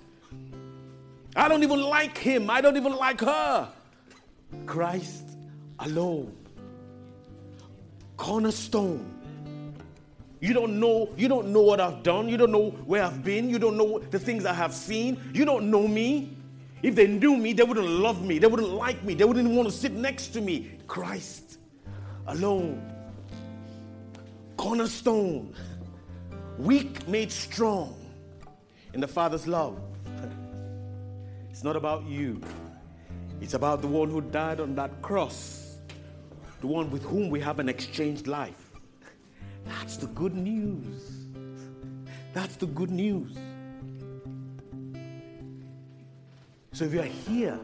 I 1.36 1.48
don't 1.48 1.64
even 1.64 1.82
like 1.82 2.18
him. 2.18 2.50
I 2.50 2.62
don't 2.62 2.78
even 2.78 2.96
like 2.96 3.22
her. 3.22 3.70
Christ 4.66 5.38
alone. 5.80 6.36
Cornerstone. 8.18 9.12
You 10.40 10.54
don't 10.54 10.80
know, 10.80 11.10
you 11.18 11.28
don't 11.28 11.48
know 11.48 11.62
what 11.62 11.80
I've 11.80 12.04
done. 12.04 12.30
You 12.30 12.38
don't 12.38 12.52
know 12.52 12.70
where 12.86 13.04
I've 13.04 13.24
been. 13.24 13.50
You 13.50 13.58
don't 13.58 13.78
know 13.78 14.00
the 14.00 14.20
things 14.20 14.46
I 14.46 14.54
have 14.54 14.74
seen. 14.74 15.20
You 15.34 15.46
don't 15.46 15.72
know 15.72 15.88
me. 15.88 16.38
If 16.84 16.94
they 16.94 17.08
knew 17.08 17.36
me, 17.36 17.54
they 17.54 17.64
wouldn't 17.64 17.88
love 17.88 18.24
me. 18.24 18.38
They 18.38 18.48
wouldn't 18.48 18.70
like 18.70 19.04
me. 19.04 19.16
They 19.16 19.24
wouldn't 19.24 19.50
want 19.50 19.68
to 19.70 19.76
sit 19.76 19.94
next 19.94 20.28
to 20.28 20.42
me. 20.42 20.72
Christ 20.88 21.58
alone. 22.28 22.92
Cornerstone. 24.58 25.54
Weak 26.58 27.08
made 27.08 27.32
strong 27.32 27.96
in 28.94 29.02
the 29.02 29.08
Father's 29.08 29.48
love. 29.48 29.80
It's 31.50 31.64
not 31.64 31.78
about 31.78 32.04
you. 32.06 32.42
It's 33.40 33.54
about 33.54 33.82
the 33.82 33.88
one 33.88 34.10
who 34.10 34.20
died 34.20 34.60
on 34.60 34.76
that 34.76 35.02
cross, 35.02 35.78
the 36.60 36.68
one 36.68 36.90
with 36.92 37.04
whom 37.04 37.30
we 37.30 37.40
have 37.40 37.60
an 37.60 37.70
exchanged 37.70 38.28
life. 38.28 38.72
That's 39.64 39.96
the 39.96 40.08
good 40.08 40.36
news. 40.36 41.28
That's 42.34 42.58
the 42.58 42.66
good 42.66 42.92
news. 42.92 43.38
So 46.74 46.84
if 46.84 46.94
you're 46.94 47.04
here, 47.04 47.58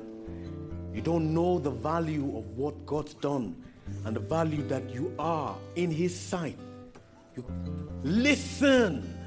you 0.93 1.01
don't 1.01 1.34
know 1.34 1.59
the 1.59 1.70
value 1.70 2.38
of 2.38 2.47
what 2.57 2.86
God's 2.86 3.14
done 3.16 3.62
and 4.05 4.15
the 4.15 4.19
value 4.19 4.63
that 4.67 4.89
you 4.89 5.13
are 5.19 5.55
in 5.75 5.91
His 5.91 6.17
sight. 6.17 6.57
You 7.35 7.45
listen, 8.03 9.17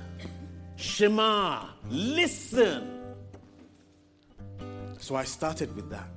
Shema, 0.76 1.66
listen. 1.88 2.90
So 4.98 5.16
I 5.16 5.24
started 5.24 5.74
with 5.76 5.90
that. 5.90 6.08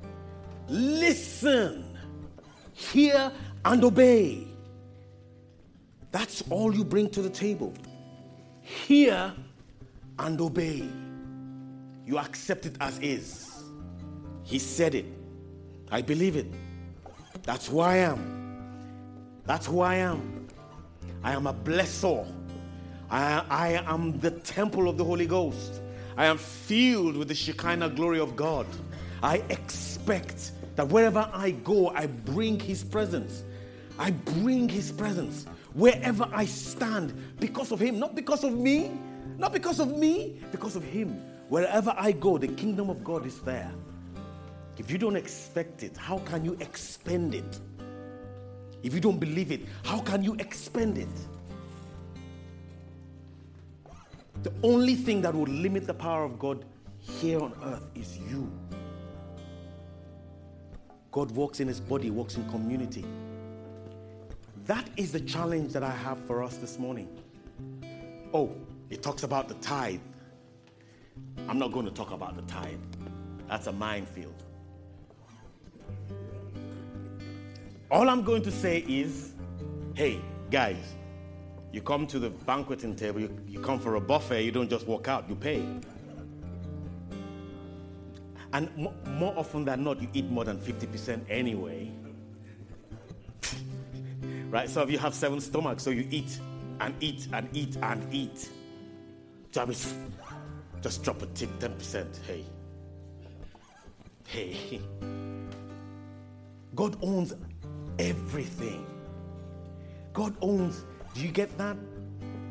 Listen, 0.70 1.98
hear, 2.74 3.32
and 3.66 3.84
obey. 3.84 4.48
That's 6.12 6.44
all 6.50 6.74
you 6.74 6.84
bring 6.84 7.10
to 7.12 7.22
the 7.22 7.30
table. 7.30 7.74
Hear 8.62 9.34
and 10.20 10.42
obey. 10.42 10.88
You 12.06 12.18
accept 12.18 12.66
it 12.66 12.78
as 12.80 12.98
is. 13.00 13.64
He 14.44 14.60
said 14.60 14.96
it. 14.96 15.06
I 15.92 16.02
believe 16.02 16.38
it. 16.38 16.48
That's 17.44 17.68
who 17.68 17.80
I 17.80 17.98
am. 17.98 18.37
That's 19.48 19.66
who 19.66 19.80
I 19.80 19.96
am. 19.96 20.46
I 21.24 21.32
am 21.32 21.48
a 21.48 21.54
blessor. 21.54 22.28
I, 23.10 23.44
I 23.50 23.68
am 23.92 24.20
the 24.20 24.32
temple 24.32 24.90
of 24.90 24.98
the 24.98 25.06
Holy 25.06 25.26
Ghost. 25.26 25.82
I 26.18 26.26
am 26.26 26.38
filled 26.38 27.16
with 27.16 27.30
the 27.30 27.34
Shekinah 27.36 27.92
glory 27.92 28.20
of 28.20 28.36
God. 28.36 28.68
I 29.24 29.38
expect 29.50 30.52
that 30.76 30.90
wherever 30.90 31.30
I 31.34 31.52
go, 31.52 31.90
I 31.90 32.08
bring 32.08 32.60
His 32.60 32.84
presence. 32.84 33.44
I 33.98 34.12
bring 34.12 34.68
His 34.68 34.92
presence 34.92 35.46
wherever 35.74 36.28
I 36.34 36.46
stand 36.46 37.14
because 37.40 37.72
of 37.72 37.80
Him, 37.80 38.00
not 38.00 38.16
because 38.16 38.44
of 38.44 38.54
me, 38.54 38.92
not 39.38 39.54
because 39.54 39.80
of 39.80 39.98
me, 39.98 40.42
because 40.52 40.76
of 40.76 40.84
Him. 40.84 41.10
Wherever 41.48 41.96
I 41.98 42.12
go, 42.12 42.38
the 42.38 42.50
kingdom 42.50 42.90
of 42.90 43.02
God 43.02 43.26
is 43.26 43.40
there. 43.40 43.72
If 44.78 44.92
you 44.92 44.98
don't 44.98 45.16
expect 45.16 45.84
it, 45.84 45.96
how 45.96 46.18
can 46.20 46.44
you 46.44 46.58
expend 46.60 47.34
it? 47.34 47.60
If 48.84 48.94
you 48.94 49.00
don't 49.00 49.20
believe 49.20 49.52
it, 49.52 49.62
how 49.84 50.00
can 50.00 50.24
you 50.24 50.36
expend 50.36 50.98
it? 50.98 51.08
The 54.44 54.54
only 54.64 54.96
thing 54.96 55.22
that 55.22 55.34
will 55.34 55.48
limit 55.48 55.88
the 55.88 55.94
power 55.94 56.24
of 56.24 56.38
God 56.38 56.64
here 57.00 57.40
on 57.40 57.54
earth 57.64 57.90
is 57.96 58.18
you. 58.18 58.52
God 61.12 61.32
walks 61.32 61.60
in 61.60 61.68
his 61.68 61.80
body, 61.80 62.12
walks 62.12 62.36
in 62.36 62.48
community. 62.50 63.04
That 64.66 64.88
is 64.98 65.12
the 65.12 65.22
challenge 65.22 65.74
that 65.74 65.84
I 65.84 65.92
have 65.92 66.20
for 66.28 66.44
us 66.44 66.58
this 66.58 66.78
morning. 66.78 67.08
Oh, 68.34 68.56
it 68.90 69.02
talks 69.02 69.24
about 69.24 69.48
the 69.48 69.56
tithe. 69.56 70.02
I'm 71.48 71.58
not 71.58 71.72
going 71.72 71.86
to 71.86 71.92
talk 71.92 72.12
about 72.12 72.36
the 72.36 72.42
tithe. 72.44 72.80
That's 73.48 73.68
a 73.68 73.72
minefield. 73.72 74.44
All 77.90 78.10
I'm 78.10 78.24
going 78.24 78.42
to 78.44 78.52
say 78.52 78.84
is 78.88 79.32
hey, 79.94 80.20
guys, 80.52 80.96
you 81.72 81.82
come 81.82 82.06
to 82.08 82.20
the 82.20 82.30
banqueting 82.30 82.96
table, 82.96 83.22
you, 83.22 83.36
you 83.48 83.60
come 83.60 83.80
for 83.80 83.96
a 83.96 84.02
buffet, 84.02 84.44
you 84.44 84.52
don't 84.52 84.70
just 84.70 84.86
walk 84.86 85.08
out, 85.08 85.28
you 85.30 85.36
pay. 85.36 85.66
And 88.54 88.76
mo- 88.78 88.94
more 89.06 89.34
often 89.38 89.66
than 89.66 89.84
not, 89.84 90.02
you 90.02 90.10
eat 90.14 90.30
more 90.30 90.44
than 90.44 90.60
50% 90.60 91.22
anyway. 91.30 91.92
right? 94.50 94.70
So 94.70 94.82
if 94.82 94.92
you 94.92 94.98
have 94.98 95.14
seven 95.14 95.40
stomachs, 95.40 95.84
so 95.84 95.90
you 95.90 96.08
eat 96.12 96.40
and 96.80 96.94
eat 97.00 97.28
and 97.34 97.50
eat 97.54 97.78
and 97.82 98.14
eat. 98.14 98.50
So 99.52 99.66
just 100.82 101.04
drop 101.04 101.22
a 101.22 101.26
tip 101.28 101.50
10%. 101.60 102.20
Hey. 102.26 102.46
Hey. 104.26 104.82
God 106.76 106.98
owns 107.02 107.34
everything. 108.00 108.86
God 110.14 110.36
owns, 110.42 110.86
do 111.14 111.22
you 111.22 111.30
get 111.30 111.58
that? 111.58 111.78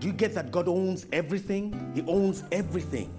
Do 0.00 0.06
you 0.06 0.12
get 0.12 0.34
that 0.34 0.50
God 0.50 0.68
owns 0.68 1.06
everything? 1.12 1.92
He 1.94 2.02
owns 2.02 2.44
everything. 2.52 3.12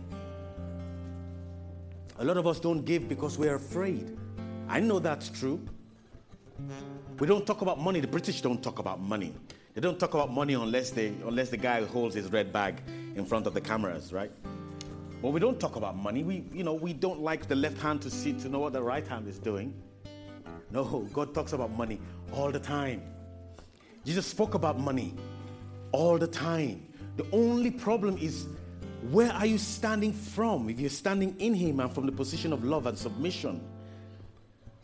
A 2.19 2.23
lot 2.25 2.37
of 2.37 2.47
us 2.47 2.59
don't 2.59 2.83
give 2.83 3.07
because 3.07 3.37
we're 3.37 3.55
afraid. 3.55 4.17
I 4.67 4.79
know 4.79 4.99
that's 4.99 5.29
true. 5.29 5.59
We 7.19 7.27
don't 7.27 7.45
talk 7.45 7.61
about 7.61 7.79
money. 7.79 7.99
The 7.99 8.07
British 8.07 8.41
don't 8.41 8.61
talk 8.61 8.79
about 8.79 8.99
money. 8.99 9.33
They 9.73 9.81
don't 9.81 9.99
talk 9.99 10.13
about 10.13 10.31
money 10.31 10.53
unless 10.53 10.89
they 10.89 11.07
unless 11.25 11.49
the 11.49 11.57
guy 11.57 11.83
holds 11.83 12.15
his 12.15 12.31
red 12.31 12.51
bag 12.51 12.81
in 13.15 13.25
front 13.25 13.45
of 13.45 13.53
the 13.53 13.61
cameras, 13.61 14.11
right? 14.11 14.31
Well, 15.21 15.31
we 15.31 15.39
don't 15.39 15.59
talk 15.59 15.75
about 15.75 15.95
money. 15.95 16.23
We, 16.23 16.45
you 16.53 16.63
know, 16.63 16.73
we 16.73 16.93
don't 16.93 17.21
like 17.21 17.47
the 17.47 17.55
left 17.55 17.79
hand 17.79 18.01
to 18.03 18.09
see 18.09 18.33
to 18.33 18.49
know 18.49 18.59
what 18.59 18.73
the 18.73 18.81
right 18.81 19.07
hand 19.07 19.27
is 19.27 19.39
doing. 19.39 19.73
No, 20.71 21.07
God 21.13 21.33
talks 21.33 21.53
about 21.53 21.71
money 21.71 21.99
all 22.33 22.51
the 22.51 22.59
time. 22.59 23.01
Jesus 24.05 24.25
spoke 24.25 24.53
about 24.53 24.79
money 24.79 25.13
all 25.91 26.17
the 26.17 26.27
time. 26.27 26.85
The 27.15 27.25
only 27.31 27.71
problem 27.71 28.17
is 28.17 28.47
where 29.11 29.31
are 29.31 29.45
you 29.45 29.57
standing 29.57 30.11
from? 30.11 30.69
If 30.69 30.79
you're 30.79 30.89
standing 30.89 31.35
in 31.39 31.53
Him 31.53 31.79
and 31.79 31.93
from 31.93 32.05
the 32.05 32.11
position 32.11 32.51
of 32.51 32.63
love 32.63 32.85
and 32.85 32.97
submission, 32.97 33.61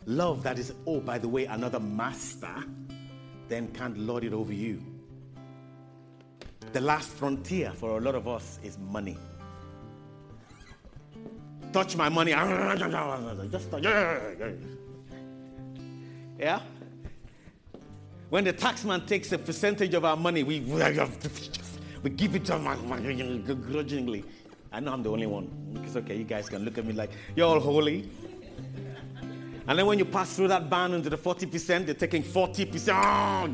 love 0.06 0.42
that 0.42 0.58
is, 0.58 0.72
oh, 0.86 1.00
by 1.00 1.18
the 1.18 1.28
way, 1.28 1.44
another 1.46 1.80
master, 1.80 2.54
then 3.48 3.68
can't 3.68 3.98
lord 3.98 4.24
it 4.24 4.32
over 4.32 4.52
you. 4.52 4.82
The 6.72 6.80
last 6.80 7.08
frontier 7.08 7.72
for 7.72 7.98
a 7.98 8.00
lot 8.00 8.14
of 8.14 8.26
us 8.26 8.58
is 8.62 8.78
money. 8.78 9.18
Touch 11.72 11.96
my 11.96 12.08
money. 12.08 12.32
Just 13.50 13.70
touch. 13.70 13.84
Yeah? 16.38 16.60
When 18.30 18.44
the 18.44 18.52
taxman 18.52 19.06
takes 19.06 19.32
a 19.32 19.38
percentage 19.38 19.94
of 19.94 20.04
our 20.04 20.16
money, 20.16 20.42
we, 20.42 20.60
we 20.60 22.10
give 22.10 22.34
it 22.34 22.44
to 22.46 22.58
him 22.58 23.62
grudgingly. 23.70 24.24
I 24.72 24.80
know 24.80 24.92
I'm 24.92 25.02
the 25.02 25.10
only 25.10 25.26
one. 25.26 25.48
It's 25.84 25.94
okay. 25.94 26.16
You 26.16 26.24
guys 26.24 26.48
can 26.48 26.64
look 26.64 26.78
at 26.78 26.84
me 26.84 26.94
like, 26.94 27.10
you're 27.36 27.46
all 27.46 27.60
holy. 27.60 28.08
And 29.66 29.78
then 29.78 29.86
when 29.86 29.98
you 29.98 30.04
pass 30.04 30.34
through 30.34 30.48
that 30.48 30.68
band 30.68 30.94
into 30.94 31.08
the 31.08 31.16
40%, 31.16 31.86
they're 31.86 31.94
taking 31.94 32.22
40%. 32.22 32.92
Ah! 32.92 33.48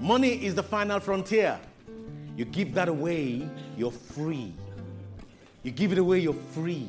Money 0.00 0.44
is 0.44 0.54
the 0.54 0.62
final 0.62 0.98
frontier. 1.00 1.60
You 2.36 2.44
give 2.44 2.72
that 2.74 2.88
away, 2.88 3.48
you're 3.76 3.90
free. 3.90 4.54
You 5.62 5.72
give 5.72 5.92
it 5.92 5.98
away, 5.98 6.20
you're 6.20 6.32
free. 6.32 6.88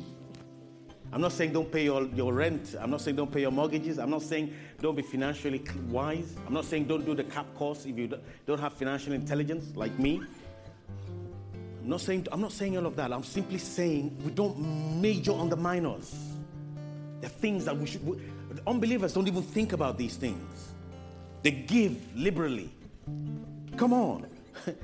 I'm 1.12 1.20
not 1.20 1.32
saying 1.32 1.52
don't 1.52 1.70
pay 1.70 1.84
your, 1.84 2.04
your 2.08 2.32
rent. 2.32 2.76
I'm 2.78 2.90
not 2.90 3.00
saying 3.00 3.16
don't 3.16 3.32
pay 3.32 3.40
your 3.40 3.50
mortgages. 3.50 3.98
I'm 3.98 4.10
not 4.10 4.22
saying 4.22 4.54
don't 4.80 4.94
be 4.94 5.02
financially 5.02 5.62
wise. 5.88 6.36
I'm 6.46 6.54
not 6.54 6.64
saying 6.64 6.84
don't 6.84 7.04
do 7.04 7.14
the 7.14 7.24
cap 7.24 7.46
course 7.56 7.84
if 7.84 7.98
you 7.98 8.16
don't 8.46 8.60
have 8.60 8.74
financial 8.74 9.12
intelligence 9.12 9.76
like 9.76 9.98
me. 9.98 10.22
I'm 11.82 11.88
not 11.88 12.00
saying 12.00 12.28
I'm 12.30 12.40
not 12.40 12.52
saying 12.52 12.76
all 12.76 12.86
of 12.86 12.94
that. 12.96 13.12
I'm 13.12 13.24
simply 13.24 13.58
saying 13.58 14.16
we 14.24 14.30
don't 14.30 15.00
major 15.00 15.32
on 15.32 15.48
the 15.48 15.56
minors. 15.56 16.14
The 17.22 17.28
things 17.28 17.64
that 17.64 17.76
we 17.76 17.86
should 17.86 18.06
we, 18.06 18.16
unbelievers 18.66 19.12
don't 19.12 19.26
even 19.26 19.42
think 19.42 19.72
about 19.72 19.98
these 19.98 20.16
things. 20.16 20.74
They 21.42 21.50
give 21.50 21.96
liberally. 22.16 22.72
Come 23.76 23.92
on. 23.92 24.26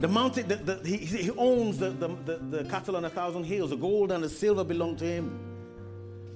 The 0.00 0.08
mountain, 0.08 0.48
the, 0.48 0.56
the, 0.56 0.88
he, 0.88 0.96
he 0.96 1.30
owns 1.30 1.78
the, 1.78 1.90
the, 1.90 2.08
the, 2.08 2.36
the 2.36 2.64
cattle 2.64 2.96
on 2.96 3.04
a 3.04 3.10
thousand 3.10 3.44
hills. 3.44 3.70
The 3.70 3.76
gold 3.76 4.10
and 4.10 4.24
the 4.24 4.28
silver 4.28 4.64
belong 4.64 4.96
to 4.96 5.04
him. 5.04 5.53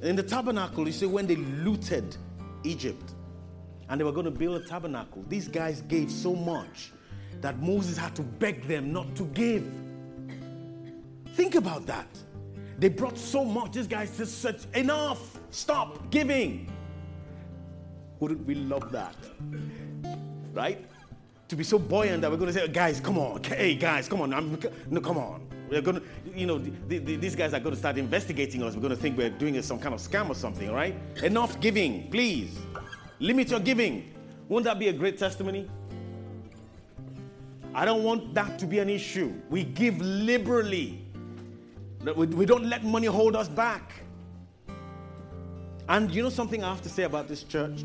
In 0.03 0.15
the 0.15 0.23
tabernacle, 0.23 0.87
you 0.87 0.93
see, 0.93 1.07
when 1.07 1.27
they 1.27 1.37
looted 1.37 2.17
Egypt 2.63 3.15
and 3.89 4.01
they 4.01 4.05
were 4.05 4.13
going 4.13 4.27
to 4.27 4.31
build 4.31 4.63
a 4.63 4.67
tabernacle, 4.67 5.25
these 5.29 5.49
guys 5.49 5.81
gave 5.83 6.11
so 6.11 6.35
much 6.35 6.93
that 7.41 7.59
Moses 7.61 7.97
had 7.97 8.15
to 8.17 8.23
beg 8.23 8.67
them 8.67 8.93
not 8.93 9.15
to 9.17 9.25
give. 9.27 9.69
Think 11.35 11.57
about 11.57 11.87
that. 11.87 12.07
They 12.79 12.89
brought 12.89 13.19
so 13.19 13.45
much. 13.45 13.73
These 13.73 13.89
guys 13.89 14.17
just 14.17 14.41
said, 14.41 14.65
Enough, 14.75 15.39
stop 15.51 16.11
giving. 16.11 16.71
Wouldn't 18.21 18.47
we 18.47 18.55
love 18.55 18.93
that? 18.93 19.17
Right? 20.53 20.85
To 21.49 21.57
be 21.57 21.65
so 21.65 21.79
buoyant 21.79 22.21
that 22.23 22.31
we're 22.31 22.37
going 22.37 22.53
to 22.53 22.59
say, 22.59 22.69
Guys, 22.69 23.01
come 23.01 23.19
on. 23.19 23.43
Hey, 23.43 23.75
guys, 23.75 24.09
come 24.09 24.21
on. 24.21 24.33
I'm, 24.33 24.59
no, 24.91 25.01
come 25.01 25.19
on. 25.19 25.47
We're 25.71 25.83
going 25.83 26.01
to, 26.01 26.03
you 26.35 26.47
know, 26.47 26.59
the, 26.59 26.99
the, 26.99 27.17
these 27.17 27.37
guys 27.37 27.53
are 27.53 27.61
going 27.61 27.75
to 27.75 27.79
start 27.79 27.99
investigating 27.99 28.63
us. 28.63 28.75
We're 28.75 28.83
going 28.83 28.95
to 28.95 28.97
think 28.97 29.17
we're 29.17 29.31
doing 29.31 29.61
some 29.63 29.79
kind 29.79 29.95
of 29.95 30.01
scam 30.01 30.29
or 30.31 30.35
something, 30.35 30.73
right? 30.73 30.95
Enough 31.23 31.61
giving, 31.61 32.11
please. 32.11 32.59
Limit 33.21 33.51
your 33.51 33.61
giving. 33.61 34.15
Won't 34.49 34.65
that 34.65 34.79
be 34.79 34.89
a 34.89 34.93
great 34.93 35.19
testimony? 35.19 35.69
I 37.75 37.85
don't 37.85 38.03
want 38.03 38.35
that 38.35 38.59
to 38.61 38.67
be 38.67 38.79
an 38.79 38.89
issue. 38.89 39.33
We 39.51 39.65
give 39.65 40.01
liberally. 40.01 41.05
We, 42.17 42.47
don't 42.47 42.65
let 42.65 42.85
money 42.85 43.07
hold 43.07 43.37
us 43.37 43.49
back. 43.49 43.93
And 45.89 46.15
you 46.15 46.23
know 46.23 46.31
something 46.31 46.65
I 46.65 46.69
have 46.69 46.83
to 46.83 46.89
say 46.89 47.05
about 47.05 47.29
this 47.29 47.43
church? 47.43 47.85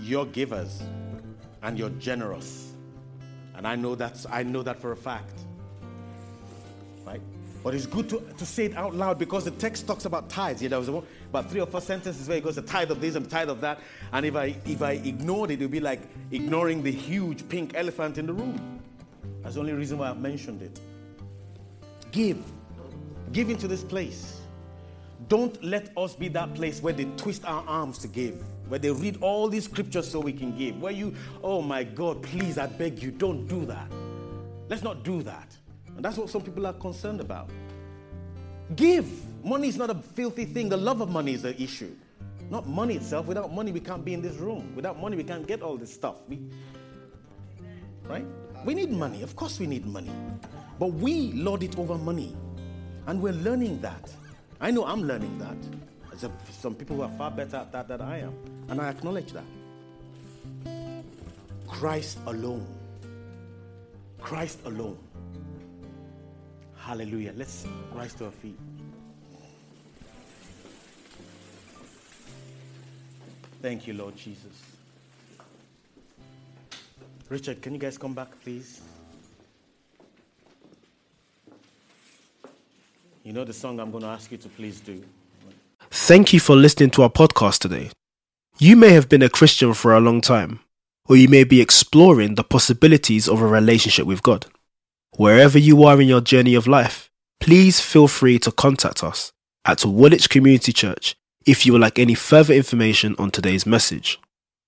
You're 0.00 0.26
givers 0.26 0.82
and 1.62 1.78
you're 1.78 1.90
generous. 1.90 2.72
And 3.56 3.66
I 3.66 3.76
know 3.76 3.94
that's 3.94 4.26
I 4.30 4.42
know 4.42 4.62
that 4.62 4.80
for 4.80 4.92
a 4.92 4.96
fact. 4.96 5.43
But 7.64 7.74
it's 7.74 7.86
good 7.86 8.10
to, 8.10 8.20
to 8.20 8.44
say 8.44 8.66
it 8.66 8.76
out 8.76 8.94
loud 8.94 9.18
because 9.18 9.46
the 9.46 9.50
text 9.52 9.86
talks 9.86 10.04
about 10.04 10.28
tithes. 10.28 10.62
Yeah, 10.62 10.68
there 10.68 10.78
was 10.78 10.88
about 10.88 11.50
three 11.50 11.60
or 11.60 11.66
four 11.66 11.80
sentences 11.80 12.28
where 12.28 12.36
it 12.36 12.44
goes 12.44 12.56
the 12.56 12.62
tithe 12.62 12.90
of 12.90 13.00
this 13.00 13.14
and 13.14 13.28
tithe 13.28 13.48
of 13.48 13.62
that. 13.62 13.80
And 14.12 14.26
if 14.26 14.36
I 14.36 14.54
if 14.66 14.82
I 14.82 14.92
ignored 14.92 15.50
it, 15.50 15.54
it 15.54 15.64
would 15.64 15.70
be 15.70 15.80
like 15.80 16.02
ignoring 16.30 16.82
the 16.82 16.92
huge 16.92 17.48
pink 17.48 17.72
elephant 17.74 18.18
in 18.18 18.26
the 18.26 18.34
room. 18.34 18.82
That's 19.42 19.54
the 19.54 19.62
only 19.62 19.72
reason 19.72 19.96
why 19.96 20.10
I've 20.10 20.20
mentioned 20.20 20.60
it. 20.60 20.78
Give. 22.12 22.44
Give 23.32 23.48
into 23.48 23.66
this 23.66 23.82
place. 23.82 24.42
Don't 25.28 25.62
let 25.64 25.90
us 25.96 26.14
be 26.14 26.28
that 26.28 26.52
place 26.54 26.82
where 26.82 26.92
they 26.92 27.06
twist 27.16 27.46
our 27.46 27.64
arms 27.66 27.96
to 27.98 28.08
give, 28.08 28.44
where 28.68 28.78
they 28.78 28.90
read 28.90 29.16
all 29.22 29.48
these 29.48 29.64
scriptures 29.64 30.10
so 30.10 30.20
we 30.20 30.34
can 30.34 30.54
give. 30.54 30.78
Where 30.82 30.92
you, 30.92 31.14
oh 31.42 31.62
my 31.62 31.82
God, 31.82 32.22
please, 32.22 32.58
I 32.58 32.66
beg 32.66 33.02
you, 33.02 33.10
don't 33.10 33.46
do 33.46 33.64
that. 33.64 33.90
Let's 34.68 34.82
not 34.82 35.02
do 35.02 35.22
that. 35.22 35.56
And 35.96 36.04
that's 36.04 36.16
what 36.16 36.28
some 36.30 36.42
people 36.42 36.66
are 36.66 36.72
concerned 36.72 37.20
about. 37.20 37.50
Give. 38.76 39.06
Money 39.44 39.68
is 39.68 39.76
not 39.76 39.90
a 39.90 39.94
filthy 39.94 40.44
thing. 40.46 40.68
The 40.68 40.76
love 40.76 41.00
of 41.00 41.10
money 41.10 41.34
is 41.34 41.42
the 41.42 41.60
issue. 41.60 41.94
Not 42.50 42.66
money 42.66 42.96
itself. 42.96 43.26
Without 43.26 43.52
money, 43.52 43.72
we 43.72 43.80
can't 43.80 44.04
be 44.04 44.14
in 44.14 44.22
this 44.22 44.36
room. 44.36 44.74
Without 44.74 45.00
money, 45.00 45.16
we 45.16 45.24
can't 45.24 45.46
get 45.46 45.62
all 45.62 45.76
this 45.76 45.92
stuff. 45.92 46.16
We, 46.28 46.40
right? 48.04 48.24
We 48.64 48.74
need 48.74 48.90
money. 48.90 49.22
Of 49.22 49.36
course, 49.36 49.58
we 49.58 49.66
need 49.66 49.86
money. 49.86 50.12
But 50.78 50.92
we 50.94 51.32
lord 51.32 51.62
it 51.62 51.78
over 51.78 51.96
money. 51.96 52.34
And 53.06 53.20
we're 53.20 53.32
learning 53.32 53.80
that. 53.82 54.10
I 54.60 54.70
know 54.70 54.86
I'm 54.86 55.02
learning 55.02 55.38
that. 55.38 55.56
There's 56.18 56.32
some 56.50 56.74
people 56.74 56.96
who 56.96 57.02
are 57.02 57.12
far 57.18 57.30
better 57.30 57.56
at 57.56 57.72
that 57.72 57.88
than 57.88 58.00
I 58.00 58.20
am. 58.20 58.34
And 58.68 58.80
I 58.80 58.88
acknowledge 58.88 59.32
that. 59.32 59.44
Christ 61.68 62.18
alone. 62.26 62.66
Christ 64.20 64.60
alone. 64.64 64.96
Hallelujah. 66.84 67.32
Let's 67.34 67.66
rise 67.94 68.12
to 68.14 68.26
our 68.26 68.30
feet. 68.30 68.58
Thank 73.62 73.86
you, 73.86 73.94
Lord 73.94 74.14
Jesus. 74.16 74.52
Richard, 77.30 77.62
can 77.62 77.72
you 77.72 77.78
guys 77.78 77.96
come 77.96 78.12
back, 78.12 78.28
please? 78.42 78.82
You 83.22 83.32
know 83.32 83.44
the 83.44 83.54
song 83.54 83.80
I'm 83.80 83.90
going 83.90 84.02
to 84.02 84.10
ask 84.10 84.30
you 84.30 84.36
to 84.36 84.48
please 84.50 84.80
do. 84.80 85.02
Thank 85.90 86.34
you 86.34 86.40
for 86.40 86.54
listening 86.54 86.90
to 86.90 87.04
our 87.04 87.08
podcast 87.08 87.60
today. 87.60 87.90
You 88.58 88.76
may 88.76 88.90
have 88.90 89.08
been 89.08 89.22
a 89.22 89.30
Christian 89.30 89.72
for 89.72 89.94
a 89.94 90.00
long 90.00 90.20
time, 90.20 90.60
or 91.08 91.16
you 91.16 91.28
may 91.28 91.44
be 91.44 91.62
exploring 91.62 92.34
the 92.34 92.44
possibilities 92.44 93.26
of 93.26 93.40
a 93.40 93.46
relationship 93.46 94.04
with 94.04 94.22
God. 94.22 94.44
Wherever 95.16 95.60
you 95.60 95.84
are 95.84 96.00
in 96.00 96.08
your 96.08 96.20
journey 96.20 96.56
of 96.56 96.66
life, 96.66 97.08
please 97.38 97.80
feel 97.80 98.08
free 98.08 98.36
to 98.40 98.50
contact 98.50 99.04
us 99.04 99.32
at 99.64 99.84
Woolwich 99.84 100.28
Community 100.28 100.72
Church 100.72 101.14
if 101.46 101.64
you 101.64 101.72
would 101.72 101.82
like 101.82 102.00
any 102.00 102.14
further 102.14 102.52
information 102.52 103.14
on 103.16 103.30
today's 103.30 103.64
message. 103.64 104.18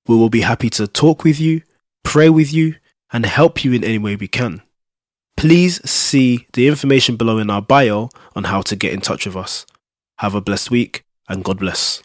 We 0.06 0.14
will 0.14 0.30
be 0.30 0.42
happy 0.42 0.70
to 0.70 0.86
talk 0.86 1.24
with 1.24 1.40
you, 1.40 1.62
pray 2.04 2.28
with 2.28 2.52
you, 2.52 2.76
and 3.12 3.26
help 3.26 3.64
you 3.64 3.72
in 3.72 3.82
any 3.82 3.98
way 3.98 4.14
we 4.14 4.28
can. 4.28 4.62
Please 5.36 5.82
see 5.88 6.46
the 6.52 6.68
information 6.68 7.16
below 7.16 7.38
in 7.38 7.50
our 7.50 7.62
bio 7.62 8.08
on 8.36 8.44
how 8.44 8.62
to 8.62 8.76
get 8.76 8.92
in 8.92 9.00
touch 9.00 9.26
with 9.26 9.34
us. 9.34 9.66
Have 10.18 10.36
a 10.36 10.40
blessed 10.40 10.70
week 10.70 11.02
and 11.28 11.42
God 11.42 11.58
bless. 11.58 12.04